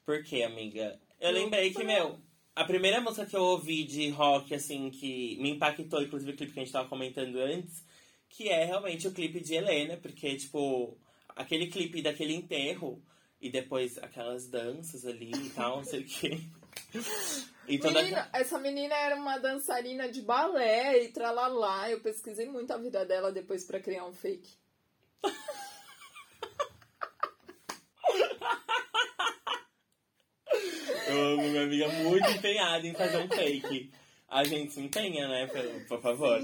Por 0.10 0.24
quê, 0.24 0.42
amiga? 0.42 1.00
Eu 1.22 1.30
lembrei 1.30 1.72
que, 1.72 1.84
meu, 1.84 2.20
a 2.56 2.66
primeira 2.66 3.00
música 3.00 3.28
que 3.28 3.36
eu 3.36 3.44
ouvi 3.44 3.84
de 3.84 4.10
rock, 4.10 4.56
assim, 4.56 4.90
que 4.90 5.38
me 5.40 5.52
impactou, 5.52 6.02
inclusive 6.02 6.32
o 6.32 6.36
clipe 6.36 6.52
que 6.52 6.60
a 6.60 6.64
gente 6.64 6.74
tava 6.74 6.90
comentando 6.90 7.36
antes, 7.36 7.86
que 8.28 8.50
é 8.50 8.66
realmente 8.66 9.08
o 9.08 9.12
clipe 9.12 9.40
de 9.40 9.54
Helena, 9.54 9.98
porque, 9.98 10.36
tipo, 10.36 10.98
aquele 11.36 11.68
clipe 11.68 12.02
daquele 12.02 12.34
enterro 12.34 13.00
e 13.40 13.52
depois 13.52 14.00
aquelas 14.00 14.48
danças 14.48 15.06
ali 15.06 15.30
e 15.32 15.50
tal, 15.52 15.78
não 15.78 15.84
sei 15.84 16.00
o 16.00 16.06
quê. 16.06 16.40
E 17.68 17.78
toda 17.78 18.02
Menina, 18.02 18.28
essa 18.34 18.58
menina 18.58 18.96
era 18.96 19.16
uma 19.16 19.38
dançarina 19.38 20.12
de 20.12 20.24
balé 20.24 21.04
e 21.04 21.10
tralalá. 21.10 21.88
Eu 21.92 22.02
pesquisei 22.02 22.50
muito 22.50 22.74
a 22.74 22.78
vida 22.78 23.06
dela 23.06 23.32
depois 23.32 23.64
pra 23.64 23.80
criar 23.80 24.08
um 24.08 24.14
fake. 24.14 24.58
Eu 31.10 31.34
amo 31.34 31.50
minha 31.50 31.64
amiga 31.64 31.90
muito 31.90 32.30
empenhada 32.30 32.88
em 32.88 32.94
fazer 32.94 33.18
um 33.18 33.28
fake. 33.28 33.92
A 34.30 34.44
gente 34.44 34.74
se 34.74 34.80
empenha, 34.82 35.28
né? 35.28 35.48
Por, 35.48 35.88
por 35.88 36.02
favor. 36.02 36.40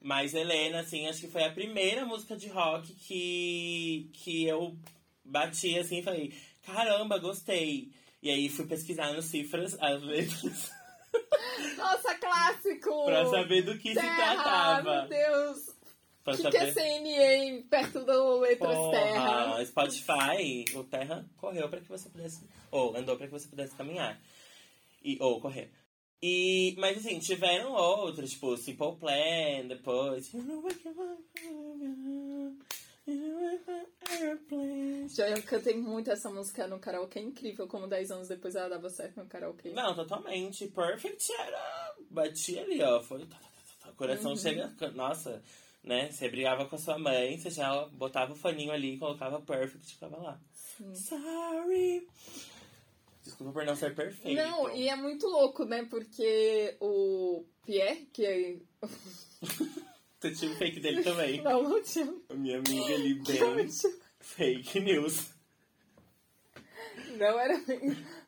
Mas 0.00 0.34
Helena, 0.34 0.80
assim, 0.80 1.06
acho 1.06 1.20
que 1.20 1.28
foi 1.28 1.44
a 1.44 1.52
primeira 1.52 2.04
música 2.04 2.36
de 2.36 2.48
rock 2.48 2.92
que, 2.94 4.10
que 4.12 4.44
eu 4.46 4.76
bati 5.24 5.78
assim 5.78 5.98
e 5.98 6.02
falei, 6.02 6.32
caramba, 6.64 7.18
gostei. 7.18 7.90
E 8.22 8.30
aí 8.30 8.48
fui 8.48 8.66
pesquisar 8.66 9.12
nos 9.12 9.26
cifras 9.26 9.76
as 9.80 10.02
letras 10.02 10.70
Nossa, 11.76 12.14
clássico! 12.16 13.04
pra 13.04 13.26
saber 13.26 13.62
do 13.62 13.78
que 13.78 13.90
se 13.90 13.94
Terra, 13.94 14.16
tratava. 14.16 15.00
Meu 15.02 15.08
Deus! 15.08 15.75
Pra 16.26 16.34
O 16.34 16.36
que, 16.38 16.50
que 16.50 16.56
é 16.56 16.72
CNA 16.72 17.62
perto 17.70 18.04
do 18.04 18.40
Letras 18.40 18.76
Terra? 18.90 19.44
Porra, 19.46 19.64
Spotify, 19.64 20.64
o 20.74 20.82
Terra 20.82 21.24
correu 21.36 21.68
pra 21.68 21.80
que 21.80 21.88
você 21.88 22.08
pudesse. 22.08 22.44
Ou 22.72 22.96
andou 22.96 23.16
pra 23.16 23.26
que 23.28 23.32
você 23.32 23.46
pudesse 23.46 23.76
caminhar. 23.76 24.20
E, 25.04 25.16
ou 25.20 25.40
correr. 25.40 25.70
E, 26.20 26.74
mas 26.78 26.98
assim, 26.98 27.20
tiveram 27.20 27.72
outros, 27.74 28.30
tipo 28.32 28.56
Simple 28.56 28.96
Plan, 28.96 29.68
depois. 29.68 30.32
Já 35.14 35.28
eu 35.30 35.42
cantei 35.44 35.74
muito 35.76 36.10
essa 36.10 36.28
música 36.28 36.66
no 36.66 36.78
karaokê, 36.78 37.20
é 37.20 37.22
incrível 37.22 37.66
como 37.68 37.86
10 37.86 38.10
anos 38.10 38.28
depois 38.28 38.54
ela 38.56 38.68
dava 38.68 38.90
certo 38.90 39.16
no 39.18 39.26
karaokê. 39.26 39.70
Não, 39.70 39.94
totalmente. 39.94 40.66
Perfect 40.68 41.32
era. 41.38 41.94
Batia 42.10 42.62
ali, 42.62 42.82
ó. 42.82 43.00
Foi. 43.02 43.20
tá, 43.26 43.36
tá, 43.36 43.48
tá. 43.84 43.90
O 43.90 43.94
coração 43.94 44.32
Uhum. 44.32 44.36
chega. 44.36 44.72
Nossa, 44.94 45.42
né? 45.86 46.10
Você 46.10 46.28
brigava 46.28 46.66
com 46.66 46.74
a 46.74 46.78
sua 46.78 46.98
mãe, 46.98 47.38
você 47.38 47.48
já 47.48 47.86
botava 47.86 48.32
o 48.32 48.36
faninho 48.36 48.72
ali, 48.72 48.98
colocava 48.98 49.40
perfect 49.40 49.86
e 49.86 49.94
ficava 49.94 50.16
lá. 50.16 50.40
Sorry. 50.92 52.06
Desculpa 53.22 53.52
por 53.52 53.64
não 53.64 53.76
ser 53.76 53.94
perfeito. 53.94 54.36
Não, 54.36 54.68
e 54.74 54.88
é 54.88 54.96
muito 54.96 55.26
louco, 55.26 55.64
né? 55.64 55.84
Porque 55.88 56.76
o 56.80 57.44
Pierre, 57.64 58.08
que 58.12 58.26
é. 58.26 58.56
Você 60.20 60.30
tinha 60.34 60.50
o 60.50 60.56
fake 60.56 60.80
dele 60.80 61.02
também. 61.02 61.40
Não, 61.42 61.62
não 61.62 61.82
tinha. 61.82 62.12
A 62.28 62.34
minha 62.34 62.58
amiga 62.58 62.94
ali 62.94 63.14
bem 63.14 63.68
fake 64.20 64.80
news. 64.80 65.30
Não 67.16 67.40
era 67.40 67.54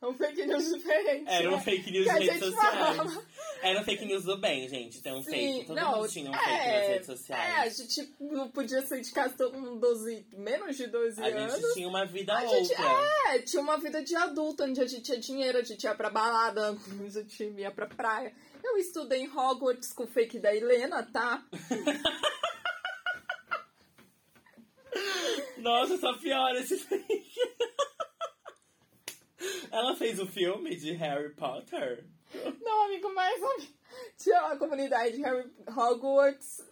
um 0.02 0.14
fake 0.14 0.46
news 0.46 0.64
diferente. 0.72 1.28
Era 1.28 1.48
um 1.50 1.56
né? 1.56 1.60
fake 1.60 1.90
news 1.90 2.08
a 2.08 2.12
nas 2.14 2.22
redes 2.22 2.38
sociais. 2.38 2.96
falava. 2.96 3.26
Era 3.60 3.80
um 3.80 3.84
fake 3.84 4.04
news 4.04 4.24
do 4.24 4.36
bem, 4.38 4.68
gente. 4.68 5.02
Tem 5.02 5.12
um 5.12 5.22
fake. 5.22 5.66
Todo 5.66 5.76
não, 5.76 5.96
mundo 5.96 6.08
tinha 6.08 6.30
um 6.30 6.34
fake 6.34 6.48
nas 6.48 6.86
redes 6.88 7.06
sociais. 7.06 7.42
É, 7.42 7.60
a 7.60 7.68
gente 7.68 8.14
não 8.20 8.48
podia 8.50 8.82
sair 8.82 9.00
de 9.02 9.10
casa 9.10 9.34
todo 9.36 9.58
mundo 9.58 9.80
12, 9.80 10.26
menos 10.36 10.76
de 10.76 10.86
12 10.86 11.20
A 11.20 11.26
anos. 11.26 11.54
gente 11.54 11.74
tinha 11.74 11.88
uma 11.88 12.04
vida 12.06 12.36
A 12.36 12.42
outra. 12.42 12.64
gente, 12.64 12.74
é, 12.74 13.38
tinha 13.40 13.62
uma 13.62 13.78
vida 13.78 14.02
de 14.02 14.14
adulto, 14.14 14.64
onde 14.64 14.80
a 14.80 14.86
gente 14.86 15.02
tinha 15.02 15.18
dinheiro, 15.18 15.58
a 15.58 15.62
gente 15.62 15.82
ia 15.84 15.94
pra 15.94 16.10
balada, 16.10 16.70
a 16.70 17.08
gente 17.08 17.44
ia 17.44 17.70
pra 17.70 17.86
praia. 17.86 18.32
Eu 18.62 18.76
estudei 18.76 19.22
em 19.22 19.28
Hogwarts 19.30 19.92
com 19.92 20.04
o 20.04 20.08
fake 20.08 20.38
da 20.38 20.54
Helena, 20.54 21.02
tá? 21.02 21.44
Nossa, 25.58 25.96
só 25.98 26.16
piora 26.18 26.60
esse 26.60 26.78
fake. 26.78 27.28
Ela 29.70 29.94
fez 29.96 30.18
o 30.18 30.26
filme 30.26 30.74
de 30.76 30.92
Harry 30.92 31.30
Potter. 31.34 32.04
Não, 32.60 32.84
amigo, 32.84 33.12
mas 33.14 33.40
tinha 34.16 34.46
uma 34.46 34.56
comunidade 34.56 35.16
de 35.16 35.22
Harry 35.22 35.50
Hogwarts 35.68 36.62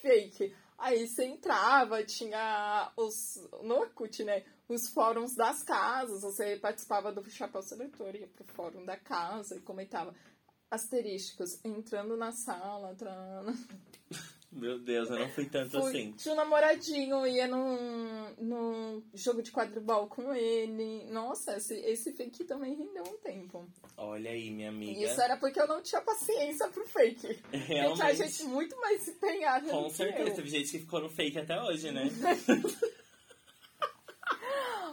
fake. 0.00 0.54
Aí 0.78 1.06
você 1.08 1.24
entrava, 1.24 2.04
tinha 2.04 2.92
os. 2.96 3.48
No 3.62 3.76
Orkut, 3.76 4.22
né? 4.24 4.44
Os 4.68 4.88
fóruns 4.88 5.34
das 5.34 5.62
casas. 5.62 6.22
Você 6.22 6.56
participava 6.56 7.12
do 7.12 7.28
Chapéu 7.30 7.62
Seletor, 7.62 8.14
ia 8.14 8.26
pro 8.26 8.44
fórum 8.44 8.84
da 8.84 8.96
casa 8.96 9.56
e 9.56 9.60
comentava 9.60 10.14
asterísticos, 10.70 11.58
entrando 11.64 12.16
na 12.16 12.32
sala, 12.32 12.92
entrando. 12.92 13.52
Meu 14.56 14.78
Deus, 14.78 15.10
eu 15.10 15.18
não 15.18 15.28
fui 15.28 15.44
tanto 15.44 15.78
Fui- 15.78 15.90
assim. 15.90 16.12
Tinha 16.12 16.32
um 16.32 16.36
namoradinho, 16.36 17.26
ia 17.26 17.46
num, 17.46 18.34
num 18.38 19.02
jogo 19.12 19.42
de 19.42 19.52
quadribol 19.52 20.06
com 20.06 20.32
ele. 20.34 21.04
Nossa, 21.10 21.56
esse, 21.58 21.74
esse 21.74 22.12
fake 22.14 22.44
também 22.44 22.74
rendeu 22.74 23.02
um 23.04 23.18
tempo. 23.18 23.68
Olha 23.98 24.30
aí, 24.30 24.50
minha 24.50 24.70
amiga. 24.70 24.98
Isso 25.04 25.20
era 25.20 25.36
porque 25.36 25.60
eu 25.60 25.68
não 25.68 25.82
tinha 25.82 26.00
paciência 26.00 26.68
pro 26.68 26.86
fake. 26.86 27.38
Realmente. 27.52 27.96
Tinha 28.00 28.14
gente 28.14 28.44
muito 28.44 28.74
mais 28.80 29.06
empenhada 29.06 29.68
Com 29.68 29.90
certeza, 29.90 30.30
eu. 30.30 30.34
teve 30.34 30.48
gente 30.48 30.70
que 30.70 30.78
ficou 30.78 31.00
no 31.00 31.10
fake 31.10 31.38
até 31.38 31.60
hoje, 31.60 31.90
né? 31.90 32.04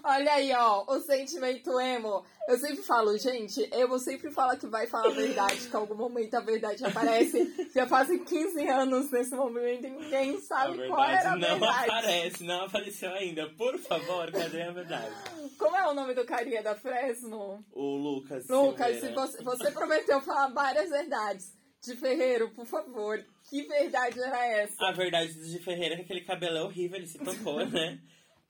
Olha 0.06 0.34
aí, 0.34 0.52
ó, 0.52 0.84
o 0.86 1.00
sentimento 1.00 1.80
emo. 1.80 2.26
Eu 2.46 2.58
sempre 2.58 2.84
falo, 2.84 3.18
gente, 3.18 3.62
emo 3.74 3.98
sempre 3.98 4.30
fala 4.32 4.58
que 4.58 4.68
vai 4.68 4.86
falar 4.86 5.08
a 5.08 5.12
verdade, 5.12 5.70
que 5.70 5.74
em 5.74 5.80
algum 5.80 5.96
momento 5.96 6.34
a 6.36 6.42
verdade 6.42 6.84
aparece. 6.84 7.70
Já 7.74 7.88
fazem 7.88 8.22
15 8.22 8.68
anos 8.68 9.10
nesse 9.10 9.34
momento 9.34 9.88
e 9.88 9.90
ninguém 9.92 10.42
sabe 10.42 10.90
qual 10.90 11.06
era 11.06 11.32
a 11.32 11.36
verdade 11.38 11.60
não 11.62 11.70
aparece, 11.70 12.44
não 12.44 12.66
apareceu 12.66 13.14
ainda. 13.14 13.50
Por 13.52 13.80
favor, 13.80 14.30
cadê 14.30 14.64
a 14.64 14.72
verdade? 14.72 15.16
Como 15.58 15.76
é 15.78 15.88
o 15.88 15.94
nome 15.94 16.14
do 16.14 16.26
carinha 16.26 16.62
da 16.62 16.76
Fresno? 16.76 17.64
O 17.72 17.96
Lucas. 17.96 18.46
Lucas, 18.50 19.00
se 19.00 19.08
você, 19.14 19.42
você 19.42 19.72
prometeu 19.72 20.20
falar 20.22 20.48
várias 20.50 20.90
verdades. 20.90 21.54
De 21.82 21.98
Ferreiro, 21.98 22.50
por 22.52 22.66
favor, 22.66 23.22
que 23.50 23.64
verdade 23.64 24.18
era 24.18 24.46
essa? 24.46 24.74
A 24.86 24.94
verdade 24.94 25.34
de 25.34 25.60
Ferreira 25.60 25.96
é 25.96 25.98
que 25.98 26.04
aquele 26.04 26.22
cabelo 26.22 26.58
é 26.58 26.64
horrível, 26.64 26.98
ele 26.98 27.08
se 27.08 27.20
tocou, 27.20 27.66
né? 27.66 28.00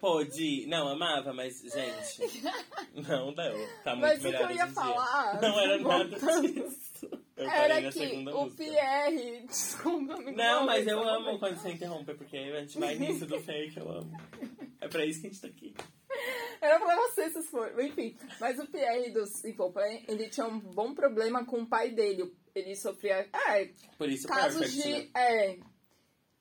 Pô, 0.04 0.22
de... 0.22 0.66
Não, 0.68 0.86
amava, 0.90 1.32
mas, 1.32 1.62
gente... 1.62 2.44
Não 3.08 3.34
deu. 3.34 3.54
Tá 3.86 3.96
muito 3.96 4.02
Mas 4.02 4.20
o 4.20 4.22
que 4.22 4.26
melhor 4.26 4.42
eu 4.42 4.58
ia 4.58 4.66
dia. 4.66 4.74
falar, 4.74 5.40
Não 5.42 5.60
era 5.62 5.78
nada 5.78 6.42
disso. 6.42 7.10
Eu 7.38 7.50
Era 7.50 7.90
que 7.90 8.06
o 8.06 8.20
música. 8.20 8.64
Pierre. 8.66 9.44
Desculpa, 9.48 10.16
amigo. 10.16 10.32
Não, 10.34 10.66
mas 10.66 10.86
eu 10.86 11.00
amo 11.02 11.40
quando 11.40 11.56
você 11.56 11.72
interrompe, 11.72 12.14
porque 12.16 12.36
a 12.36 12.60
gente 12.60 12.78
vai 12.78 12.96
nisso 12.96 13.26
do 13.26 13.40
fake, 13.40 13.78
eu 13.78 13.90
amo. 13.90 14.12
É 14.82 14.90
pra 14.90 15.06
isso 15.06 15.22
que 15.22 15.28
a 15.28 15.30
gente 15.30 15.42
tá 15.42 15.48
aqui. 15.48 15.74
Era 16.60 16.80
pra 16.82 16.96
você, 16.98 17.30
se 17.30 17.42
for. 17.44 17.74
Enfim, 17.82 18.18
mas 18.42 18.60
o 18.60 18.68
Pierre 18.68 19.10
do 19.10 19.26
Simple 19.26 19.72
Plan, 19.72 20.00
ele 20.10 20.28
tinha 20.28 20.46
um 20.46 20.60
bom 20.60 20.94
problema 20.94 21.46
com 21.46 21.62
o 21.62 21.66
pai 21.66 21.92
dele. 21.92 22.30
Ele 22.54 22.76
sofria. 22.76 23.26
É, 23.48 23.70
Por 23.98 24.10
isso, 24.10 24.28
casos 24.28 24.60
perfect, 24.60 24.84
de. 24.84 24.92
né? 24.92 25.10
É. 25.16 25.73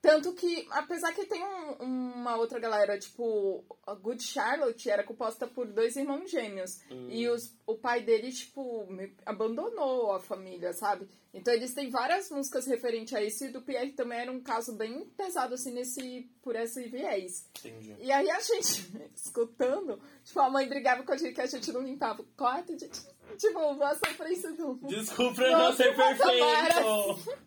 Tanto 0.02 0.32
que, 0.34 0.66
apesar 0.72 1.12
que 1.14 1.24
tem 1.26 1.40
um- 1.42 1.76
uma 2.16 2.36
outra 2.36 2.58
galera, 2.58 2.98
tipo, 2.98 3.64
a 3.86 3.94
Good 3.94 4.20
Charlotte 4.20 4.90
era 4.90 5.04
composta 5.04 5.46
por 5.46 5.64
dois 5.68 5.94
irmãos 5.94 6.28
gêmeos. 6.28 6.80
E 7.08 7.28
os, 7.28 7.56
o 7.64 7.76
pai 7.76 8.02
dele, 8.02 8.32
tipo, 8.32 8.84
abandonou 9.24 10.12
a 10.12 10.18
família, 10.20 10.72
sabe? 10.72 11.08
Então 11.32 11.54
eles 11.54 11.72
têm 11.72 11.88
várias 11.88 12.28
músicas 12.30 12.66
referentes 12.66 13.14
a 13.14 13.22
isso. 13.22 13.44
E 13.44 13.52
do 13.52 13.62
Pierre 13.62 13.92
também 13.92 14.18
era 14.18 14.32
um 14.32 14.40
caso 14.42 14.76
bem 14.76 15.04
pesado, 15.16 15.54
assim, 15.54 15.72
nesse, 15.72 16.28
por 16.42 16.56
esse 16.56 16.82
viés. 16.88 17.48
Entendi. 17.60 17.96
E 18.00 18.10
aí 18.10 18.28
a 18.28 18.40
gente, 18.40 18.90
escutando, 19.14 20.00
tipo, 20.24 20.40
a 20.40 20.50
mãe 20.50 20.68
brigava 20.68 21.04
com 21.04 21.12
a 21.12 21.16
gente 21.16 21.32
que 21.34 21.40
a 21.40 21.46
gente 21.46 21.70
não 21.72 21.80
limpava 21.80 22.22
o 22.22 22.26
quarto. 22.36 22.76
Tipo, 22.76 23.82
a 23.82 23.94
sofrência 23.94 24.52
do... 24.52 24.74
Desculpa 24.88 25.42
eu 25.42 25.56
não 25.58 25.72
ser 25.76 25.96
mas 25.96 26.18
perfeito! 26.18 27.42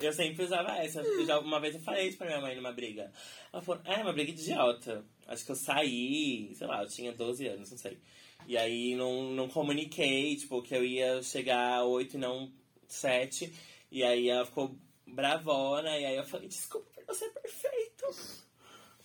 Eu 0.00 0.12
sempre 0.12 0.44
usava 0.44 0.76
essa. 0.78 1.00
Eu 1.00 1.24
já- 1.26 1.38
uma 1.38 1.60
vez 1.60 1.74
eu 1.74 1.80
falei 1.80 2.08
isso 2.08 2.18
pra 2.18 2.26
minha 2.26 2.40
mãe 2.40 2.56
numa 2.56 2.72
briga. 2.72 3.12
Ela 3.52 3.62
falou, 3.62 3.80
é, 3.84 3.96
uma 4.02 4.12
briga 4.12 4.30
idiota. 4.32 5.04
Acho 5.26 5.44
que 5.44 5.52
eu 5.52 5.56
saí, 5.56 6.52
sei 6.54 6.66
lá, 6.66 6.82
eu 6.82 6.88
tinha 6.88 7.12
12 7.12 7.46
anos, 7.46 7.70
não 7.70 7.78
sei. 7.78 7.98
E 8.46 8.56
aí 8.58 8.94
não, 8.96 9.30
não 9.32 9.48
comuniquei, 9.48 10.34
tipo, 10.36 10.60
que 10.62 10.74
eu 10.74 10.84
ia 10.84 11.22
chegar 11.22 11.76
a 11.78 11.84
8 11.84 12.16
e 12.16 12.18
não 12.18 12.52
7. 12.88 13.52
E 13.90 14.02
aí 14.02 14.28
ela 14.28 14.44
ficou 14.44 14.76
bravona, 15.06 15.96
e 15.98 16.04
aí 16.06 16.16
eu 16.16 16.24
falei, 16.24 16.48
desculpa 16.48 16.88
por 16.94 17.04
não 17.06 17.14
ser 17.14 17.28
perfeito. 17.30 18.06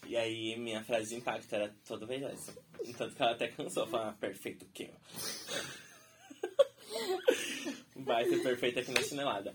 E 0.08 0.16
aí 0.18 0.58
minha 0.58 0.84
frase 0.84 1.10
de 1.10 1.16
impacto 1.16 1.54
era 1.54 1.76
toda 1.86 2.06
vez 2.08 2.24
essa. 2.24 2.54
Tanto 2.98 3.16
que 3.16 3.22
ela 3.22 3.32
até 3.34 3.50
cansou, 3.50 3.86
falar, 3.86 4.10
ah, 4.10 4.14
perfeito 4.14 4.66
o 4.66 4.70
quê? 4.70 4.90
Vai 8.00 8.26
ser 8.26 8.42
perfeita 8.44 8.80
aqui 8.80 8.92
na 8.92 9.02
chinelada. 9.02 9.54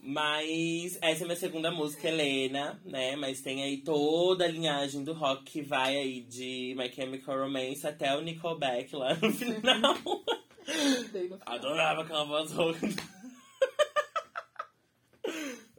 Mas 0.00 0.98
essa 1.02 1.24
é 1.24 1.26
minha 1.26 1.36
segunda 1.36 1.70
música, 1.70 2.08
Helena, 2.08 2.80
né? 2.84 3.16
Mas 3.16 3.42
tem 3.42 3.62
aí 3.62 3.78
toda 3.78 4.44
a 4.44 4.48
linhagem 4.48 5.04
do 5.04 5.12
rock 5.12 5.44
que 5.44 5.62
vai 5.62 5.96
aí 5.96 6.20
de 6.22 6.74
My 6.76 6.90
Chemical 6.90 7.38
Romance 7.38 7.86
até 7.86 8.16
o 8.16 8.22
Nickelback 8.22 8.94
lá 8.96 9.14
no 9.14 9.32
final. 9.32 9.96
Adorava 11.44 12.02
aquela 12.02 12.24
voz 12.24 12.50
rouca. 12.52 12.86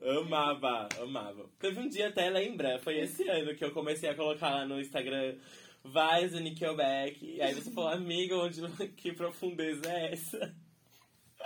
amava, 0.02 0.88
amava. 1.02 1.50
Teve 1.60 1.80
um 1.80 1.89
dia 1.89 2.10
até, 2.10 2.30
lembra? 2.30 2.80
Foi 2.80 2.98
esse 3.00 3.28
ano 3.28 3.56
que 3.56 3.66
eu 3.66 3.72
comecei 3.72 4.10
a 4.10 4.16
colocar 4.16 4.50
lá 4.50 4.66
no 4.66 4.80
Instagram 4.80 5.36
vários 5.84 6.32
do 6.32 6.39
Nickelback. 6.39 7.26
E 7.26 7.41
aí 7.41 7.54
você 7.54 7.72
falou, 7.72 7.89
amiga, 7.89 8.38
onde, 8.38 8.62
que 8.95 9.14
profundeza 9.14 9.89
é 9.89 10.14
essa? 10.14 10.56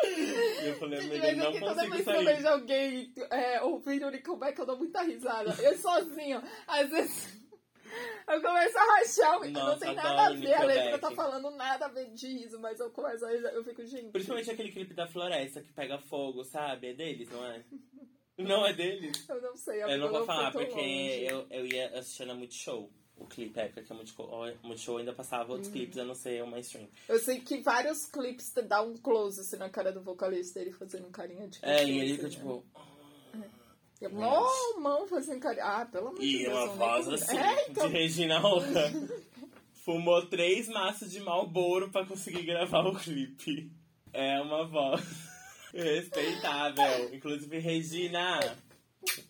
E 0.04 0.68
eu 0.68 0.76
falei, 0.76 1.00
amiga, 1.00 1.18
Mas 1.28 1.38
não 1.38 1.50
aqui, 1.50 1.60
toda 1.60 1.74
consigo 1.76 1.92
vez 1.92 2.04
que 2.04 2.10
eu 2.10 2.14
sair. 2.16 2.26
vejo 2.26 2.48
alguém 2.48 3.14
é, 3.30 3.62
ouvindo 3.62 4.08
o 4.08 4.10
Nickelback, 4.10 4.60
eu 4.60 4.66
dou 4.66 4.78
muita 4.78 5.02
risada. 5.04 5.54
Eu 5.62 5.78
sozinho, 5.78 6.42
às 6.68 6.90
vezes, 6.90 7.38
eu 8.28 8.42
começo 8.42 8.78
a 8.78 8.84
rachar, 8.84 9.40
não 9.42 9.52
Nossa, 9.52 9.86
tem 9.86 9.96
nada 9.96 10.28
a 10.28 10.34
ver, 10.34 10.54
a 10.54 10.64
letra 10.64 10.98
tá 11.00 11.12
falando 11.12 11.52
nada 11.52 11.86
a 11.86 11.90
ver 11.90 12.10
de 12.12 12.28
riso, 12.28 12.60
mas 12.60 12.80
eu 12.80 12.90
começo 12.90 13.26
a 13.26 13.34
eu 13.34 13.64
fico, 13.64 13.86
gente... 13.86 14.12
Principalmente 14.12 14.50
aquele 14.52 14.72
clipe 14.72 14.94
da 14.94 15.08
floresta 15.08 15.62
que 15.62 15.74
pega 15.74 16.00
fogo, 16.00 16.44
sabe? 16.44 16.88
É 16.90 16.94
deles, 16.94 17.30
não 17.30 17.46
é? 17.46 17.64
Não 18.38 18.66
é 18.66 18.74
deles? 18.74 19.28
Eu 19.30 19.42
não 19.42 19.56
sei, 19.56 19.84
Eu 19.84 19.98
não 19.98 20.10
vou 20.10 20.26
falar 20.26 20.52
porque 20.52 20.74
longe. 20.74 21.26
eu, 21.26 21.46
eu 21.50 21.66
ia 21.68 21.90
assistindo 22.00 22.32
a 22.32 22.36
Multishow. 22.36 22.90
O 23.18 23.26
clipe, 23.26 23.60
é, 23.60 23.68
porque 23.68 23.92
a 23.94 23.96
Multishow, 23.96 24.44
a 24.44 24.68
Multishow 24.68 24.98
ainda 24.98 25.14
passava 25.14 25.46
Uhum. 25.50 25.52
outros 25.52 25.72
clipes, 25.72 25.96
eu 25.98 26.06
não 26.06 26.16
sei, 26.16 26.42
o 26.42 26.48
mainstream. 26.48 26.88
Eu 27.08 27.20
sei 27.20 27.40
que 27.40 27.62
vários 27.62 28.06
clipes 28.06 28.52
dá 28.68 28.82
um 28.82 28.96
close 28.98 29.40
assim, 29.42 29.58
na 29.58 29.70
cara 29.70 29.92
do 29.92 30.02
vocalista, 30.02 30.60
ele 30.60 30.72
fazendo 30.72 31.08
um 31.08 31.12
carinha 31.12 31.48
de 31.48 31.60
É, 31.62 31.86
e 31.86 32.00
ele 32.00 32.14
fica 32.16 32.28
assim, 32.28 32.38
tipo. 32.38 32.64
né? 33.36 33.50
E 34.02 34.06
a 34.08 34.10
mão, 34.10 35.08
fazendo 35.08 35.40
carinha. 35.40 35.64
Ah, 35.64 35.86
pelo 35.86 36.08
amor 36.08 36.20
de 36.20 36.26
E 36.26 36.40
Deus. 36.40 36.52
uma 36.54 36.62
eu 36.62 36.68
nem 36.68 36.78
voz 36.78 37.06
com- 37.06 37.14
assim, 37.14 37.38
É, 37.38 37.70
então, 37.70 37.88
de 37.88 37.94
Regina 37.94 38.40
Roca. 38.40 38.66
Fumou 39.86 40.26
três 40.28 40.68
maços 40.68 41.12
de 41.12 41.20
Malboro 41.20 41.90
pra 41.92 42.06
conseguir 42.06 42.44
gravar 42.44 42.86
o 42.88 42.96
clipe. 42.98 43.72
É 44.14 44.40
uma 44.42 44.66
voz 44.66 45.02
respeitável. 45.74 47.14
Inclusive, 47.14 47.60
Regina, 47.60 48.40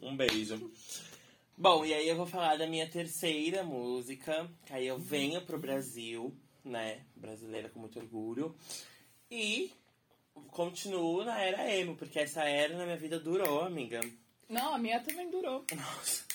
um 0.01 0.15
beijo. 0.15 0.71
Bom, 1.62 1.86
e 1.86 1.93
aí 1.93 2.09
eu 2.09 2.16
vou 2.16 2.26
falar 2.26 2.57
da 2.57 2.66
minha 2.66 2.89
terceira 2.89 3.64
música, 3.64 4.49
que 4.66 4.74
aí 4.74 4.88
eu 4.88 4.97
venho 4.97 5.45
pro 5.45 5.59
Brasil, 5.59 6.36
né? 6.66 7.05
Brasileira 7.16 7.70
com 7.70 7.80
muito 7.80 7.99
orgulho. 7.99 8.55
E 9.30 9.72
continuo 10.47 11.24
na 11.24 11.39
era 11.39 11.72
emo, 11.72 11.95
porque 11.95 12.18
essa 12.18 12.45
era 12.45 12.76
na 12.76 12.84
minha 12.86 12.97
vida 12.97 13.20
durou, 13.20 13.62
amiga. 13.62 13.99
Não, 14.49 14.74
a 14.74 14.80
minha 14.80 14.99
também 15.01 15.30
durou. 15.30 15.64
Nossa. 15.78 16.26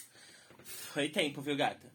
Foi 0.62 1.08
tempo, 1.08 1.40
viu, 1.40 1.56
gata? 1.56 1.92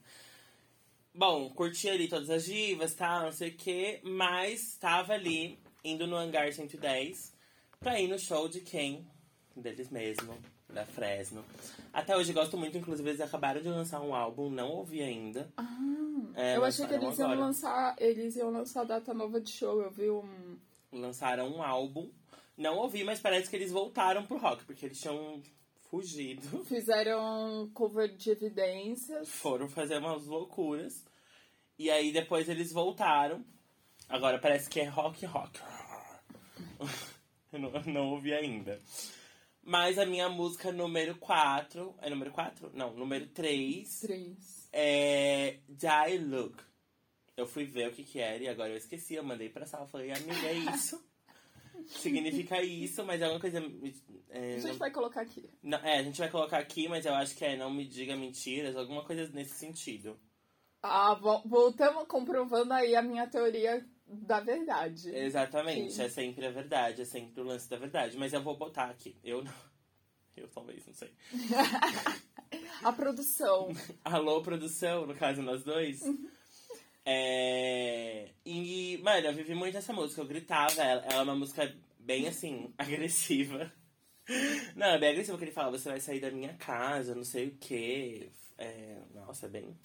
Bom, 1.16 1.50
curti 1.52 1.88
ali 1.88 2.10
todas 2.10 2.30
as 2.30 2.44
divas, 2.44 2.94
tá? 2.96 3.24
Não 3.24 3.32
sei 3.32 3.52
o 3.52 3.56
quê. 3.56 4.02
Mas 4.04 4.76
tava 4.76 5.14
ali, 5.14 5.58
indo 5.86 6.06
no 6.06 6.18
Hangar 6.18 6.52
110, 6.52 7.34
pra 7.80 7.98
ir 7.98 8.10
no 8.10 8.20
show 8.20 8.50
de 8.50 8.60
quem? 8.60 9.08
Deles 9.56 9.90
mesmo, 9.90 10.38
da 10.74 10.86
Fresno. 10.86 11.44
Até 11.94 12.16
hoje 12.16 12.34
gosto 12.34 12.58
muito, 12.58 12.78
inclusive 12.78 13.10
eles 13.10 13.22
acabaram 13.22 13.62
de 13.62 13.70
lançar 13.70 14.02
um 14.02 14.16
álbum, 14.16 14.50
não 14.50 14.70
ouvi 14.70 15.02
ainda. 15.02 15.52
É, 16.36 16.56
eu 16.56 16.64
achei 16.64 16.88
que 16.88 16.94
eles 16.94 17.18
iam 17.20 17.32
agora. 17.32 17.48
lançar. 17.48 17.96
Eles 18.00 18.36
iam 18.36 18.50
lançar 18.50 18.86
data 18.86 19.14
nova 19.14 19.40
de 19.42 19.52
show. 19.52 19.82
Eu 19.82 19.92
vi 19.92 20.10
um. 20.10 20.58
Lançaram 20.92 21.48
um 21.50 21.62
álbum. 21.62 22.10
Não 22.58 22.78
ouvi, 22.78 23.04
mas 23.04 23.20
parece 23.20 23.50
que 23.50 23.56
eles 23.56 23.72
voltaram 23.72 24.26
pro 24.26 24.38
rock, 24.38 24.64
porque 24.66 24.86
eles 24.86 25.00
tinham 25.00 25.42
fugido. 25.90 26.64
Fizeram 26.66 27.70
cover 27.74 28.16
de 28.16 28.32
evidências. 28.32 29.30
foram 29.30 29.68
fazer 29.68 29.98
umas 29.98 30.26
loucuras. 30.26 31.06
E 31.78 31.90
aí 31.90 32.12
depois 32.12 32.48
eles 32.48 32.72
voltaram. 32.72 33.44
Agora 34.08 34.40
parece 34.40 34.70
que 34.70 34.80
é 34.80 34.86
rock 34.86 35.26
rock. 35.26 35.60
Eu 37.52 37.60
não, 37.60 37.72
não 37.86 38.12
ouvi 38.12 38.34
ainda. 38.34 38.80
Mas 39.64 39.98
a 40.00 40.06
minha 40.06 40.28
música 40.30 40.72
número 40.72 41.16
4. 41.18 41.96
É 42.02 42.10
número 42.10 42.32
4? 42.32 42.72
Não, 42.74 42.94
número 42.96 43.28
3 43.28 44.00
Três. 44.00 44.70
é 44.74 45.60
Die 45.70 46.18
Look. 46.18 46.58
Eu 47.38 47.46
fui 47.48 47.66
ver 47.66 47.90
o 47.90 47.92
que 47.94 48.04
que 48.04 48.20
era 48.20 48.44
e 48.44 48.48
agora 48.48 48.70
eu 48.72 48.78
esqueci. 48.78 49.16
Eu 49.16 49.24
mandei 49.24 49.50
pra 49.50 49.66
sala. 49.66 49.88
Falei, 49.88 50.12
amiga, 50.12 50.48
é 50.48 50.54
isso. 50.76 51.02
Significa 51.88 52.62
isso, 52.62 53.04
mas 53.06 53.22
é 53.22 53.28
uma 53.28 53.40
coisa. 53.40 53.60
é, 54.30 54.56
A 54.56 54.60
gente 54.60 54.68
não- 54.68 54.78
vai 54.78 54.92
colocar 54.92 55.22
aqui. 55.22 55.50
não, 55.64 55.78
é, 55.80 55.98
a 56.00 56.04
gente 56.04 56.20
vai 56.20 56.30
colocar 56.30 56.58
aqui, 56.58 56.88
mas 56.88 57.06
eu 57.06 57.14
acho 57.14 57.36
que 57.36 57.44
é 57.46 57.56
não 57.56 57.72
me 57.72 57.86
diga 57.88 58.16
mentiras, 58.16 58.76
alguma 58.76 59.04
coisa 59.04 59.28
nesse 59.34 59.56
sentido. 59.56 60.20
Ah, 60.84 61.14
vo- 61.16 61.42
voltamos 61.46 62.08
comprovando 62.08 62.74
aí 62.74 62.96
a 62.96 63.02
minha 63.02 63.28
teoria 63.28 63.86
da 64.12 64.40
verdade. 64.40 65.10
Exatamente, 65.16 65.94
Sim. 65.94 66.04
é 66.04 66.10
sempre 66.10 66.46
a 66.46 66.52
verdade, 66.52 67.02
é 67.02 67.06
sempre 67.06 67.42
o 67.42 67.46
lance 67.46 67.70
da 67.70 67.78
verdade. 67.78 68.18
Mas 68.18 68.34
eu 68.34 68.42
vou 68.42 68.58
botar 68.58 68.86
aqui. 68.86 69.16
Eu 69.24 69.44
não. 69.44 69.54
Eu 70.36 70.48
talvez, 70.48 70.86
não 70.86 70.94
sei. 70.94 71.12
A 72.84 72.92
produção. 72.92 73.70
Alô, 74.04 74.42
produção, 74.42 75.06
no 75.06 75.16
caso 75.16 75.42
nós 75.42 75.64
dois. 75.64 76.02
É... 77.06 78.32
E, 78.46 79.00
mano, 79.04 79.28
eu 79.28 79.34
vivi 79.34 79.54
muito 79.54 79.78
essa 79.78 79.94
música, 79.94 80.22
eu 80.22 80.28
gritava 80.28 80.82
ela. 80.82 81.02
Ela 81.04 81.22
é 81.22 81.24
uma 81.24 81.36
música 81.36 81.74
bem 82.00 82.28
assim, 82.28 82.74
agressiva. 82.78 83.72
Não, 84.76 84.88
é 84.88 85.00
bem 85.00 85.10
agressiva 85.10 85.38
que 85.38 85.44
ele 85.44 85.52
fala, 85.52 85.78
você 85.78 85.90
vai 85.90 86.00
sair 86.00 86.20
da 86.20 86.32
minha 86.32 86.54
casa, 86.56 87.16
não 87.16 87.24
sei 87.24 87.48
o 87.48 87.58
quê. 87.58 88.32
É... 88.58 89.00
Nossa, 89.14 89.46
é 89.46 89.50
bem. 89.50 89.78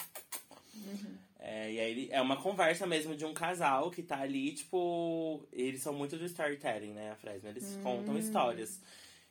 É, 1.38 1.72
e 1.72 1.80
aí 1.80 1.90
ele- 1.90 2.08
é 2.10 2.20
uma 2.20 2.40
conversa 2.40 2.86
mesmo 2.86 3.14
de 3.14 3.24
um 3.24 3.34
casal 3.34 3.90
que 3.90 4.02
tá 4.02 4.20
ali, 4.20 4.52
tipo. 4.52 5.46
Eles 5.52 5.80
são 5.82 5.92
muito 5.92 6.16
do 6.16 6.24
storytelling, 6.24 6.92
né, 6.92 7.10
a 7.10 7.16
Fresno? 7.16 7.48
Eles 7.50 7.78
contam 7.82 8.16
histórias. 8.18 8.80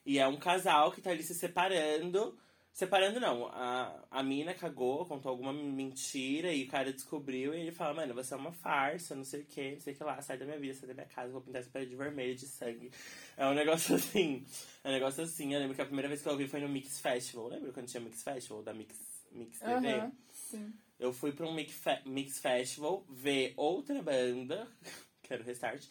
E 0.05 0.19
é 0.19 0.27
um 0.27 0.37
casal 0.37 0.91
que 0.91 1.01
tá 1.01 1.09
ali 1.11 1.23
se 1.23 1.33
separando. 1.33 2.37
Separando 2.71 3.21
não, 3.21 3.47
a, 3.53 4.03
a 4.11 4.21
mina 4.21 4.53
cagou, 4.53 5.05
contou 5.05 5.29
alguma 5.29 5.53
mentira 5.53 6.51
e 6.51 6.65
o 6.65 6.67
cara 6.67 6.91
descobriu 6.91 7.55
e 7.55 7.61
ele 7.61 7.71
fala, 7.71 7.93
mano, 7.93 8.13
você 8.13 8.33
é 8.33 8.37
uma 8.37 8.51
farsa, 8.51 9.15
não 9.15 9.23
sei 9.23 9.43
o 9.43 9.45
que, 9.45 9.71
não 9.71 9.79
sei 9.79 9.93
o 9.93 9.95
que 9.97 10.03
lá, 10.03 10.21
sai 10.21 10.37
da 10.37 10.43
minha 10.43 10.59
vida, 10.59 10.73
sai 10.73 10.89
da 10.89 10.93
minha 10.93 11.05
casa, 11.05 11.31
vou 11.31 11.39
pintar 11.39 11.61
essa 11.61 11.69
parede 11.69 11.91
de 11.91 11.95
vermelho, 11.95 12.35
de 12.35 12.45
sangue. 12.45 12.91
É 13.37 13.47
um 13.47 13.53
negócio 13.53 13.95
assim, 13.95 14.45
é 14.83 14.89
um 14.89 14.91
negócio 14.91 15.23
assim. 15.23 15.53
Eu 15.53 15.59
lembro 15.61 15.73
que 15.73 15.81
a 15.81 15.85
primeira 15.85 16.09
vez 16.09 16.21
que 16.21 16.27
eu 16.27 16.33
ouvi 16.33 16.49
foi 16.49 16.59
no 16.59 16.67
Mix 16.67 16.99
Festival, 16.99 17.47
lembra 17.47 17.71
quando 17.71 17.87
tinha 17.87 18.01
Mix 18.01 18.21
Festival, 18.21 18.61
da 18.61 18.73
Mix, 18.73 18.93
Mix 19.31 19.57
TV? 19.61 19.99
Aham, 19.99 20.11
sim. 20.33 20.73
Eu 20.99 21.11
fui 21.13 21.31
pra 21.31 21.45
um 21.45 21.53
Mix, 21.53 21.73
Fe- 21.73 22.01
Mix 22.05 22.39
Festival 22.39 23.05
ver 23.09 23.53
outra 23.57 24.01
banda, 24.01 24.67
que 25.21 25.33
era 25.33 25.41
o 25.43 25.45
Restart. 25.45 25.85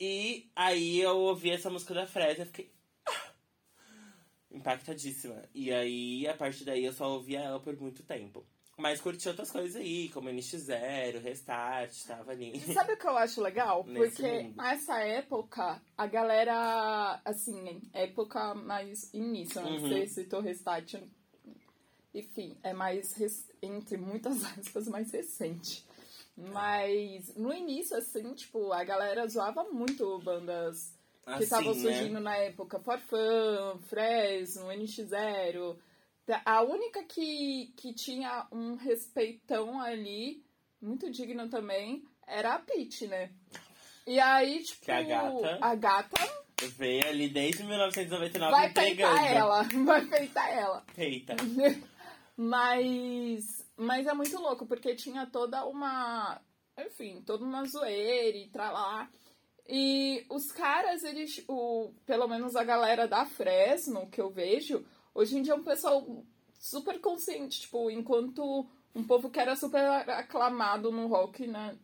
E 0.00 0.50
aí 0.56 1.00
eu 1.00 1.16
ouvi 1.18 1.50
essa 1.50 1.70
música 1.70 1.94
da 1.94 2.06
Fresno 2.06 2.42
e 2.42 2.46
fiquei. 2.46 2.72
"Ah!" 3.06 3.32
Impactadíssima. 4.50 5.42
E 5.54 5.72
aí, 5.72 6.26
a 6.26 6.34
partir 6.34 6.64
daí, 6.64 6.84
eu 6.84 6.92
só 6.92 7.08
ouvia 7.12 7.40
ela 7.40 7.60
por 7.60 7.78
muito 7.80 8.02
tempo. 8.02 8.44
Mas 8.76 9.00
curti 9.00 9.28
outras 9.28 9.52
coisas 9.52 9.76
aí, 9.80 10.08
como 10.08 10.28
NX0, 10.28 11.20
Restart, 11.22 11.92
tava 12.08 12.32
ali. 12.32 12.58
Sabe 12.72 12.94
o 12.94 12.96
que 12.96 13.06
eu 13.06 13.16
acho 13.16 13.40
legal? 13.40 13.84
Nesse 13.86 14.16
Porque 14.16 14.42
mundo. 14.42 14.56
nessa 14.56 14.98
época, 14.98 15.80
a 15.96 16.06
galera, 16.08 17.20
assim, 17.24 17.80
época 17.92 18.52
mais 18.56 19.14
início, 19.14 19.62
né? 19.62 19.70
Uhum. 19.70 19.78
Você 19.88 20.06
citou 20.08 20.40
Restart. 20.40 20.94
Enfim, 22.14 22.56
é 22.62 22.72
mais, 22.72 23.14
entre 23.60 23.96
muitas 23.96 24.44
aspas, 24.58 24.86
mais 24.88 25.10
recente. 25.10 25.84
Mas 26.36 27.34
no 27.36 27.52
início, 27.52 27.96
assim, 27.96 28.32
tipo, 28.34 28.72
a 28.72 28.82
galera 28.84 29.26
zoava 29.26 29.64
muito 29.64 30.18
bandas 30.20 30.92
que 31.36 31.44
estavam 31.44 31.70
assim, 31.72 31.82
surgindo 31.82 32.14
né? 32.14 32.20
na 32.20 32.36
época. 32.36 32.80
Forfan, 32.80 33.78
Fresno, 33.88 34.66
NX0. 34.66 35.76
A 36.44 36.62
única 36.62 37.04
que, 37.04 37.72
que 37.76 37.92
tinha 37.92 38.46
um 38.50 38.74
respeitão 38.76 39.80
ali, 39.80 40.42
muito 40.80 41.10
digno 41.10 41.48
também, 41.48 42.04
era 42.26 42.54
a 42.54 42.58
Peach, 42.58 43.06
né? 43.06 43.30
E 44.06 44.18
aí, 44.20 44.62
tipo, 44.62 44.84
que 44.84 44.90
a 44.90 45.02
gata, 45.02 45.58
a 45.60 45.74
gata 45.74 46.44
veio 46.76 47.08
ali 47.08 47.28
desde 47.28 47.62
1999 47.62 48.50
vai 48.52 48.72
peitar 48.72 49.32
ela, 49.32 49.62
vai 49.62 50.04
peitar 50.06 50.50
ela. 50.50 50.84
Peita. 50.94 51.36
Mas, 52.36 53.64
mas 53.76 54.06
é 54.06 54.12
muito 54.12 54.36
louco, 54.40 54.66
porque 54.66 54.94
tinha 54.94 55.26
toda 55.26 55.64
uma, 55.64 56.40
enfim, 56.78 57.22
toda 57.24 57.44
uma 57.44 57.64
zoeira 57.64 58.36
e 58.36 58.50
lá. 58.54 59.08
E 59.68 60.26
os 60.28 60.52
caras, 60.52 61.04
eles, 61.04 61.44
o, 61.48 61.92
pelo 62.04 62.28
menos 62.28 62.56
a 62.56 62.64
galera 62.64 63.08
da 63.08 63.24
Fresno, 63.24 64.08
que 64.10 64.20
eu 64.20 64.30
vejo, 64.30 64.84
hoje 65.14 65.38
em 65.38 65.42
dia 65.42 65.52
é 65.52 65.56
um 65.56 65.64
pessoal 65.64 66.04
super 66.58 67.00
consciente, 67.00 67.62
tipo, 67.62 67.90
enquanto 67.90 68.66
um 68.94 69.04
povo 69.04 69.30
que 69.30 69.40
era 69.40 69.56
super 69.56 69.84
aclamado 70.10 70.90
no 70.90 71.06
rock, 71.06 71.46
né, 71.46 71.76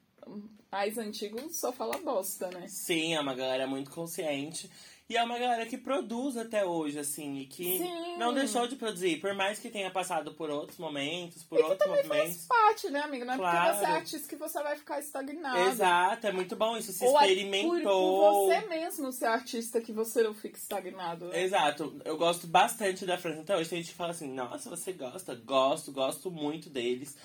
mais 0.71 0.99
antigo, 0.99 1.39
só 1.51 1.73
fala 1.73 1.99
bosta, 1.99 2.49
né? 2.51 2.67
Sim, 2.69 3.15
é 3.15 3.21
uma 3.21 3.35
galera 3.35 3.67
muito 3.67 3.91
consciente. 3.91 4.71
E 5.11 5.17
é 5.17 5.25
uma 5.25 5.37
galera 5.37 5.67
que 5.67 5.77
produz 5.77 6.37
até 6.37 6.65
hoje, 6.65 6.97
assim, 6.97 7.41
e 7.41 7.47
que 7.47 7.79
Sim. 7.79 8.17
não 8.17 8.33
deixou 8.33 8.69
de 8.69 8.77
produzir, 8.77 9.17
por 9.21 9.35
mais 9.35 9.59
que 9.59 9.69
tenha 9.69 9.91
passado 9.91 10.35
por 10.35 10.49
outros 10.49 10.79
momentos, 10.79 11.43
por 11.43 11.59
e 11.59 11.63
outros 11.63 11.79
também 11.81 12.05
movimentos. 12.05 12.47
faz 12.47 12.47
parte, 12.47 12.91
né, 12.91 13.01
amiga? 13.01 13.25
Não 13.25 13.35
é 13.35 13.37
claro. 13.37 13.59
porque 13.59 13.77
você 13.77 13.85
é 13.85 13.97
artista 13.97 14.29
que 14.29 14.37
você 14.37 14.63
vai 14.63 14.77
ficar 14.77 15.01
estagnado. 15.01 15.69
Exato, 15.69 16.27
é 16.29 16.33
muito 16.33 16.55
bom 16.55 16.77
isso, 16.77 16.93
se 16.93 17.05
Ou 17.05 17.21
experimentou. 17.21 17.77
É 17.77 17.83
por, 17.83 17.83
por 17.83 18.47
você 18.47 18.69
mesmo 18.69 19.11
ser 19.11 19.27
artista 19.27 19.81
que 19.81 19.91
você 19.93 20.23
não 20.23 20.33
fica 20.33 20.57
estagnado. 20.57 21.25
Né? 21.27 21.43
Exato, 21.43 22.01
eu 22.05 22.17
gosto 22.17 22.47
bastante 22.47 23.05
da 23.05 23.19
França. 23.19 23.41
Então, 23.41 23.59
hoje 23.59 23.69
tem 23.69 23.83
gente 23.83 23.91
que 23.91 23.99
fala 23.99 24.13
assim, 24.13 24.33
nossa, 24.33 24.71
você 24.71 24.93
gosta? 24.93 25.35
Gosto, 25.35 25.91
gosto 25.91 26.31
muito 26.31 26.71
deles. 26.71 27.17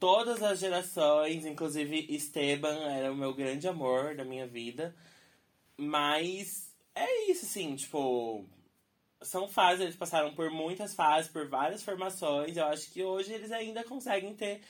Todas 0.00 0.42
as 0.42 0.58
gerações, 0.58 1.46
inclusive 1.46 2.06
Esteban 2.08 2.90
era 2.90 3.12
o 3.12 3.16
meu 3.16 3.32
grande 3.32 3.68
amor 3.68 4.16
da 4.16 4.24
minha 4.24 4.48
vida. 4.48 4.92
Mas 5.76 6.67
é 7.04 7.30
isso, 7.30 7.44
assim, 7.44 7.76
tipo. 7.76 8.44
São 9.20 9.48
fases, 9.48 9.80
eles 9.80 9.96
passaram 9.96 10.32
por 10.32 10.48
muitas 10.48 10.94
fases, 10.94 11.30
por 11.30 11.48
várias 11.48 11.82
formações. 11.82 12.56
Eu 12.56 12.66
acho 12.66 12.90
que 12.92 13.02
hoje 13.02 13.32
eles 13.32 13.50
ainda 13.50 13.82
conseguem 13.82 14.32
ter 14.34 14.60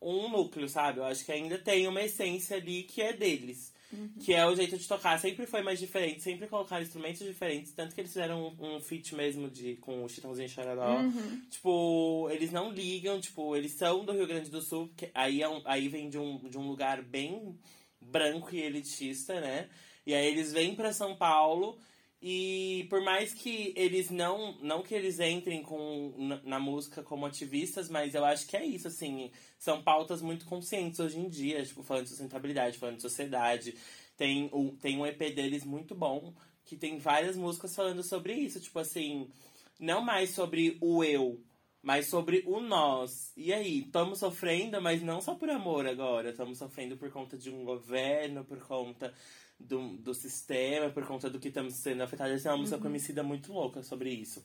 um 0.00 0.30
núcleo, 0.30 0.68
sabe? 0.68 1.00
Eu 1.00 1.04
acho 1.04 1.24
que 1.24 1.32
ainda 1.32 1.58
tem 1.58 1.86
uma 1.86 2.02
essência 2.02 2.56
ali 2.56 2.84
que 2.84 3.02
é 3.02 3.12
deles. 3.12 3.74
Uhum. 3.92 4.08
Que 4.20 4.32
é 4.32 4.46
o 4.46 4.54
jeito 4.54 4.78
de 4.78 4.86
tocar. 4.86 5.18
Sempre 5.18 5.46
foi 5.46 5.62
mais 5.62 5.78
diferente, 5.78 6.22
sempre 6.22 6.46
colocaram 6.46 6.82
instrumentos 6.82 7.26
diferentes. 7.26 7.72
Tanto 7.72 7.94
que 7.94 8.00
eles 8.00 8.12
fizeram 8.12 8.54
um, 8.58 8.76
um 8.76 8.80
feat 8.80 9.14
mesmo 9.14 9.50
de, 9.50 9.76
com 9.76 10.04
o 10.04 10.08
Chitãozinho 10.08 10.48
Chororó. 10.48 11.00
Uhum. 11.00 11.42
Tipo, 11.50 12.28
eles 12.30 12.52
não 12.52 12.70
ligam, 12.70 13.20
tipo, 13.20 13.56
eles 13.56 13.72
são 13.72 14.04
do 14.04 14.12
Rio 14.12 14.26
Grande 14.26 14.48
do 14.48 14.62
Sul. 14.62 14.90
Que 14.96 15.10
aí, 15.12 15.42
é 15.42 15.48
um, 15.48 15.60
aí 15.64 15.88
vem 15.88 16.08
de 16.08 16.18
um, 16.18 16.38
de 16.48 16.56
um 16.56 16.66
lugar 16.66 17.02
bem 17.02 17.58
branco 18.00 18.54
e 18.54 18.62
elitista, 18.62 19.40
né? 19.40 19.68
E 20.10 20.14
aí 20.14 20.26
eles 20.26 20.52
vêm 20.52 20.74
para 20.74 20.92
São 20.92 21.14
Paulo 21.14 21.78
e 22.20 22.84
por 22.90 23.00
mais 23.00 23.32
que 23.32 23.72
eles 23.76 24.10
não. 24.10 24.58
Não 24.60 24.82
que 24.82 24.92
eles 24.92 25.20
entrem 25.20 25.62
com, 25.62 26.12
na, 26.18 26.40
na, 26.42 26.58
música 26.58 27.00
como 27.00 27.26
ativistas, 27.26 27.88
mas 27.88 28.12
eu 28.12 28.24
acho 28.24 28.44
que 28.48 28.56
é 28.56 28.66
isso, 28.66 28.88
assim. 28.88 29.30
São 29.56 29.80
pautas 29.80 30.20
muito 30.20 30.46
conscientes 30.46 30.98
hoje 30.98 31.16
em 31.16 31.28
dia, 31.28 31.64
tipo, 31.64 31.84
falando 31.84 32.04
de 32.04 32.10
sustentabilidade, 32.10 32.76
falando 32.76 32.96
de 32.96 33.02
sociedade. 33.02 33.76
Tem, 34.16 34.50
o, 34.52 34.72
tem 34.82 34.98
um 34.98 35.06
EP 35.06 35.32
deles 35.32 35.64
muito 35.64 35.94
bom, 35.94 36.34
que 36.64 36.76
tem 36.76 36.98
várias 36.98 37.36
músicas 37.36 37.76
falando 37.76 38.02
sobre 38.02 38.32
isso. 38.34 38.58
Tipo 38.58 38.80
assim, 38.80 39.30
não 39.78 40.02
mais 40.02 40.30
sobre 40.30 40.76
o 40.80 41.04
eu, 41.04 41.40
mas 41.80 42.06
sobre 42.06 42.42
o 42.48 42.58
nós. 42.58 43.32
E 43.36 43.52
aí, 43.52 43.82
estamos 43.82 44.18
sofrendo, 44.18 44.82
mas 44.82 45.02
não 45.02 45.20
só 45.20 45.36
por 45.36 45.48
amor 45.48 45.86
agora. 45.86 46.30
Estamos 46.30 46.58
sofrendo 46.58 46.96
por 46.96 47.12
conta 47.12 47.38
de 47.38 47.48
um 47.48 47.64
governo, 47.64 48.44
por 48.44 48.58
conta 48.58 49.14
do, 49.60 49.96
do 49.98 50.14
sistema, 50.14 50.90
por 50.90 51.06
conta 51.06 51.28
do 51.28 51.38
que 51.38 51.48
estamos 51.48 51.74
sendo 51.74 52.02
afetados. 52.02 52.34
Essa 52.34 52.48
é 52.48 52.52
uma 52.52 52.58
música 52.58 52.76
uhum. 52.76 52.82
conhecida 52.82 53.22
muito 53.22 53.52
louca 53.52 53.82
sobre 53.82 54.10
isso. 54.10 54.44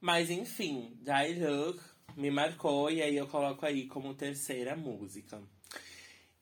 Mas 0.00 0.30
enfim, 0.30 0.96
Die 1.00 1.44
Look 1.44 1.80
me 2.16 2.30
marcou 2.30 2.90
e 2.90 3.02
aí 3.02 3.16
eu 3.16 3.26
coloco 3.26 3.64
aí 3.64 3.86
como 3.86 4.14
terceira 4.14 4.76
música. 4.76 5.40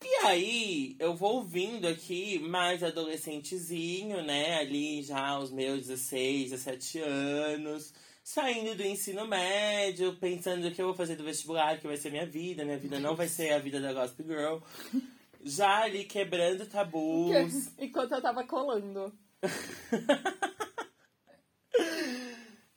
E 0.03 0.27
aí, 0.27 0.97
eu 0.99 1.15
vou 1.15 1.37
ouvindo 1.37 1.87
aqui 1.87 2.39
mais 2.39 2.83
adolescentezinho, 2.83 4.23
né? 4.23 4.57
Ali 4.57 5.03
já 5.03 5.29
aos 5.29 5.51
meus 5.51 5.89
16, 5.89 6.53
17 6.53 7.01
anos, 7.01 7.93
saindo 8.25 8.75
do 8.75 8.83
ensino 8.83 9.27
médio, 9.27 10.17
pensando 10.17 10.67
o 10.67 10.71
que 10.71 10.81
eu 10.81 10.87
vou 10.87 10.95
fazer 10.95 11.17
do 11.17 11.25
vestibular, 11.25 11.79
que 11.79 11.87
vai 11.87 11.99
ser 11.99 12.11
minha 12.11 12.25
vida. 12.25 12.65
Minha 12.65 12.79
vida 12.79 12.99
não 12.99 13.15
vai 13.15 13.29
ser 13.29 13.53
a 13.53 13.59
vida 13.59 13.79
da 13.79 13.93
Gospel 13.93 14.27
Girl 14.27 14.59
já 15.43 15.83
ali 15.83 16.05
quebrando 16.05 16.67
tabus. 16.67 17.71
Enquanto 17.79 18.13
eu 18.13 18.23
tava 18.23 18.45
colando. 18.45 19.13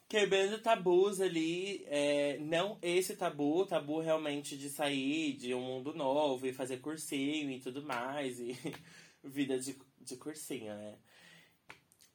quebrando 0.07 0.59
tabus 0.59 1.19
ali, 1.19 1.83
é, 1.87 2.37
não 2.37 2.77
esse 2.81 3.15
tabu, 3.15 3.65
tabu 3.65 3.99
realmente 3.99 4.55
de 4.55 4.69
sair 4.69 5.33
de 5.33 5.55
um 5.55 5.61
mundo 5.61 5.91
novo 5.93 6.45
e 6.45 6.53
fazer 6.53 6.77
cursinho 6.77 7.49
e 7.49 7.59
tudo 7.59 7.81
mais, 7.81 8.39
e 8.39 8.55
vida 9.23 9.57
de, 9.57 9.75
de 9.99 10.15
cursinho, 10.15 10.75
né? 10.75 10.99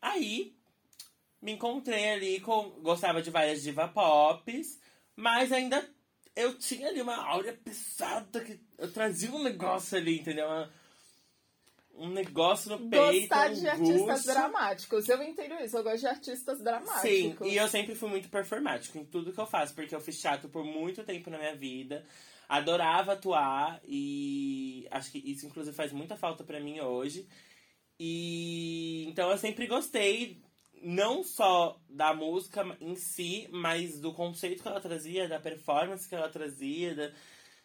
Aí, 0.00 0.56
me 1.42 1.52
encontrei 1.52 2.10
ali 2.10 2.40
com. 2.40 2.70
Gostava 2.82 3.20
de 3.20 3.30
várias 3.30 3.62
diva 3.62 3.88
pops, 3.88 4.80
mas 5.16 5.50
ainda 5.50 5.84
eu 6.38 6.56
tinha 6.56 6.88
ali 6.88 7.02
uma 7.02 7.16
áurea 7.16 7.52
pesada 7.52 8.40
que 8.40 8.60
eu 8.78 8.92
trazia 8.92 9.30
um 9.32 9.42
negócio 9.42 9.98
ali, 9.98 10.20
entendeu? 10.20 10.46
Uma, 10.46 10.72
um 11.96 12.10
negócio 12.10 12.70
no 12.70 12.88
peito. 12.88 13.20
Gostar 13.22 13.52
de 13.52 13.68
artistas 13.68 14.24
dramáticos. 14.24 15.08
Eu 15.08 15.20
entendo 15.20 15.54
isso, 15.56 15.76
eu 15.76 15.82
gosto 15.82 15.98
de 15.98 16.06
artistas 16.06 16.62
dramáticos. 16.62 17.00
Sim, 17.02 17.36
e 17.42 17.56
eu 17.56 17.66
sempre 17.66 17.96
fui 17.96 18.08
muito 18.08 18.28
performático 18.28 18.96
em 18.96 19.04
tudo 19.04 19.32
que 19.32 19.40
eu 19.40 19.46
faço, 19.46 19.74
porque 19.74 19.92
eu 19.92 20.00
fiz 20.00 20.20
teatro 20.20 20.48
por 20.48 20.64
muito 20.64 21.02
tempo 21.02 21.28
na 21.28 21.38
minha 21.38 21.56
vida. 21.56 22.04
Adorava 22.48 23.14
atuar 23.14 23.80
e 23.84 24.86
acho 24.92 25.10
que 25.10 25.18
isso 25.18 25.44
inclusive 25.44 25.76
faz 25.76 25.92
muita 25.92 26.16
falta 26.16 26.44
para 26.44 26.60
mim 26.60 26.78
hoje. 26.78 27.28
E 27.98 29.06
então 29.08 29.28
eu 29.28 29.36
sempre 29.36 29.66
gostei 29.66 30.40
não 30.82 31.22
só 31.22 31.80
da 31.88 32.14
música 32.14 32.64
em 32.80 32.94
si, 32.94 33.48
mas 33.50 33.98
do 34.00 34.12
conceito 34.12 34.62
que 34.62 34.68
ela 34.68 34.80
trazia, 34.80 35.28
da 35.28 35.40
performance 35.40 36.08
que 36.08 36.14
ela 36.14 36.28
trazia, 36.28 36.94
da, 36.94 37.10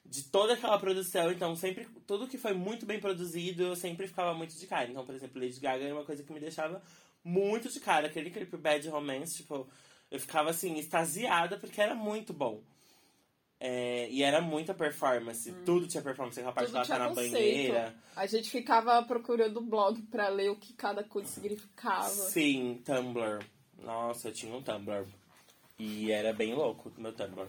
de 0.05 0.24
toda 0.24 0.53
aquela 0.53 0.78
produção. 0.80 1.32
Então, 1.32 1.55
sempre, 1.55 1.88
tudo 2.05 2.28
que 2.28 2.38
foi 2.38 2.53
muito 2.53 2.86
bem 2.86 2.99
produzido, 2.99 3.64
eu 3.64 3.76
sempre 3.76 4.07
ficava 4.07 4.34
muito 4.34 4.55
de 4.55 4.68
cara. 4.68 4.89
Então, 4.89 5.05
por 5.05 5.16
exemplo, 5.16 5.41
Lady 5.41 5.59
Gaga 5.59 5.84
é 5.86 5.93
uma 5.93 6.05
coisa 6.05 6.24
que 6.24 6.34
me 6.34 6.39
deixava 6.39 6.82
muito 7.24 7.70
de 7.70 7.80
cara. 7.80 8.07
Aquele 8.07 8.30
clipe 8.30 8.57
Bad 8.57 8.88
Romance, 8.89 9.38
tipo, 9.38 9.68
eu 10.11 10.20
ficava 10.20 10.49
assim, 10.49 10.78
extasiada 10.78 11.57
porque 11.57 11.82
era 11.82 11.95
muito 11.95 12.34
bom. 12.34 12.61
É, 13.66 14.09
e 14.09 14.22
era 14.22 14.41
muita 14.41 14.74
performance. 14.74 15.49
Hum. 15.49 15.64
Tudo 15.66 15.88
tinha 15.88 16.03
performance. 16.03 16.38
Aquela 16.38 16.53
parte 16.53 16.76
ela 16.76 16.86
tá 16.86 16.99
na 16.99 17.07
conceito. 17.07 17.32
banheira. 17.32 17.95
A 18.14 18.26
gente 18.26 18.49
ficava 18.49 19.01
procurando 19.03 19.55
o 19.55 19.66
blog 19.66 20.01
pra 20.11 20.28
ler 20.28 20.49
o 20.51 20.57
que 20.57 20.74
cada 20.74 21.01
coisa 21.01 21.30
significava. 21.30 22.09
Sim, 22.09 22.82
Tumblr. 22.84 23.41
Nossa, 23.82 24.28
eu 24.28 24.34
tinha 24.34 24.53
um 24.53 24.61
Tumblr. 24.61 25.07
E 25.80 26.11
era 26.11 26.34
bem 26.34 26.53
louco 26.53 26.91
o 26.97 27.01
meu 27.01 27.14
Tumblr. 27.14 27.47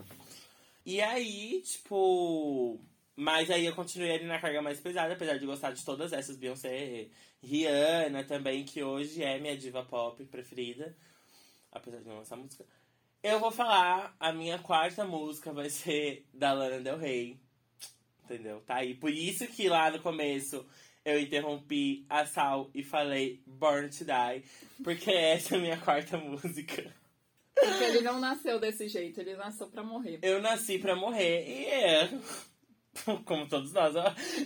E 0.85 1.01
aí, 1.01 1.61
tipo. 1.61 2.79
Mas 3.13 3.51
aí 3.51 3.65
eu 3.65 3.75
continuei 3.75 4.13
ali 4.13 4.25
na 4.25 4.39
carga 4.39 4.61
mais 4.61 4.79
pesada, 4.79 5.13
apesar 5.13 5.37
de 5.37 5.45
gostar 5.45 5.71
de 5.71 5.83
todas 5.83 6.13
essas. 6.13 6.37
Beyoncé, 6.37 7.09
Rihanna 7.43 8.23
também, 8.23 8.63
que 8.63 8.81
hoje 8.81 9.21
é 9.21 9.37
minha 9.37 9.57
diva 9.57 9.83
pop 9.83 10.23
preferida. 10.27 10.95
Apesar 11.73 11.97
de 11.97 12.07
não 12.07 12.19
lançar 12.19 12.37
música. 12.37 12.65
Eu 13.27 13.39
vou 13.39 13.49
falar, 13.49 14.15
a 14.19 14.31
minha 14.31 14.59
quarta 14.59 15.03
música 15.03 15.51
vai 15.51 15.67
ser 15.67 16.23
da 16.31 16.53
Lana 16.53 16.79
Del 16.79 16.95
Rey. 16.95 17.39
Entendeu? 18.23 18.61
Tá 18.67 18.75
aí. 18.75 18.93
Por 18.93 19.09
isso 19.09 19.47
que 19.47 19.67
lá 19.67 19.89
no 19.89 19.99
começo 19.99 20.63
eu 21.03 21.19
interrompi 21.19 22.05
a 22.07 22.23
Sal 22.27 22.69
e 22.71 22.83
falei 22.83 23.41
Born 23.47 23.89
to 23.89 24.05
Die. 24.05 24.43
Porque 24.83 25.09
essa 25.09 25.55
é 25.55 25.57
a 25.57 25.61
minha 25.61 25.77
quarta 25.77 26.19
música. 26.19 26.93
Porque 27.55 27.83
ele 27.85 28.01
não 28.01 28.19
nasceu 28.19 28.59
desse 28.59 28.87
jeito, 28.87 29.19
ele 29.19 29.35
nasceu 29.35 29.65
pra 29.69 29.81
morrer. 29.81 30.19
Eu 30.21 30.39
nasci 30.39 30.77
pra 30.77 30.95
morrer. 30.95 31.49
E 31.49 31.65
é. 31.65 32.09
Como 33.25 33.49
todos 33.49 33.73
nós. 33.73 33.95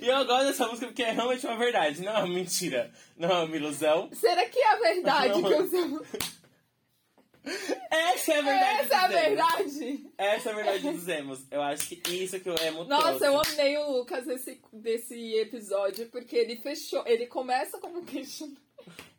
E 0.01 0.07
eu 0.07 0.25
gosto 0.25 0.45
dessa 0.45 0.67
música 0.69 0.88
porque 0.88 1.03
é 1.03 1.11
realmente 1.11 1.45
uma 1.45 1.57
verdade. 1.57 2.01
Não 2.01 2.13
é 2.13 2.19
uma 2.19 2.34
mentira. 2.34 2.93
Não 3.17 3.30
é 3.30 3.43
uma 3.43 3.55
ilusão. 3.57 4.09
Será 4.13 4.47
que 4.47 4.57
é 4.57 4.71
a 4.71 4.80
verdade 4.80 5.41
não. 5.41 5.49
que 5.49 5.53
eu 5.53 5.69
sou. 5.69 6.05
Essa 7.89 8.33
é 8.33 8.39
a 8.39 8.41
verdade 8.41 8.79
Essa 8.81 8.93
é 8.93 8.97
a 8.97 9.07
verdade! 9.07 10.11
Essa 10.17 10.49
é 10.49 10.51
a 10.51 10.55
verdade 10.55 10.91
dos 10.91 11.07
emos. 11.07 11.39
Eu 11.51 11.61
acho 11.61 11.87
que 11.87 12.01
isso 12.15 12.39
que 12.39 12.49
o 12.49 12.55
emo 12.61 12.83
Nossa, 12.83 13.17
trouxe. 13.19 13.25
eu 13.25 13.41
amei 13.41 13.77
o 13.77 13.91
Lucas 13.91 14.25
desse, 14.25 14.61
desse 14.73 15.33
episódio, 15.35 16.07
porque 16.09 16.35
ele 16.35 16.57
fechou. 16.57 17.03
Ele 17.07 17.25
começa 17.27 17.77
como 17.79 17.99
um 17.99 18.05
questionamento. 18.05 18.61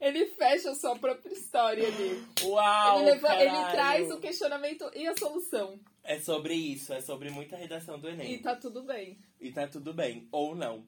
Ele 0.00 0.26
fecha 0.28 0.70
a 0.70 0.74
sua 0.74 0.96
própria 0.96 1.32
história 1.32 1.86
ali. 1.86 2.24
Uau, 2.42 2.98
ele, 3.02 3.10
leva- 3.12 3.42
ele 3.42 3.70
traz 3.70 4.10
o 4.10 4.18
questionamento 4.18 4.90
e 4.94 5.06
a 5.06 5.16
solução. 5.16 5.78
É 6.02 6.18
sobre 6.18 6.54
isso, 6.54 6.92
é 6.92 7.00
sobre 7.00 7.30
muita 7.30 7.56
redação 7.56 7.98
do 7.98 8.08
Enem. 8.08 8.32
E 8.32 8.38
tá 8.38 8.56
tudo 8.56 8.82
bem. 8.82 9.18
E 9.40 9.52
tá 9.52 9.66
tudo 9.68 9.92
bem, 9.92 10.26
ou 10.32 10.54
não. 10.54 10.84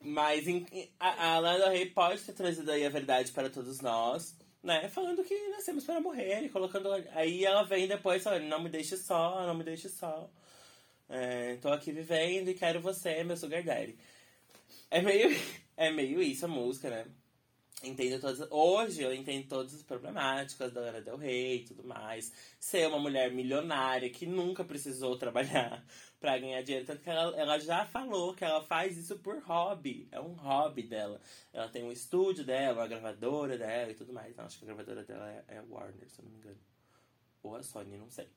Mas 0.00 0.48
em- 0.48 0.66
a, 0.98 1.34
a 1.34 1.38
Lana 1.38 1.68
Rey 1.70 1.86
pode 1.86 2.22
ter 2.22 2.32
trazido 2.32 2.70
aí 2.72 2.84
a 2.84 2.90
verdade 2.90 3.30
para 3.30 3.48
todos 3.48 3.80
nós, 3.80 4.36
né? 4.62 4.88
Falando 4.88 5.24
que 5.24 5.48
nascemos 5.48 5.84
para 5.84 6.00
morrer, 6.00 6.44
e 6.44 6.48
colocando. 6.48 6.88
Aí 7.12 7.44
ela 7.44 7.64
vem 7.64 7.88
depois 7.88 8.22
falando, 8.22 8.44
não 8.44 8.62
me 8.62 8.68
deixe 8.70 8.96
só, 8.96 9.46
não 9.46 9.54
me 9.54 9.64
deixe 9.64 9.88
só. 9.88 10.30
É, 11.08 11.56
tô 11.56 11.68
aqui 11.68 11.92
vivendo 11.92 12.48
e 12.48 12.54
quero 12.54 12.80
você, 12.80 13.22
meu 13.24 13.36
sugar 13.36 13.62
daddy. 13.62 13.98
É 14.90 15.02
meio, 15.02 15.28
é 15.76 15.90
meio 15.90 16.22
isso 16.22 16.44
a 16.44 16.48
música, 16.48 16.88
né? 16.88 17.06
Entendo 17.82 18.20
todas. 18.20 18.46
Hoje 18.50 19.02
eu 19.02 19.12
entendo 19.12 19.48
todas 19.48 19.74
as 19.74 19.82
problemáticas 19.82 20.72
da 20.72 20.80
Lana 20.80 21.00
Del 21.00 21.16
Rey 21.16 21.56
e 21.56 21.64
tudo 21.64 21.82
mais. 21.82 22.32
Ser 22.58 22.86
uma 22.86 22.98
mulher 22.98 23.32
milionária 23.32 24.08
que 24.08 24.24
nunca 24.24 24.64
precisou 24.64 25.18
trabalhar 25.18 25.84
pra 26.22 26.38
ganhar 26.38 26.62
dinheiro. 26.62 26.86
Tanto 26.86 27.02
que 27.02 27.10
ela, 27.10 27.36
ela 27.36 27.58
já 27.58 27.84
falou 27.84 28.32
que 28.32 28.44
ela 28.44 28.62
faz 28.62 28.96
isso 28.96 29.18
por 29.18 29.42
hobby. 29.42 30.08
É 30.12 30.20
um 30.20 30.34
hobby 30.34 30.84
dela. 30.84 31.20
Ela 31.52 31.68
tem 31.68 31.82
um 31.82 31.90
estúdio 31.90 32.44
dela, 32.44 32.80
uma 32.80 32.86
gravadora 32.86 33.58
dela 33.58 33.90
e 33.90 33.94
tudo 33.94 34.12
mais. 34.12 34.34
Não, 34.36 34.44
acho 34.44 34.58
que 34.58 34.64
a 34.64 34.68
gravadora 34.68 35.02
dela 35.02 35.28
é, 35.28 35.56
é 35.56 35.58
a 35.58 35.64
Warner, 35.68 36.08
se 36.08 36.20
eu 36.20 36.24
não 36.24 36.32
me 36.32 36.38
engano. 36.38 36.58
Ou 37.42 37.56
a 37.56 37.62
Sony, 37.62 37.98
não 37.98 38.08
sei. 38.08 38.28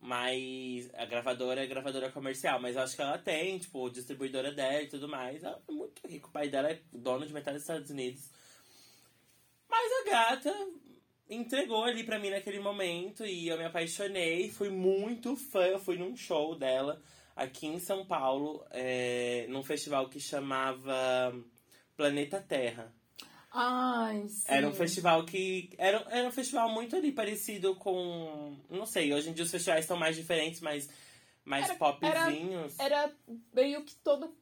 Mas 0.00 0.90
a 0.94 1.04
gravadora 1.04 1.62
é 1.62 1.66
gravadora 1.66 2.10
comercial, 2.10 2.60
mas 2.60 2.74
eu 2.74 2.82
acho 2.82 2.96
que 2.96 3.02
ela 3.02 3.18
tem, 3.18 3.58
tipo, 3.58 3.88
distribuidora 3.90 4.50
dela 4.50 4.82
e 4.82 4.88
tudo 4.88 5.06
mais. 5.06 5.44
Ela 5.44 5.62
é 5.68 5.72
muito 5.72 6.08
rica. 6.08 6.26
O 6.26 6.30
pai 6.32 6.48
dela 6.48 6.70
é 6.70 6.80
dono 6.92 7.26
de 7.26 7.32
metade 7.32 7.58
dos 7.58 7.62
Estados 7.62 7.90
Unidos. 7.90 8.30
Mas 9.68 9.92
a 9.92 10.10
gata 10.10 10.68
entregou 11.28 11.84
ali 11.84 12.04
pra 12.04 12.18
mim 12.18 12.30
naquele 12.30 12.60
momento 12.60 13.24
e 13.24 13.48
eu 13.48 13.56
me 13.58 13.64
apaixonei. 13.64 14.50
Fui 14.50 14.68
muito 14.68 15.36
fã, 15.36 15.64
eu 15.64 15.78
fui 15.78 15.96
num 15.96 16.16
show 16.16 16.54
dela 16.54 17.00
aqui 17.34 17.66
em 17.66 17.78
São 17.78 18.04
Paulo, 18.04 18.64
é, 18.70 19.46
num 19.48 19.62
festival 19.62 20.08
que 20.08 20.20
chamava 20.20 21.34
Planeta 21.96 22.40
Terra. 22.46 22.92
Ai, 23.54 24.28
sim. 24.28 24.44
Era 24.48 24.66
um 24.66 24.72
festival 24.72 25.24
que. 25.26 25.70
Era, 25.76 26.06
era 26.10 26.26
um 26.26 26.32
festival 26.32 26.70
muito 26.70 26.96
ali 26.96 27.12
parecido 27.12 27.74
com. 27.76 28.56
Não 28.70 28.86
sei, 28.86 29.12
hoje 29.12 29.28
em 29.28 29.32
dia 29.34 29.44
os 29.44 29.50
festivais 29.50 29.84
estão 29.84 29.96
mais 29.96 30.16
diferentes, 30.16 30.60
mais, 30.62 30.88
mais 31.44 31.66
Era- 31.68 31.74
popzinhos. 31.74 32.78
Era 32.78 33.14
meio 33.52 33.84
que 33.84 33.94
todo, 33.96 34.34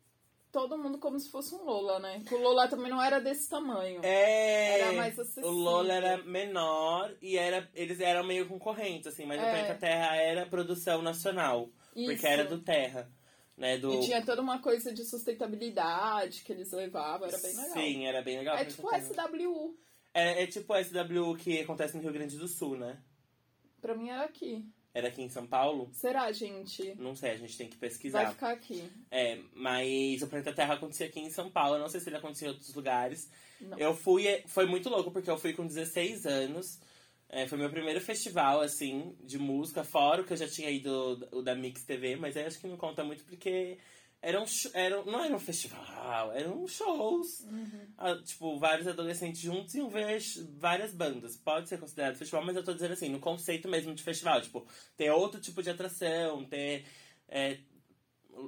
todo 0.52 0.76
mundo 0.78 0.98
como 0.98 1.18
se 1.18 1.30
fosse 1.30 1.54
um 1.54 1.64
Lola, 1.64 1.98
né? 2.00 2.22
O 2.30 2.36
Lola 2.36 2.68
também 2.68 2.90
não 2.90 3.02
era 3.02 3.20
desse 3.20 3.48
tamanho. 3.48 4.00
É, 4.04 4.80
Era 4.80 4.92
mais 4.92 5.18
acessível. 5.18 5.48
o 5.50 5.52
Lola 5.52 5.92
era 5.92 6.22
menor 6.24 7.14
e 7.22 7.36
era, 7.36 7.68
eles 7.74 8.00
eram 8.00 8.24
meio 8.24 8.46
concorrentes, 8.48 9.06
assim, 9.06 9.24
mas 9.26 9.40
o 9.40 9.44
É. 9.44 9.50
Planeta 9.50 9.74
Terra 9.78 10.16
era 10.16 10.46
produção 10.46 11.02
nacional. 11.02 11.70
Isso. 11.94 12.10
Porque 12.12 12.26
era 12.26 12.44
do 12.44 12.60
Terra, 12.60 13.10
né? 13.56 13.76
Do... 13.78 13.92
E 13.94 14.00
tinha 14.00 14.24
toda 14.24 14.40
uma 14.42 14.60
coisa 14.60 14.92
de 14.92 15.04
sustentabilidade 15.04 16.42
que 16.42 16.52
eles 16.52 16.70
levavam, 16.72 17.28
era 17.28 17.38
bem 17.38 17.54
legal. 17.56 17.72
Sim, 17.72 18.06
era 18.06 18.22
bem 18.22 18.38
legal. 18.38 18.56
É 18.56 18.64
tipo 18.64 18.88
Terra. 18.88 19.02
SWU. 19.02 19.76
É, 20.12 20.42
é 20.42 20.46
tipo 20.46 20.72
o 20.74 20.84
SW 20.84 21.36
que 21.36 21.60
acontece 21.60 21.96
no 21.96 22.02
Rio 22.02 22.12
Grande 22.12 22.36
do 22.36 22.48
Sul, 22.48 22.76
né? 22.76 22.98
Pra 23.80 23.94
mim 23.94 24.08
era 24.10 24.24
aqui. 24.24 24.64
Era 24.92 25.08
aqui 25.08 25.22
em 25.22 25.28
São 25.28 25.46
Paulo? 25.46 25.88
Será, 25.92 26.32
gente? 26.32 26.94
Não 26.96 27.14
sei, 27.14 27.30
a 27.30 27.36
gente 27.36 27.56
tem 27.56 27.68
que 27.68 27.76
pesquisar. 27.76 28.24
Vai 28.24 28.32
ficar 28.32 28.50
aqui. 28.50 28.90
É, 29.10 29.38
mas 29.54 30.20
o 30.20 30.26
Planeta 30.26 30.52
Terra 30.52 30.74
acontecia 30.74 31.06
aqui 31.06 31.20
em 31.20 31.30
São 31.30 31.48
Paulo. 31.48 31.76
Eu 31.76 31.80
não 31.80 31.88
sei 31.88 32.00
se 32.00 32.08
ele 32.08 32.16
acontecia 32.16 32.48
em 32.48 32.50
outros 32.50 32.74
lugares. 32.74 33.30
Não. 33.60 33.78
Eu 33.78 33.94
fui, 33.94 34.26
é, 34.26 34.42
foi 34.46 34.66
muito 34.66 34.88
louco, 34.88 35.12
porque 35.12 35.30
eu 35.30 35.38
fui 35.38 35.52
com 35.52 35.64
16 35.64 36.26
anos. 36.26 36.80
É, 37.28 37.46
foi 37.46 37.56
meu 37.56 37.70
primeiro 37.70 38.00
festival, 38.00 38.60
assim, 38.60 39.14
de 39.20 39.38
música, 39.38 39.84
fora 39.84 40.22
o 40.22 40.24
que 40.24 40.32
eu 40.32 40.36
já 40.36 40.48
tinha 40.48 40.68
ido 40.68 41.28
o 41.30 41.40
da 41.40 41.54
Mix 41.54 41.84
TV, 41.84 42.16
mas 42.16 42.36
aí 42.36 42.44
acho 42.44 42.58
que 42.58 42.66
não 42.66 42.76
conta 42.76 43.04
muito 43.04 43.22
porque 43.22 43.78
eram, 44.22 44.44
eram 44.74 45.04
não 45.06 45.24
era 45.24 45.34
um 45.34 45.38
festival, 45.38 46.32
eram 46.32 46.66
shows. 46.66 47.46
Ah, 47.96 48.16
tipo, 48.22 48.58
vários 48.58 48.86
adolescentes 48.86 49.40
juntos 49.40 49.74
iam 49.74 49.88
ver 49.88 50.20
várias 50.58 50.92
bandas. 50.92 51.36
Pode 51.36 51.68
ser 51.68 51.78
considerado 51.78 52.16
festival, 52.16 52.44
mas 52.44 52.56
eu 52.56 52.64
tô 52.64 52.74
dizendo 52.74 52.92
assim, 52.92 53.08
no 53.08 53.18
conceito 53.18 53.68
mesmo 53.68 53.94
de 53.94 54.02
festival. 54.02 54.40
Tipo, 54.42 54.66
ter 54.96 55.10
outro 55.10 55.40
tipo 55.40 55.62
de 55.62 55.70
atração, 55.70 56.44
ter 56.44 56.84
é, 57.28 57.58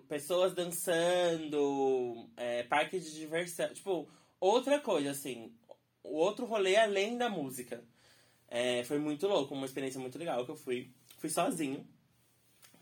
pessoas 0.09 0.55
dançando, 0.55 2.29
é, 2.37 2.62
parque 2.64 3.01
de 3.01 3.11
diversão. 3.14 3.73
Tipo, 3.73 4.09
outra 4.39 4.79
coisa, 4.79 5.11
assim. 5.11 5.55
O 6.03 6.16
outro 6.16 6.45
rolê 6.45 6.77
além 6.77 7.16
da 7.16 7.31
música. 7.31 7.83
É, 8.49 8.85
foi 8.85 8.99
muito 8.99 9.27
louco, 9.27 9.55
uma 9.55 9.64
experiência 9.64 9.99
muito 9.99 10.18
legal 10.18 10.45
que 10.45 10.51
eu 10.51 10.57
fui. 10.57 10.93
Fui 11.16 11.31
sozinho 11.31 11.87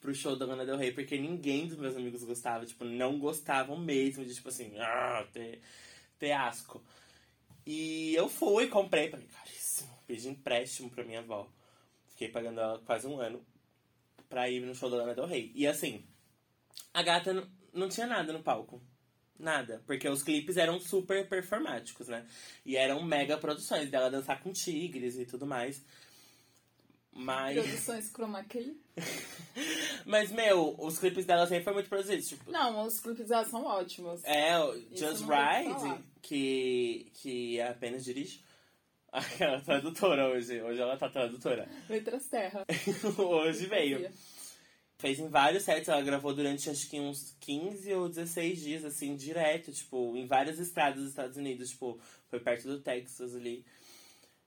pro 0.01 0.15
show 0.15 0.35
da 0.37 0.47
Lana 0.47 0.65
Del 0.65 0.77
Rey, 0.77 0.93
porque 0.93 1.19
ninguém 1.19 1.67
dos 1.67 1.77
meus 1.77 1.97
amigos 1.97 2.25
gostava. 2.25 2.65
Tipo, 2.65 2.85
não 2.85 3.19
gostavam 3.19 3.77
mesmo 3.79 4.25
de, 4.25 4.35
tipo 4.35 4.49
assim, 4.49 4.79
ah, 4.79 5.27
ter, 5.33 5.61
ter 6.19 6.33
asco. 6.33 6.83
E 7.67 8.15
eu 8.15 8.29
fui, 8.29 8.67
comprei, 8.69 9.09
paguei 9.09 9.29
caríssimo. 9.29 9.91
Pedi 10.07 10.29
empréstimo 10.29 10.91
pra 10.91 11.05
minha 11.05 11.21
avó. 11.21 11.49
Fiquei 12.09 12.29
pagando 12.29 12.61
ela 12.61 12.79
quase 12.81 13.07
um 13.07 13.21
ano 13.21 13.45
pra 14.29 14.49
ir 14.49 14.61
no 14.61 14.75
show 14.75 14.91
da 14.91 14.97
Lana 14.97 15.15
Del 15.15 15.27
Rey. 15.27 15.53
E 15.55 15.67
assim, 15.67 16.05
a 16.93 17.03
gata 17.03 17.33
n- 17.33 17.47
não 17.73 17.89
tinha 17.89 18.07
nada 18.07 18.33
no 18.33 18.43
palco. 18.43 18.83
Nada. 19.39 19.83
Porque 19.87 20.09
os 20.09 20.23
clipes 20.23 20.57
eram 20.57 20.79
super 20.79 21.29
performáticos, 21.29 22.09
né? 22.09 22.27
E 22.65 22.77
eram 22.77 23.03
mega 23.03 23.39
produções 23.39 23.91
dela 23.91 24.11
dançar 24.11 24.43
com 24.43 24.53
tigres 24.53 25.17
e 25.17 25.25
tudo 25.25 25.47
mais. 25.47 25.83
Mas. 27.13 27.59
Produções 27.59 28.11
Chroma 28.13 28.45
Key. 28.45 28.77
Mas, 30.07 30.31
meu, 30.31 30.77
os 30.79 30.99
clipes 30.99 31.27
dela 31.27 31.47
sempre 31.47 31.65
foram 31.65 31.77
muito 31.77 31.89
produzidos. 31.89 32.29
Tipo, 32.29 32.51
Não, 32.51 32.87
os 32.87 33.01
clipes 33.01 33.29
dela 33.29 33.45
são 33.45 33.65
ótimos. 33.65 34.23
é, 34.25 34.59
o 34.59 34.75
Just 34.97 35.25
Ride, 35.25 36.05
que, 36.23 37.11
que 37.15 37.61
apenas 37.61 38.05
dirige. 38.05 38.43
Aquela 39.13 39.61
tradutora 39.61 40.29
hoje. 40.29 40.63
Hoje 40.63 40.81
ela 40.81 40.97
tá 40.97 41.09
tradutora. 41.09 41.69
Letras 41.89 42.27
Terra. 42.27 42.65
hoje 43.19 43.67
veio. 43.67 44.09
Fez 44.99 45.19
em 45.19 45.29
vários 45.29 45.65
sets, 45.65 45.89
ela 45.89 46.03
gravou 46.03 46.35
durante 46.35 46.69
acho 46.69 46.89
que 46.89 47.01
uns 47.01 47.35
15 47.41 47.93
ou 47.95 48.09
16 48.09 48.61
dias, 48.61 48.85
assim, 48.85 49.17
direto, 49.17 49.73
tipo, 49.73 50.15
em 50.15 50.27
várias 50.27 50.59
estradas 50.59 51.01
dos 51.01 51.09
Estados 51.09 51.39
Unidos, 51.39 51.71
tipo, 51.71 51.99
foi 52.29 52.39
perto 52.39 52.69
do 52.69 52.81
Texas 52.81 53.35
ali. 53.35 53.65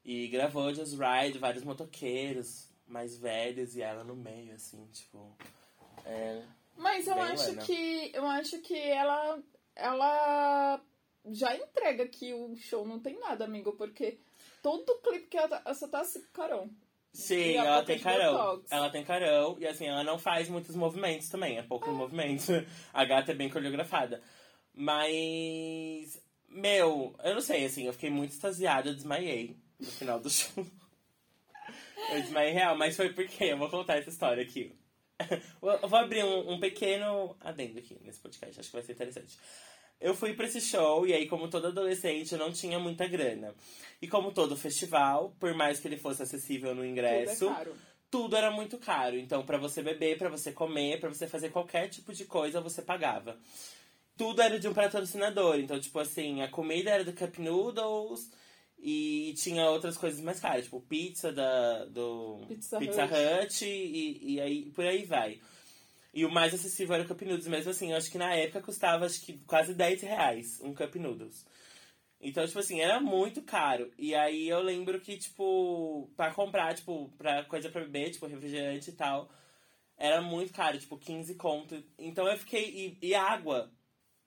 E 0.05 0.27
gravou 0.27 0.73
Just 0.73 0.97
Ride, 0.97 1.39
vários 1.39 1.63
motoqueiros 1.63 2.69
mais 2.87 3.17
velhos 3.17 3.75
e 3.75 3.81
ela 3.81 4.03
no 4.03 4.15
meio, 4.15 4.53
assim, 4.53 4.85
tipo. 4.91 5.35
É. 6.05 6.43
Mas 6.75 7.07
eu 7.07 7.19
acho 7.21 7.49
Lana. 7.49 7.61
que. 7.63 8.11
Eu 8.13 8.25
acho 8.27 8.59
que 8.59 8.77
ela. 8.77 9.41
Ela 9.75 10.81
já 11.31 11.55
entrega 11.55 12.07
que 12.07 12.33
o 12.33 12.55
show 12.55 12.85
não 12.85 12.99
tem 12.99 13.17
nada, 13.19 13.45
amigo, 13.45 13.73
porque 13.73 14.19
todo 14.61 14.99
clipe 15.01 15.27
que 15.27 15.37
ela, 15.37 15.47
tá- 15.47 15.61
ela 15.65 15.73
só 15.73 15.87
tá 15.87 16.01
assim, 16.01 16.21
carão. 16.33 16.69
Sim, 17.13 17.53
ela 17.55 17.75
boca 17.75 17.85
tem 17.85 17.99
carão. 17.99 18.33
botox. 18.33 18.71
Ela 18.71 18.89
tem 18.89 19.03
carão 19.05 19.55
e 19.59 19.67
assim, 19.67 19.87
ela 19.87 20.03
não 20.03 20.17
faz 20.19 20.49
muitos 20.49 20.75
movimentos 20.75 21.29
também, 21.29 21.57
é 21.57 21.63
pouco 21.63 21.89
movimento. 21.91 22.51
A 22.93 23.05
gata 23.05 23.31
é 23.31 23.35
bem 23.35 23.49
coreografada. 23.49 24.21
Mas. 24.73 26.21
Meu, 26.49 27.15
eu 27.23 27.33
não 27.33 27.41
sei, 27.41 27.65
assim, 27.65 27.85
eu 27.87 27.93
fiquei 27.93 28.09
muito 28.11 28.31
extasiada, 28.31 28.89
eu 28.89 28.93
desmaiei 28.95 29.57
no 29.83 29.91
final 29.91 30.19
do 30.19 30.29
show. 30.31 30.65
Eu 32.11 32.21
desmaiei 32.21 32.53
real, 32.53 32.77
mas 32.77 32.95
foi 32.95 33.09
porque, 33.13 33.45
eu 33.45 33.57
vou 33.57 33.69
contar 33.69 33.97
essa 33.97 34.09
história 34.09 34.43
aqui. 34.43 34.75
Eu 35.61 35.87
vou 35.87 35.99
abrir 35.99 36.25
um, 36.25 36.53
um 36.53 36.59
pequeno 36.59 37.37
adendo 37.39 37.79
aqui 37.79 37.97
nesse 38.03 38.19
podcast, 38.19 38.59
acho 38.59 38.69
que 38.69 38.75
vai 38.75 38.83
ser 38.83 38.93
interessante. 38.93 39.37
Eu 40.01 40.13
fui 40.13 40.33
pra 40.33 40.47
esse 40.47 40.59
show 40.59 41.07
e 41.07 41.13
aí, 41.13 41.27
como 41.27 41.47
todo 41.47 41.67
adolescente, 41.67 42.33
eu 42.33 42.39
não 42.39 42.51
tinha 42.51 42.77
muita 42.77 43.07
grana. 43.07 43.55
E 44.01 44.07
como 44.07 44.33
todo 44.33 44.57
festival, 44.57 45.33
por 45.39 45.53
mais 45.53 45.79
que 45.79 45.87
ele 45.87 45.95
fosse 45.95 46.23
acessível 46.23 46.75
no 46.75 46.85
ingresso, 46.85 47.45
Tudo 47.45 47.69
é 47.69 47.93
tudo 48.13 48.35
era 48.35 48.51
muito 48.51 48.77
caro. 48.77 49.17
Então, 49.17 49.43
pra 49.43 49.57
você 49.57 49.81
beber, 49.81 50.19
pra 50.19 50.29
você 50.29 50.51
comer, 50.51 50.99
pra 50.99 51.09
você 51.09 51.25
fazer 51.25 51.49
qualquer 51.49 51.87
tipo 51.89 52.13
de 52.13 52.25
coisa, 52.25 52.61
você 52.61 52.79
pagava. 52.79 53.39
Tudo 54.15 54.39
era 54.39 54.59
de 54.59 54.67
um 54.67 54.73
patrocinador. 54.73 55.57
Então, 55.57 55.79
tipo 55.79 55.97
assim, 55.97 56.43
a 56.43 56.47
comida 56.47 56.91
era 56.91 57.03
do 57.03 57.11
Cup 57.11 57.39
Noodles 57.39 58.29
e 58.85 59.33
tinha 59.37 59.69
outras 59.69 59.95
coisas 59.97 60.19
mais 60.19 60.41
caras, 60.41 60.65
tipo 60.65 60.81
pizza 60.81 61.31
da, 61.31 61.85
do 61.85 62.41
Pizza 62.79 63.05
Hut, 63.05 63.65
e, 63.65 64.33
e 64.33 64.41
aí 64.41 64.71
por 64.71 64.85
aí 64.85 65.05
vai. 65.05 65.39
E 66.13 66.25
o 66.25 66.29
mais 66.29 66.53
acessível 66.53 66.93
era 66.95 67.05
o 67.05 67.07
Cup 67.07 67.21
Noodles. 67.21 67.47
Mesmo 67.47 67.71
assim, 67.71 67.91
eu 67.91 67.97
acho 67.97 68.11
que 68.11 68.17
na 68.17 68.35
época 68.35 68.61
custava 68.61 69.05
acho 69.05 69.21
que 69.21 69.37
quase 69.47 69.73
10 69.73 70.01
reais 70.01 70.59
um 70.61 70.73
Cup 70.73 70.95
Noodles. 70.95 71.45
Então, 72.19 72.45
tipo 72.45 72.59
assim, 72.59 72.81
era 72.81 72.99
muito 72.99 73.41
caro. 73.41 73.89
E 73.97 74.13
aí 74.13 74.49
eu 74.49 74.61
lembro 74.61 74.99
que, 74.99 75.17
tipo, 75.17 76.09
pra 76.15 76.33
comprar, 76.33 76.75
tipo, 76.75 77.09
pra 77.17 77.43
coisa 77.45 77.69
pra 77.69 77.81
beber, 77.81 78.11
tipo, 78.11 78.27
refrigerante 78.27 78.89
e 78.89 78.93
tal, 78.93 79.29
era 79.97 80.21
muito 80.21 80.53
caro, 80.53 80.77
tipo, 80.77 80.97
15 80.97 81.35
conto. 81.35 81.81
Então 81.97 82.27
eu 82.27 82.37
fiquei. 82.37 82.97
E, 83.01 83.07
e 83.07 83.15
água, 83.15 83.71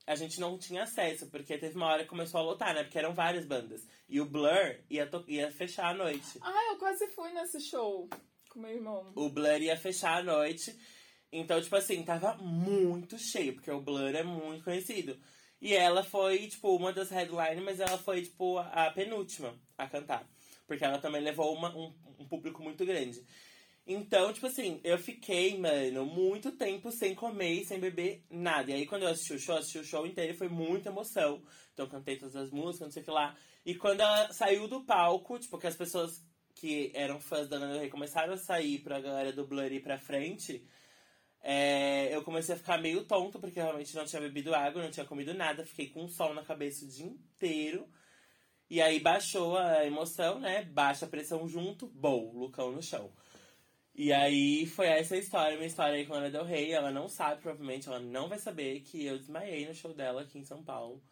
a 0.06 0.14
gente 0.14 0.40
não 0.40 0.58
tinha 0.58 0.84
acesso, 0.84 1.26
porque 1.28 1.58
teve 1.58 1.76
uma 1.76 1.86
hora 1.86 2.04
que 2.04 2.08
começou 2.08 2.40
a 2.40 2.44
lotar, 2.44 2.74
né? 2.74 2.84
Porque 2.84 2.98
eram 2.98 3.14
várias 3.14 3.44
bandas. 3.44 3.86
E 4.08 4.20
o 4.20 4.26
Blur 4.26 4.76
ia, 4.88 5.08
ia 5.26 5.50
fechar 5.50 5.88
a 5.88 5.94
noite. 5.94 6.38
Ah, 6.40 6.72
eu 6.72 6.78
quase 6.78 7.08
fui 7.08 7.32
nesse 7.32 7.60
show 7.60 8.08
com 8.50 8.60
meu 8.60 8.70
irmão. 8.70 9.12
O 9.14 9.28
Blur 9.28 9.60
ia 9.60 9.76
fechar 9.76 10.18
a 10.18 10.22
noite. 10.22 10.76
Então, 11.30 11.60
tipo 11.60 11.76
assim, 11.76 12.02
tava 12.02 12.34
muito 12.36 13.18
cheio, 13.18 13.54
porque 13.54 13.70
o 13.70 13.80
Blur 13.80 14.14
é 14.14 14.22
muito 14.22 14.64
conhecido. 14.64 15.18
E 15.60 15.74
ela 15.74 16.04
foi, 16.04 16.46
tipo, 16.48 16.74
uma 16.76 16.92
das 16.92 17.10
headlines, 17.10 17.62
mas 17.62 17.80
ela 17.80 17.98
foi, 17.98 18.22
tipo, 18.22 18.58
a 18.58 18.90
penúltima 18.90 19.54
a 19.76 19.88
cantar. 19.88 20.28
Porque 20.66 20.84
ela 20.84 20.98
também 20.98 21.20
levou 21.20 21.54
uma, 21.54 21.74
um, 21.76 21.94
um 22.18 22.26
público 22.26 22.62
muito 22.62 22.84
grande. 22.84 23.24
Então, 23.86 24.32
tipo 24.32 24.46
assim, 24.46 24.80
eu 24.82 24.98
fiquei, 24.98 25.56
mano, 25.56 26.04
muito 26.04 26.50
tempo 26.50 26.90
sem 26.90 27.14
comer 27.14 27.52
e 27.52 27.64
sem 27.64 27.78
beber 27.78 28.24
nada. 28.28 28.72
E 28.72 28.74
aí, 28.74 28.86
quando 28.86 29.02
eu 29.02 29.08
assisti 29.08 29.34
o 29.34 29.38
show, 29.38 29.56
assisti 29.56 29.78
o 29.78 29.84
show 29.84 30.04
inteiro 30.04 30.32
e 30.32 30.36
foi 30.36 30.48
muita 30.48 30.88
emoção. 30.88 31.40
Então, 31.72 31.88
cantei 31.88 32.16
todas 32.16 32.34
as 32.34 32.50
músicas, 32.50 32.88
não 32.88 32.90
sei 32.90 33.02
o 33.02 33.04
que 33.04 33.10
lá. 33.12 33.36
E 33.64 33.76
quando 33.76 34.00
ela 34.00 34.32
saiu 34.32 34.66
do 34.66 34.82
palco, 34.84 35.38
tipo, 35.38 35.56
que 35.56 35.68
as 35.68 35.76
pessoas 35.76 36.20
que 36.56 36.90
eram 36.94 37.20
fãs 37.20 37.48
da 37.48 37.58
Del 37.58 37.78
Rey 37.78 37.88
começaram 37.88 38.32
a 38.32 38.38
sair 38.38 38.80
pra 38.80 39.00
galera 39.00 39.32
do 39.32 39.46
Blur 39.46 39.70
ir 39.70 39.82
pra 39.82 39.98
frente, 39.98 40.66
é, 41.40 42.12
eu 42.12 42.24
comecei 42.24 42.56
a 42.56 42.58
ficar 42.58 42.78
meio 42.78 43.04
tonto, 43.04 43.38
porque 43.38 43.60
realmente 43.60 43.94
não 43.94 44.04
tinha 44.04 44.20
bebido 44.20 44.52
água, 44.54 44.82
não 44.82 44.90
tinha 44.90 45.06
comido 45.06 45.32
nada, 45.32 45.64
fiquei 45.64 45.90
com 45.90 46.02
um 46.02 46.08
sol 46.08 46.34
na 46.34 46.42
cabeça 46.42 46.84
o 46.84 46.88
dia 46.88 47.06
inteiro. 47.06 47.88
E 48.68 48.82
aí 48.82 48.98
baixou 48.98 49.56
a 49.56 49.86
emoção, 49.86 50.40
né? 50.40 50.64
Baixa 50.64 51.06
a 51.06 51.08
pressão 51.08 51.46
junto, 51.46 51.86
bom, 51.86 52.32
Lucão 52.34 52.72
no 52.72 52.82
chão. 52.82 53.12
E 53.98 54.12
aí 54.12 54.66
foi 54.66 54.88
essa 54.88 55.16
história, 55.16 55.56
minha 55.56 55.66
história 55.66 55.94
aí 55.94 56.04
com 56.04 56.12
a 56.12 56.18
Ana 56.18 56.30
Del 56.30 56.44
Rey. 56.44 56.70
Ela 56.70 56.90
não 56.90 57.08
sabe, 57.08 57.40
provavelmente, 57.40 57.88
ela 57.88 57.98
não 57.98 58.28
vai 58.28 58.38
saber 58.38 58.80
que 58.80 59.06
eu 59.06 59.16
desmaiei 59.16 59.66
no 59.66 59.74
show 59.74 59.94
dela 59.94 60.20
aqui 60.20 60.38
em 60.38 60.44
São 60.44 60.62
Paulo. 60.62 61.02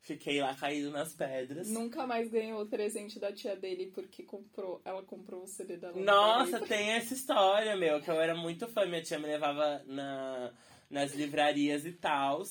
Fiquei 0.00 0.40
lá 0.40 0.52
caído 0.54 0.90
nas 0.90 1.14
pedras. 1.14 1.70
Nunca 1.70 2.04
mais 2.06 2.28
ganhou 2.30 2.60
o 2.60 2.66
presente 2.66 3.20
da 3.20 3.32
tia 3.32 3.54
dele 3.54 3.92
porque 3.94 4.24
comprou, 4.24 4.82
ela 4.84 5.02
comprou 5.04 5.44
o 5.44 5.46
CD 5.46 5.76
da 5.76 5.90
Lana 5.90 6.04
Nossa, 6.04 6.60
tem 6.60 6.90
essa 6.90 7.14
história, 7.14 7.76
meu, 7.76 8.02
que 8.02 8.10
eu 8.10 8.20
era 8.20 8.34
muito 8.34 8.66
fã. 8.66 8.84
Minha 8.84 9.00
tia 9.00 9.18
me 9.18 9.28
levava 9.28 9.82
na, 9.86 10.52
nas 10.90 11.14
livrarias 11.14 11.86
e 11.86 11.92
tal. 11.92 12.42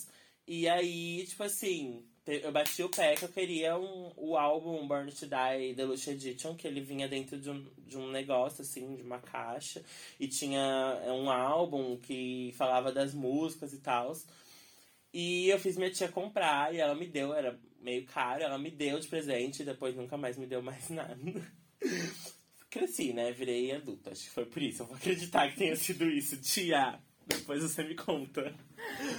E 0.47 0.67
aí, 0.67 1.25
tipo 1.27 1.43
assim, 1.43 2.03
eu 2.26 2.51
bati 2.51 2.82
o 2.82 2.89
pé 2.89 3.15
que 3.15 3.26
eu 3.26 3.30
queria 3.30 3.78
um, 3.78 4.11
o 4.15 4.38
álbum 4.38 4.88
Burn 4.88 5.11
to 5.11 5.26
Die 5.26 5.74
Deluxe 5.76 6.11
Edition, 6.11 6.55
que 6.55 6.67
ele 6.67 6.80
vinha 6.80 7.07
dentro 7.07 7.38
de 7.38 7.49
um, 7.49 7.65
de 7.80 7.97
um 7.97 8.09
negócio, 8.09 8.61
assim, 8.61 8.95
de 8.95 9.01
uma 9.01 9.19
caixa. 9.19 9.84
E 10.19 10.28
tinha 10.28 11.01
um 11.07 11.30
álbum 11.30 11.97
que 11.97 12.53
falava 12.57 12.91
das 12.91 13.13
músicas 13.13 13.74
e 13.74 13.80
tal. 13.80 14.13
E 15.13 15.49
eu 15.49 15.59
fiz 15.59 15.78
minha 15.78 15.91
tia 15.91 16.07
comprar 16.07 16.74
e 16.74 16.80
ela 16.80 16.95
me 16.95 17.07
deu, 17.07 17.34
era 17.34 17.59
meio 17.82 18.05
caro, 18.05 18.41
ela 18.41 18.57
me 18.57 18.71
deu 18.71 18.99
de 18.99 19.07
presente 19.07 19.61
e 19.61 19.65
depois 19.65 19.95
nunca 19.95 20.17
mais 20.17 20.38
me 20.38 20.47
deu 20.47 20.61
mais 20.61 20.88
nada. 20.89 21.17
Cresci, 22.69 23.13
né? 23.13 23.32
Virei 23.32 23.71
adulta. 23.74 24.11
Acho 24.11 24.24
que 24.24 24.30
foi 24.30 24.45
por 24.45 24.61
isso. 24.61 24.82
Eu 24.82 24.88
vou 24.88 24.95
acreditar 24.95 25.51
que 25.51 25.57
tenha 25.57 25.76
sido 25.76 26.09
isso. 26.09 26.38
Tia, 26.38 26.99
depois 27.28 27.61
você 27.61 27.84
me 27.84 27.95
conta. 27.95 28.53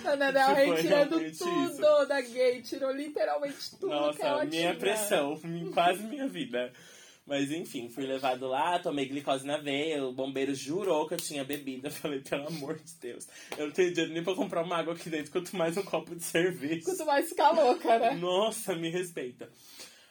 Ana 0.04 0.30
Del 0.30 0.54
Rey 0.54 0.82
tirando 0.82 1.10
tudo 1.10 1.64
isso. 1.64 2.06
da 2.06 2.20
gay, 2.20 2.62
tirou 2.62 2.92
literalmente 2.92 3.70
tudo 3.78 3.88
Nossa, 3.88 4.18
que 4.18 4.24
ela 4.24 4.44
minha 4.44 4.68
tinha. 4.68 4.74
pressão, 4.76 5.40
quase 5.72 6.02
minha 6.02 6.28
vida. 6.28 6.72
Mas 7.26 7.50
enfim, 7.50 7.88
fui 7.88 8.04
levado 8.04 8.46
lá, 8.46 8.78
tomei 8.78 9.06
glicose 9.06 9.46
na 9.46 9.56
veia, 9.56 10.04
o 10.04 10.12
bombeiro 10.12 10.54
jurou 10.54 11.08
que 11.08 11.14
eu 11.14 11.18
tinha 11.18 11.42
bebida. 11.42 11.88
Eu 11.88 11.92
falei, 11.92 12.20
pelo 12.20 12.46
amor 12.48 12.76
de 12.76 12.94
Deus, 13.00 13.26
eu 13.56 13.66
não 13.66 13.72
tenho 13.72 13.90
dinheiro 13.92 14.12
nem 14.12 14.22
pra 14.22 14.34
comprar 14.34 14.62
uma 14.62 14.76
água 14.76 14.92
aqui 14.92 15.08
dentro, 15.08 15.32
quanto 15.32 15.56
mais 15.56 15.76
um 15.76 15.82
copo 15.82 16.14
de 16.14 16.22
cerveja. 16.22 16.84
Quanto 16.84 17.06
mais 17.06 17.28
ficar 17.28 17.52
louca, 17.52 17.98
né? 17.98 18.14
Nossa, 18.14 18.74
me 18.74 18.90
respeita. 18.90 19.48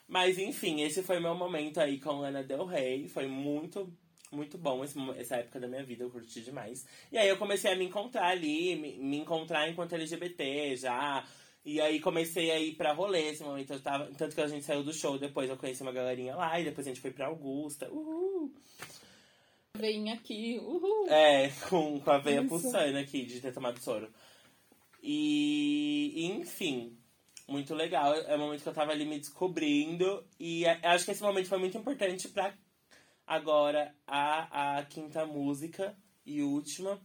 Mas 0.08 0.40
enfim, 0.40 0.82
esse 0.82 1.04
foi 1.04 1.20
meu 1.20 1.36
momento 1.36 1.80
aí 1.80 2.00
com 2.00 2.20
Lana 2.20 2.44
Del 2.44 2.66
Rey. 2.66 3.08
Foi 3.08 3.28
muito, 3.28 3.92
muito 4.34 4.58
bom 4.58 4.84
esse, 4.84 4.98
essa 5.18 5.38
época 5.38 5.60
da 5.60 5.68
minha 5.68 5.84
vida, 5.84 6.04
eu 6.04 6.10
curti 6.10 6.42
demais. 6.42 6.86
E 7.12 7.18
aí 7.18 7.30
eu 7.30 7.38
comecei 7.38 7.72
a 7.72 7.76
me 7.76 7.86
encontrar 7.86 8.28
ali, 8.28 8.76
me, 8.76 8.98
me 8.98 9.18
encontrar 9.18 9.70
enquanto 9.70 9.94
LGBT 9.94 10.76
já. 10.76 11.26
E 11.66 11.80
aí 11.80 12.00
comecei 12.00 12.52
a 12.52 12.60
ir 12.60 12.76
pra 12.76 12.94
rolê 12.94 13.30
esse 13.30 13.44
momento. 13.44 13.74
Eu 13.74 13.82
tava, 13.82 14.12
tanto 14.18 14.36
que 14.36 14.42
a 14.42 14.48
gente 14.48 14.66
saiu 14.66 14.84
do 14.84 14.94
show 14.94 15.18
depois, 15.18 15.50
eu 15.50 15.58
conheci 15.58 15.82
uma 15.82 15.94
galerinha 15.94 16.36
lá, 16.36 16.60
e 16.60 16.66
depois 16.66 16.86
a 16.86 16.90
gente 16.90 17.00
foi 17.02 17.12
pra 17.12 17.28
Augusta. 17.28 17.90
Uhul! 17.90 18.54
Vem 19.78 20.12
aqui, 20.12 20.60
uhul! 20.60 21.08
É, 21.10 21.50
com, 21.70 22.00
com 22.00 22.12
a 22.12 22.18
veia 22.18 22.42
Isso. 22.42 22.50
pulsando 22.50 22.98
aqui 22.98 23.26
de 23.26 23.40
ter 23.40 23.54
tomado 23.54 23.80
soro. 23.80 24.08
E, 25.02 26.26
enfim, 26.28 26.98
muito 27.48 27.74
legal. 27.74 28.14
É 28.14 28.36
o 28.36 28.40
momento 28.40 28.64
que 28.64 28.70
eu 28.70 28.74
tava 28.74 28.92
ali 28.92 29.06
me 29.06 29.20
descobrindo. 29.20 30.24
E 30.40 30.66
é- 30.66 30.80
acho 30.84 31.06
que 31.06 31.12
esse 31.12 31.22
momento 31.22 31.50
foi 31.50 31.58
muito 31.58 31.78
importante 31.78 32.30
pra 32.30 32.54
agora 33.26 33.96
a, 34.08 34.78
a 34.78 34.86
quinta 34.86 35.26
música 35.26 35.96
e 36.26 36.42
última. 36.42 37.00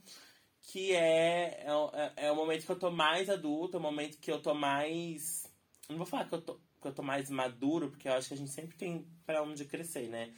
Que 0.71 0.93
é, 0.95 1.63
é, 1.65 1.75
o- 1.75 1.91
é, 1.95 2.13
é 2.27 2.33
o 2.33 2.37
momento 2.37 2.67
que 2.67 2.71
eu 2.73 2.79
tô 2.79 2.91
mais 2.91 3.31
adulto, 3.31 3.77
é 3.77 3.81
o 3.81 3.83
momento 3.83 4.19
que 4.19 4.31
eu 4.31 4.41
tô 4.43 4.53
mais. 4.53 5.47
Não 5.89 5.97
vou 5.97 6.05
falar 6.07 6.27
que 6.27 6.35
eu 6.35 6.43
tô, 6.43 6.55
que 6.55 6.89
eu 6.89 6.93
tô 6.93 7.03
mais 7.03 7.31
maduro, 7.31 7.89
porque 7.89 8.07
eu 8.07 8.13
acho 8.13 8.29
que 8.29 8.35
a 8.35 8.37
gente 8.37 8.51
sempre 8.51 8.77
tem 8.77 9.07
pra 9.25 9.43
onde 9.43 9.65
crescer, 9.65 10.09
né? 10.09 10.31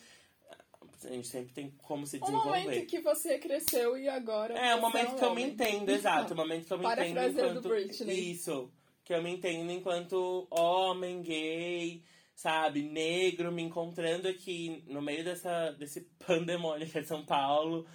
A 1.03 1.09
gente 1.09 1.26
sempre 1.28 1.53
tem 1.53 1.70
como 1.83 2.07
se 2.07 2.18
O 2.18 2.20
desenvolver. 2.20 2.61
momento 2.61 2.87
que 2.87 3.01
você 3.01 3.39
cresceu 3.39 3.97
e 3.99 4.09
agora. 4.09 4.57
É, 4.57 4.74
o 4.74 4.76
você 4.76 4.81
momento 4.83 5.12
um 5.12 5.16
que 5.16 5.24
eu 5.24 5.35
me 5.35 5.43
entendo, 5.43 5.89
exato. 5.91 6.35
O 6.35 6.37
momento 6.37 6.66
que 6.66 6.72
eu 6.74 6.78
me 6.78 6.85
entendo 6.85 6.97
Parafraseando 7.14 7.59
enquanto... 7.59 7.68
Britney. 7.68 8.31
Isso. 8.33 8.70
Que 9.05 9.14
eu 9.14 9.22
me 9.22 9.31
entendo 9.31 9.72
enquanto 9.72 10.47
homem, 10.51 11.22
gay, 11.22 12.05
sabe, 12.41 12.82
negro, 12.82 13.53
me 13.53 13.62
encontrando 13.62 14.26
aqui 14.26 14.82
no 14.86 15.03
meio 15.03 15.22
dessa, 15.22 15.72
desse 15.72 16.01
pandemônio 16.26 16.88
que 16.88 16.99
é 16.99 17.03
São 17.03 17.24
Paulo. 17.24 17.86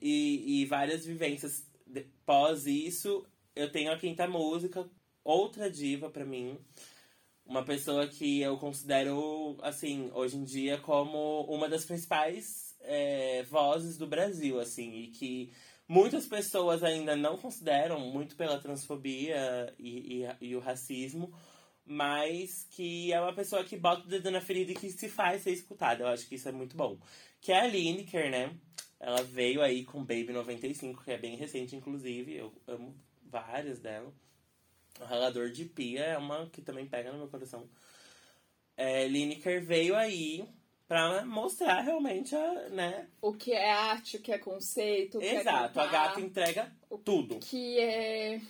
E, 0.00 0.62
e 0.62 0.66
várias 0.66 1.04
vivências 1.04 1.68
de- 1.86 2.06
pós 2.24 2.66
isso. 2.66 3.26
Eu 3.54 3.70
tenho 3.70 3.92
a 3.92 3.98
quinta 3.98 4.28
música, 4.28 4.88
outra 5.24 5.68
diva 5.68 6.08
pra 6.08 6.24
mim. 6.24 6.56
Uma 7.44 7.64
pessoa 7.64 8.06
que 8.06 8.40
eu 8.40 8.56
considero, 8.58 9.58
assim, 9.60 10.08
hoje 10.14 10.36
em 10.36 10.44
dia 10.44 10.78
como 10.78 11.42
uma 11.46 11.68
das 11.68 11.84
principais 11.84 12.76
é, 12.82 13.42
vozes 13.42 13.98
do 13.98 14.06
Brasil, 14.06 14.60
assim, 14.60 14.92
e 14.94 15.08
que 15.08 15.52
muitas 15.88 16.28
pessoas 16.28 16.84
ainda 16.84 17.16
não 17.16 17.36
consideram, 17.36 17.98
muito 17.98 18.36
pela 18.36 18.60
transfobia 18.60 19.74
e, 19.76 20.22
e, 20.22 20.48
e 20.48 20.56
o 20.56 20.60
racismo, 20.60 21.34
mas 21.90 22.68
que 22.70 23.12
é 23.12 23.20
uma 23.20 23.34
pessoa 23.34 23.64
que 23.64 23.76
bota 23.76 24.06
o 24.06 24.08
dedo 24.08 24.30
na 24.30 24.40
ferida 24.40 24.70
e 24.70 24.76
que 24.76 24.88
se 24.90 25.08
faz 25.08 25.42
ser 25.42 25.50
escutada. 25.50 26.04
Eu 26.04 26.08
acho 26.08 26.28
que 26.28 26.36
isso 26.36 26.48
é 26.48 26.52
muito 26.52 26.76
bom. 26.76 26.96
Que 27.40 27.50
é 27.50 27.62
a 27.62 27.66
Lineker, 27.66 28.30
né? 28.30 28.54
Ela 29.00 29.24
veio 29.24 29.60
aí 29.60 29.84
com 29.84 29.98
Baby 29.98 30.28
95, 30.32 31.02
que 31.02 31.10
é 31.10 31.18
bem 31.18 31.34
recente, 31.34 31.74
inclusive. 31.74 32.36
Eu 32.36 32.54
amo 32.68 32.94
várias 33.24 33.80
dela. 33.80 34.14
O 35.00 35.04
Ralador 35.04 35.50
de 35.50 35.64
Pia 35.64 36.04
é 36.04 36.16
uma 36.16 36.48
que 36.50 36.62
também 36.62 36.86
pega 36.86 37.10
no 37.10 37.18
meu 37.18 37.28
coração. 37.28 37.68
É, 38.76 39.08
Lineker 39.08 39.60
veio 39.60 39.96
aí 39.96 40.48
pra 40.86 41.24
mostrar 41.24 41.80
realmente 41.80 42.36
a, 42.36 42.68
né? 42.68 43.08
O 43.20 43.32
que 43.32 43.52
é 43.52 43.68
arte, 43.68 44.16
o 44.16 44.20
que 44.20 44.30
é 44.30 44.38
conceito, 44.38 45.18
o 45.18 45.20
que 45.20 45.26
é 45.26 45.40
Exato, 45.40 45.80
a 45.80 45.86
gata 45.88 46.20
entrega 46.20 46.72
tudo. 47.04 47.36
o 47.36 47.40
que 47.40 47.80
é 47.80 48.40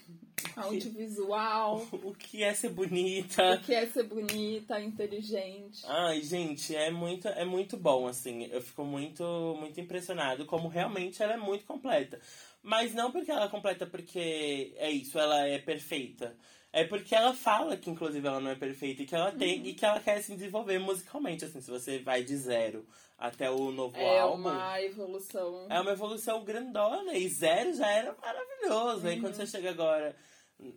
audiovisual, 0.57 1.87
O 2.03 2.15
que 2.15 2.43
é 2.43 2.53
ser 2.55 2.69
o 2.69 2.75
bonita. 2.75 3.59
que 3.65 3.75
é 3.75 3.87
ser 3.87 4.05
bonita, 4.05 4.81
inteligente. 4.81 5.83
Ai, 5.87 6.21
gente, 6.23 6.75
é 6.75 6.91
muito, 6.91 7.29
é 7.29 7.45
muito 7.45 7.77
bom, 7.77 8.07
assim. 8.07 8.45
Eu 8.51 8.61
fico 8.63 8.85
muito, 8.85 9.23
muito 9.59 9.81
impressionado 9.81 10.45
como 10.47 10.69
realmente 10.69 11.23
ela 11.23 11.35
é 11.35 11.37
muito 11.39 11.65
completa. 11.65 12.21
Mas 12.63 12.95
não 12.95 13.11
porque 13.11 13.31
ela 13.31 13.47
é 13.47 13.49
completa 13.49 13.87
porque 13.87 14.75
é 14.77 14.91
isso, 14.91 15.19
ela 15.19 15.47
é 15.47 15.59
perfeita. 15.59 16.37
É 16.73 16.85
porque 16.85 17.15
ela 17.17 17.35
fala 17.35 17.77
que, 17.77 17.91
inclusive, 17.91 18.25
ela 18.29 18.39
não 18.39 18.51
é 18.51 18.55
perfeita 18.55 19.03
e 19.03 19.07
que 19.07 19.15
ela 19.15 19.33
tem 19.33 19.67
e 19.67 19.75
que 19.75 19.85
ela 19.85 19.99
quer 19.99 20.23
se 20.23 20.35
desenvolver 20.35 20.79
musicalmente, 20.79 21.45
assim, 21.45 21.61
se 21.61 21.69
você 21.71 21.99
vai 21.99 22.23
de 22.23 22.37
zero 22.37 22.87
até 23.19 23.51
o 23.51 23.73
novo 23.73 23.97
É 23.97 24.21
álbum. 24.21 24.43
uma 24.49 24.81
evolução. 24.81 25.67
É 25.69 25.81
uma 25.81 25.91
evolução 25.91 26.45
grandona. 26.45 27.13
E 27.15 27.29
zero 27.29 27.75
já 27.75 27.91
era 27.91 28.15
maravilhoso. 28.23 29.07
Aí 29.09 29.21
quando 29.21 29.35
você 29.35 29.47
chega 29.47 29.71
agora 29.71 30.15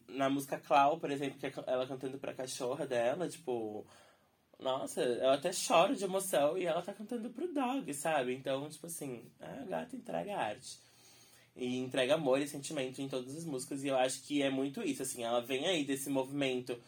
na 0.07 0.29
música 0.29 0.59
Clau, 0.59 0.99
por 0.99 1.11
exemplo, 1.11 1.39
que 1.39 1.45
é 1.45 1.53
ela 1.67 1.88
cantando 1.88 2.17
pra 2.17 2.34
cachorra 2.34 2.86
dela, 2.86 3.27
tipo. 3.27 3.86
Nossa, 4.59 5.01
eu 5.01 5.31
até 5.31 5.51
choro 5.51 5.95
de 5.95 6.03
emoção 6.03 6.57
e 6.57 6.65
ela 6.65 6.81
tá 6.81 6.93
cantando 6.93 7.29
pro 7.29 7.53
dog, 7.53 7.93
sabe? 7.93 8.34
Então, 8.34 8.69
tipo 8.69 8.86
assim, 8.86 9.23
a 9.41 9.65
gata 9.65 9.95
entrega 9.95 10.38
arte. 10.38 10.79
E 11.55 11.77
entrega 11.77 12.15
amor 12.15 12.41
e 12.41 12.47
sentimento 12.47 13.01
em 13.01 13.09
todas 13.09 13.36
as 13.36 13.45
músicas. 13.45 13.84
E 13.84 13.88
eu 13.88 13.97
acho 13.97 14.23
que 14.23 14.41
é 14.41 14.49
muito 14.49 14.81
isso, 14.81 15.03
assim. 15.03 15.23
Ela 15.23 15.41
vem 15.41 15.67
aí 15.67 15.84
desse 15.84 16.09
movimento 16.09 16.79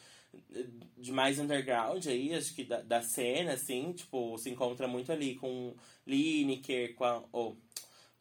de 0.97 1.11
mais 1.11 1.39
underground 1.39 2.05
aí, 2.07 2.33
acho 2.33 2.53
que 2.53 2.63
da, 2.63 2.81
da 2.81 3.01
cena, 3.01 3.53
assim, 3.53 3.93
tipo, 3.93 4.37
se 4.37 4.49
encontra 4.49 4.87
muito 4.87 5.11
ali 5.11 5.35
com 5.35 5.73
Lineker, 6.05 6.95
com 6.95 7.03
a, 7.03 7.23
oh, 7.31 7.55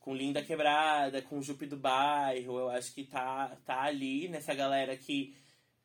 com 0.04 0.14
Linda 0.14 0.42
Quebrada, 0.42 1.22
com 1.22 1.40
Jupe 1.40 1.64
do 1.64 1.78
Bairro, 1.78 2.58
eu 2.58 2.68
acho 2.68 2.92
que 2.92 3.04
tá, 3.04 3.56
tá 3.64 3.84
ali 3.84 4.28
nessa 4.28 4.52
galera 4.52 4.94
que 4.98 5.34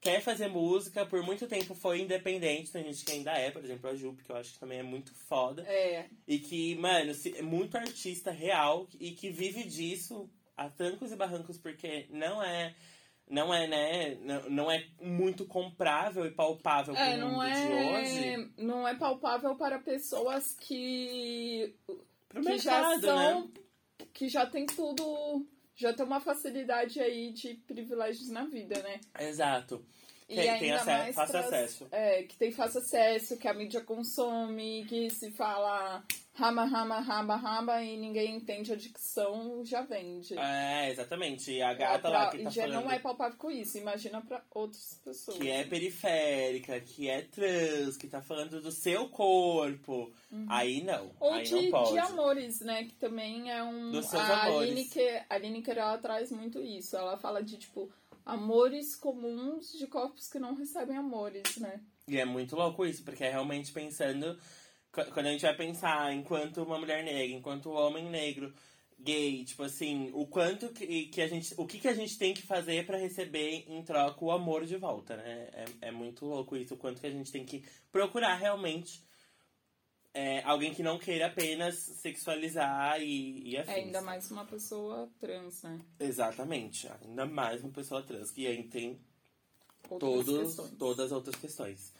quer 0.01 0.19
fazer 0.21 0.49
música, 0.49 1.05
por 1.05 1.23
muito 1.23 1.47
tempo 1.47 1.73
foi 1.73 2.01
independente, 2.01 2.69
tem 2.69 2.83
gente 2.83 3.05
que 3.05 3.13
ainda 3.13 3.31
é, 3.31 3.49
por 3.49 3.63
exemplo, 3.63 3.89
a 3.89 3.95
Jupe, 3.95 4.25
que 4.25 4.29
eu 4.29 4.35
acho 4.35 4.51
que 4.51 4.59
também 4.59 4.79
é 4.79 4.83
muito 4.83 5.15
foda. 5.15 5.63
É. 5.65 6.09
E 6.27 6.37
que, 6.37 6.75
mano, 6.75 7.13
é 7.33 7.41
muito 7.41 7.77
artista 7.77 8.29
real 8.29 8.89
e 8.99 9.11
que 9.11 9.29
vive 9.29 9.63
disso 9.63 10.29
a 10.57 10.69
trancos 10.69 11.13
e 11.13 11.15
barrancos, 11.15 11.57
porque 11.57 12.05
não 12.09 12.43
é 12.43 12.75
não 13.29 13.53
é, 13.53 13.67
né? 13.67 14.17
Não, 14.21 14.49
não 14.49 14.71
é 14.71 14.85
muito 15.01 15.45
comprável 15.45 16.25
e 16.25 16.31
palpável 16.31 16.93
é, 16.93 17.15
para 17.15 17.25
o 17.25 17.29
mundo 17.29 17.43
é, 17.43 17.53
de 17.53 17.73
hoje. 17.73 18.51
Não 18.57 18.85
é 18.85 18.95
palpável 18.95 19.55
para 19.55 19.79
pessoas 19.79 20.55
que, 20.55 21.73
Pro 22.27 22.41
que 22.41 22.49
mercado, 22.49 23.01
já 23.01 23.13
são. 23.13 23.41
né? 23.45 23.51
Que 24.13 24.29
já 24.29 24.45
tem 24.45 24.65
tudo. 24.65 25.45
Já 25.75 25.93
tem 25.93 26.05
uma 26.05 26.19
facilidade 26.19 26.99
aí 26.99 27.31
de 27.31 27.55
privilégios 27.67 28.29
na 28.29 28.45
vida, 28.45 28.81
né? 28.81 28.99
Exato. 29.19 29.85
E 30.27 30.35
Tem, 30.35 30.49
ainda 30.49 30.59
tem 30.59 30.71
acesso, 30.71 31.13
fácil 31.13 31.39
acesso. 31.39 31.87
É, 31.91 32.23
que 32.23 32.37
tem 32.37 32.51
fácil 32.51 32.81
acesso, 32.81 33.37
que 33.37 33.47
a 33.47 33.53
mídia 33.53 33.81
consome, 33.81 34.85
que 34.87 35.09
se 35.09 35.31
fala 35.31 36.03
rama, 36.39 36.63
rama, 36.65 36.99
rama, 36.99 37.35
rama 37.35 37.81
e 37.83 37.97
ninguém 37.97 38.35
entende 38.37 38.71
a 38.71 38.75
dicção, 38.75 39.61
já 39.65 39.81
vende. 39.81 40.37
É, 40.37 40.89
exatamente. 40.89 41.51
E 41.51 41.61
a 41.61 41.71
É, 41.71 41.75
gata 41.75 41.99
pra- 41.99 42.09
lá 42.09 42.29
que 42.31 42.43
tá 42.43 42.49
já 42.49 42.61
falando 42.63 42.83
não 42.85 42.91
é 42.91 42.99
palpável 42.99 43.37
com 43.37 43.51
isso, 43.51 43.77
imagina 43.77 44.21
pra 44.21 44.41
outras 44.51 44.99
pessoas. 45.03 45.37
que 45.37 45.49
é 45.49 45.63
periférica, 45.65 46.79
que 46.79 47.09
é 47.09 47.21
trans, 47.23 47.97
que 47.97 48.07
tá 48.07 48.21
falando 48.21 48.61
do 48.61 48.71
seu 48.71 49.09
corpo. 49.09 50.11
Aí 50.47 50.81
não. 50.83 51.05
Uhum. 51.05 51.11
Ou 51.19 51.33
aí 51.33 51.43
de, 51.43 51.53
não 51.55 51.71
pode. 51.71 51.91
de 51.91 51.97
amores, 51.99 52.59
né? 52.61 52.83
Que 52.85 52.93
também 52.95 53.51
é 53.51 53.61
um. 53.63 53.91
Dos 53.91 54.05
seus 54.05 54.21
a 54.21 54.43
amores. 54.47 54.69
Lineker, 54.69 55.25
a 55.29 55.37
Lineker, 55.37 55.77
ela 55.77 55.97
traz 55.97 56.31
muito 56.31 56.59
isso. 56.61 56.95
Ela 56.95 57.17
fala 57.17 57.43
de, 57.43 57.57
tipo, 57.57 57.91
amores 58.25 58.95
comuns 58.95 59.71
de 59.73 59.87
corpos 59.87 60.27
que 60.27 60.39
não 60.39 60.53
recebem 60.55 60.95
amores, 60.97 61.57
né? 61.57 61.79
E 62.07 62.17
é 62.17 62.25
muito 62.25 62.55
louco 62.55 62.85
isso, 62.85 63.03
porque 63.03 63.23
é 63.23 63.29
realmente 63.29 63.71
pensando. 63.71 64.35
Qu- 64.91 65.11
Quando 65.13 65.25
a 65.27 65.31
gente 65.31 65.41
vai 65.41 65.55
pensar 65.55 66.13
enquanto 66.13 66.63
uma 66.63 66.77
mulher 66.79 67.03
negra, 67.03 67.35
enquanto 67.37 67.69
um 67.69 67.75
homem 67.75 68.09
negro, 68.09 68.53
gay, 68.99 69.43
tipo 69.45 69.63
assim, 69.63 70.09
o 70.13 70.25
quanto 70.27 70.69
que, 70.69 71.05
que 71.07 71.21
a 71.21 71.27
gente. 71.27 71.53
O 71.57 71.65
que, 71.65 71.79
que 71.79 71.87
a 71.87 71.93
gente 71.93 72.17
tem 72.17 72.33
que 72.33 72.41
fazer 72.41 72.85
pra 72.85 72.97
receber 72.97 73.65
em 73.67 73.81
troca 73.83 74.23
o 74.23 74.31
amor 74.31 74.65
de 74.65 74.75
volta, 74.77 75.15
né? 75.15 75.49
É, 75.53 75.87
é 75.87 75.91
muito 75.91 76.25
louco 76.25 76.55
isso, 76.57 76.73
o 76.73 76.77
quanto 76.77 76.99
que 77.01 77.07
a 77.07 77.11
gente 77.11 77.31
tem 77.31 77.45
que 77.45 77.63
procurar 77.91 78.35
realmente 78.35 79.01
é, 80.13 80.41
alguém 80.43 80.73
que 80.73 80.83
não 80.83 80.97
queira 80.97 81.27
apenas 81.27 81.75
sexualizar 81.75 82.99
e, 83.01 83.51
e 83.51 83.57
afins. 83.57 83.73
É 83.75 83.79
ainda 83.79 84.01
mais 84.01 84.29
uma 84.31 84.43
pessoa 84.45 85.09
trans, 85.19 85.61
né? 85.63 85.79
Exatamente, 85.99 86.89
ainda 87.01 87.25
mais 87.25 87.63
uma 87.63 87.71
pessoa 87.71 88.01
trans, 88.01 88.31
que 88.31 88.45
aí 88.47 88.63
tem 88.67 88.99
Outras 89.89 90.25
todos, 90.25 90.39
questões. 90.47 90.77
todas 90.77 91.05
as 91.05 91.11
outras 91.11 91.35
questões. 91.35 91.93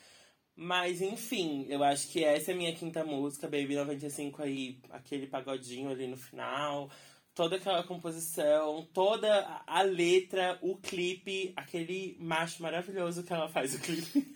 Mas 0.62 1.02
enfim, 1.02 1.66
eu 1.70 1.82
acho 1.82 2.10
que 2.10 2.22
essa 2.22 2.52
é 2.52 2.54
a 2.54 2.58
minha 2.58 2.76
quinta 2.76 3.02
música, 3.02 3.48
Baby 3.48 3.76
95 3.78 4.42
aí, 4.44 4.78
aquele 4.90 5.26
pagodinho 5.26 5.90
ali 5.90 6.06
no 6.06 6.18
final, 6.18 6.92
toda 7.34 7.56
aquela 7.56 7.82
composição, 7.82 8.86
toda 8.94 9.64
a- 9.66 9.82
letra, 9.84 10.60
o 10.62 10.76
clipe, 10.76 11.54
aquele 11.56 12.18
macho 12.20 12.62
maravilhoso 12.62 13.24
que 13.24 13.32
ela 13.32 13.48
faz 13.48 13.74
o 13.74 13.80
clipe. 13.80 14.34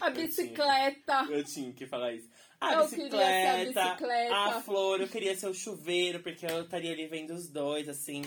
A 0.00 0.10
bicicleta! 0.10 1.26
Eu 1.30 1.44
tinha 1.44 1.72
que 1.72 1.86
falar 1.86 2.12
isso. 2.14 2.28
A 2.60 2.74
Eu 2.74 2.88
ser 2.88 2.94
a 2.94 2.98
bicicleta, 2.98 3.82
bicicleta. 3.84 4.34
a 4.34 4.62
flor, 4.62 5.00
eu 5.00 5.08
queria 5.08 5.36
ser 5.36 5.48
o 5.48 5.54
chuveiro, 5.54 6.20
porque 6.20 6.46
eu 6.46 6.62
estaria 6.62 6.92
ali 6.92 7.06
vendo 7.06 7.30
os 7.34 7.48
dois, 7.48 7.88
assim. 7.88 8.22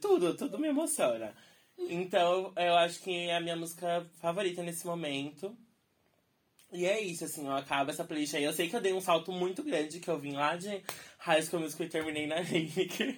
Tudo, 0.00 0.36
tudo 0.36 0.58
me 0.58 0.68
emociona. 0.68 1.34
Então, 1.78 2.52
eu 2.56 2.74
acho 2.74 3.00
que 3.00 3.10
é 3.28 3.36
a 3.36 3.40
minha 3.40 3.56
música 3.56 4.06
favorita 4.20 4.62
nesse 4.62 4.86
momento. 4.86 5.56
E 6.72 6.84
é 6.84 7.00
isso, 7.00 7.24
assim, 7.24 7.46
eu 7.46 7.52
acabo 7.52 7.90
essa 7.90 8.04
playlist 8.04 8.34
aí. 8.34 8.44
Eu 8.44 8.52
sei 8.52 8.68
que 8.68 8.76
eu 8.76 8.80
dei 8.80 8.92
um 8.92 9.00
salto 9.00 9.32
muito 9.32 9.62
grande, 9.62 10.00
que 10.00 10.10
eu 10.10 10.18
vim 10.18 10.32
lá 10.32 10.56
de 10.56 10.82
High 11.18 11.42
School 11.42 11.62
Musical 11.62 11.86
e 11.86 11.90
terminei 11.90 12.26
na 12.26 12.40
Lineker. 12.42 13.16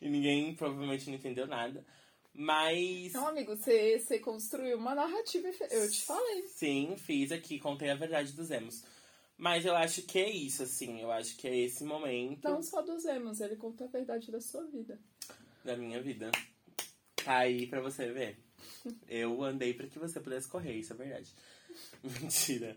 E 0.00 0.08
ninguém 0.08 0.54
provavelmente 0.54 1.08
não 1.08 1.16
entendeu 1.16 1.46
nada. 1.46 1.84
Mas... 2.32 3.12
Não, 3.14 3.26
amigo, 3.28 3.56
você, 3.56 4.20
construiu 4.20 4.76
uma 4.76 4.94
narrativa. 4.94 5.48
Eu 5.70 5.90
te 5.90 6.04
falei. 6.04 6.46
Sim, 6.48 6.94
fiz 6.98 7.32
aqui, 7.32 7.58
contei 7.58 7.90
a 7.90 7.94
verdade 7.94 8.32
dos 8.32 8.50
emos. 8.50 8.84
Mas 9.38 9.64
eu 9.64 9.74
acho 9.74 10.02
que 10.02 10.18
é 10.18 10.30
isso, 10.30 10.62
assim. 10.62 11.00
Eu 11.00 11.10
acho 11.10 11.36
que 11.36 11.48
é 11.48 11.56
esse 11.56 11.82
momento 11.82 12.48
Não 12.48 12.62
só 12.62 12.82
dos 12.82 13.04
emos, 13.04 13.40
ele 13.40 13.56
conta 13.56 13.84
a 13.84 13.88
verdade 13.88 14.30
da 14.30 14.40
sua 14.40 14.64
vida. 14.66 14.98
da 15.64 15.76
minha 15.76 16.00
vida. 16.00 16.30
Tá 17.26 17.38
aí 17.38 17.66
pra 17.66 17.80
você 17.80 18.12
ver. 18.12 18.38
Eu 19.08 19.42
andei 19.42 19.74
pra 19.74 19.88
que 19.88 19.98
você 19.98 20.20
pudesse 20.20 20.48
correr, 20.48 20.74
isso 20.74 20.92
é 20.92 20.96
verdade. 20.96 21.34
Mentira. 22.22 22.76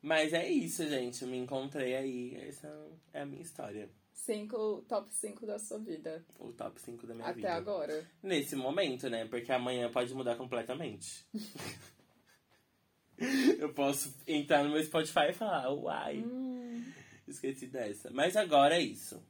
Mas 0.00 0.32
é 0.32 0.48
isso, 0.48 0.88
gente. 0.88 1.26
Me 1.26 1.36
encontrei 1.36 1.96
aí. 1.96 2.36
Essa 2.36 2.68
é 3.12 3.22
a 3.22 3.26
minha 3.26 3.42
história. 3.42 3.90
Cinco, 4.12 4.84
top 4.88 5.12
5 5.12 5.44
da 5.44 5.58
sua 5.58 5.80
vida. 5.80 6.24
O 6.38 6.52
top 6.52 6.80
5 6.80 7.04
da 7.04 7.14
minha 7.14 7.26
até 7.26 7.34
vida. 7.34 7.52
agora. 7.52 8.08
Nesse 8.22 8.54
momento, 8.54 9.10
né? 9.10 9.26
Porque 9.26 9.50
amanhã 9.50 9.90
pode 9.90 10.14
mudar 10.14 10.36
completamente. 10.36 11.26
Eu 13.58 13.74
posso 13.74 14.14
entrar 14.24 14.62
no 14.62 14.70
meu 14.70 14.82
Spotify 14.84 15.30
e 15.30 15.34
falar, 15.34 15.68
uai, 15.72 16.18
Hum, 16.18 16.82
esqueci 17.28 17.66
dessa. 17.66 18.08
Mas 18.12 18.34
agora 18.36 18.76
é 18.76 18.80
isso. 18.80 19.20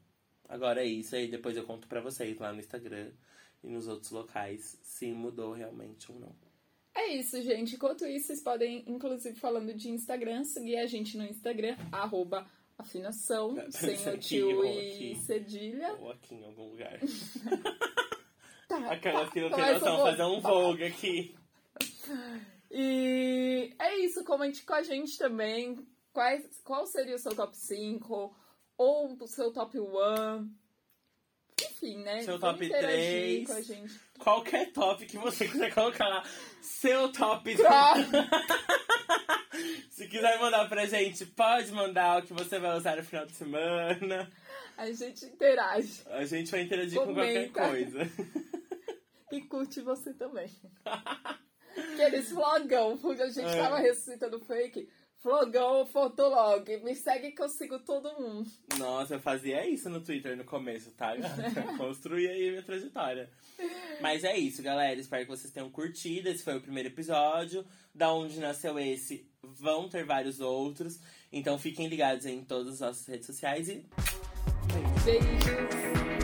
Agora 0.48 0.82
é 0.82 0.86
isso. 0.86 1.16
Aí 1.16 1.28
depois 1.30 1.56
eu 1.56 1.64
conto 1.64 1.88
pra 1.88 2.00
vocês 2.00 2.38
lá 2.38 2.52
no 2.52 2.60
Instagram 2.60 3.10
e 3.62 3.68
nos 3.68 3.86
outros 3.86 4.10
locais 4.10 4.78
se 4.82 5.12
mudou 5.12 5.52
realmente 5.52 6.10
ou 6.10 6.18
não. 6.18 6.34
É 6.94 7.14
isso, 7.14 7.40
gente. 7.42 7.76
Enquanto 7.76 8.06
isso, 8.06 8.28
vocês 8.28 8.42
podem, 8.42 8.84
inclusive, 8.86 9.38
falando 9.38 9.72
de 9.72 9.90
Instagram, 9.90 10.44
seguir 10.44 10.76
a 10.76 10.86
gente 10.86 11.16
no 11.16 11.24
Instagram, 11.24 11.76
arroba 11.92 12.46
afinação, 12.76 13.54
sem 13.70 13.96
o 14.08 14.18
tio 14.18 14.64
e 14.64 15.14
cedilha. 15.16 15.94
Ou 16.00 16.10
aqui 16.10 16.34
em 16.34 16.44
algum 16.44 16.70
lugar. 16.70 16.98
Tá, 18.70 18.92
Aquela 18.92 19.24
tá, 19.24 19.32
que 19.32 19.40
não 19.40 19.48
tem 19.48 19.58
começa 19.58 19.80
noção, 19.80 19.96
o 19.96 20.06
fazer 20.06 20.22
um 20.22 20.40
vogue 20.40 20.84
aqui. 20.84 21.34
E 22.70 23.74
é 23.80 23.98
isso, 23.98 24.22
comente 24.22 24.64
com 24.64 24.74
a 24.74 24.82
gente 24.84 25.18
também 25.18 25.76
quais, 26.12 26.62
qual 26.62 26.86
seria 26.86 27.16
o 27.16 27.18
seu 27.18 27.34
top 27.34 27.56
5 27.56 28.36
ou 28.78 29.16
o 29.20 29.26
seu 29.26 29.52
top 29.52 29.76
1. 29.80 30.59
Enfim, 31.64 31.96
né? 32.02 32.22
Seu 32.22 32.38
top 32.38 32.64
interagir 32.64 32.90
três. 33.44 33.46
com 33.46 33.52
a 33.54 33.60
gente. 33.62 34.00
Qualquer 34.18 34.72
top 34.72 35.06
que 35.06 35.16
você 35.18 35.46
quiser 35.48 35.72
colocar 35.74 36.08
lá. 36.08 36.22
Seu 36.60 37.10
top. 37.12 37.54
Se 39.90 40.06
quiser 40.08 40.38
mandar 40.38 40.68
pra 40.68 40.86
gente, 40.86 41.26
pode 41.26 41.70
mandar 41.72 42.18
o 42.20 42.22
que 42.26 42.32
você 42.32 42.58
vai 42.58 42.76
usar 42.76 42.96
no 42.96 43.04
final 43.04 43.26
de 43.26 43.32
semana. 43.32 44.30
A 44.76 44.90
gente 44.92 45.26
interage 45.26 46.02
A 46.06 46.24
gente 46.24 46.50
vai 46.50 46.62
interagir 46.62 46.98
com 46.98 47.12
qualquer 47.14 47.50
Comenta. 47.52 47.68
coisa. 47.68 48.10
e 49.32 49.40
curte 49.42 49.80
você 49.80 50.14
também. 50.14 50.50
Aqueles 51.94 52.30
flogão, 52.30 52.96
porque 52.98 53.22
a 53.22 53.28
gente 53.28 53.48
É. 53.48 53.56
tava 53.62 53.78
ressuscitando 53.78 54.40
fake. 54.40 54.88
Fogão 55.22 55.84
Fotolog, 55.84 56.66
me 56.82 56.94
segue 56.94 57.32
que 57.32 57.42
eu 57.42 57.48
sigo 57.48 57.78
todo 57.80 58.18
mundo. 58.18 58.50
Nossa, 58.78 59.14
eu 59.14 59.20
fazia 59.20 59.68
isso 59.68 59.90
no 59.90 60.00
Twitter 60.00 60.34
no 60.34 60.44
começo, 60.44 60.90
tá? 60.92 61.12
Construía 61.76 62.30
aí 62.30 62.48
a 62.48 62.50
minha 62.52 62.62
trajetória. 62.62 63.30
Mas 64.00 64.24
é 64.24 64.34
isso, 64.38 64.62
galera. 64.62 64.98
Espero 64.98 65.24
que 65.24 65.30
vocês 65.30 65.52
tenham 65.52 65.70
curtido. 65.70 66.30
Esse 66.30 66.42
foi 66.42 66.56
o 66.56 66.60
primeiro 66.62 66.88
episódio. 66.88 67.66
Da 67.94 68.10
onde 68.12 68.40
nasceu 68.40 68.78
esse, 68.78 69.28
vão 69.42 69.90
ter 69.90 70.06
vários 70.06 70.40
outros. 70.40 70.98
Então 71.30 71.58
fiquem 71.58 71.86
ligados 71.86 72.24
em 72.24 72.42
todas 72.42 72.74
as 72.74 72.80
nossas 72.80 73.06
redes 73.06 73.26
sociais 73.26 73.68
e. 73.68 73.86
Beijos! 75.04 75.04
Beijos. 75.04 76.20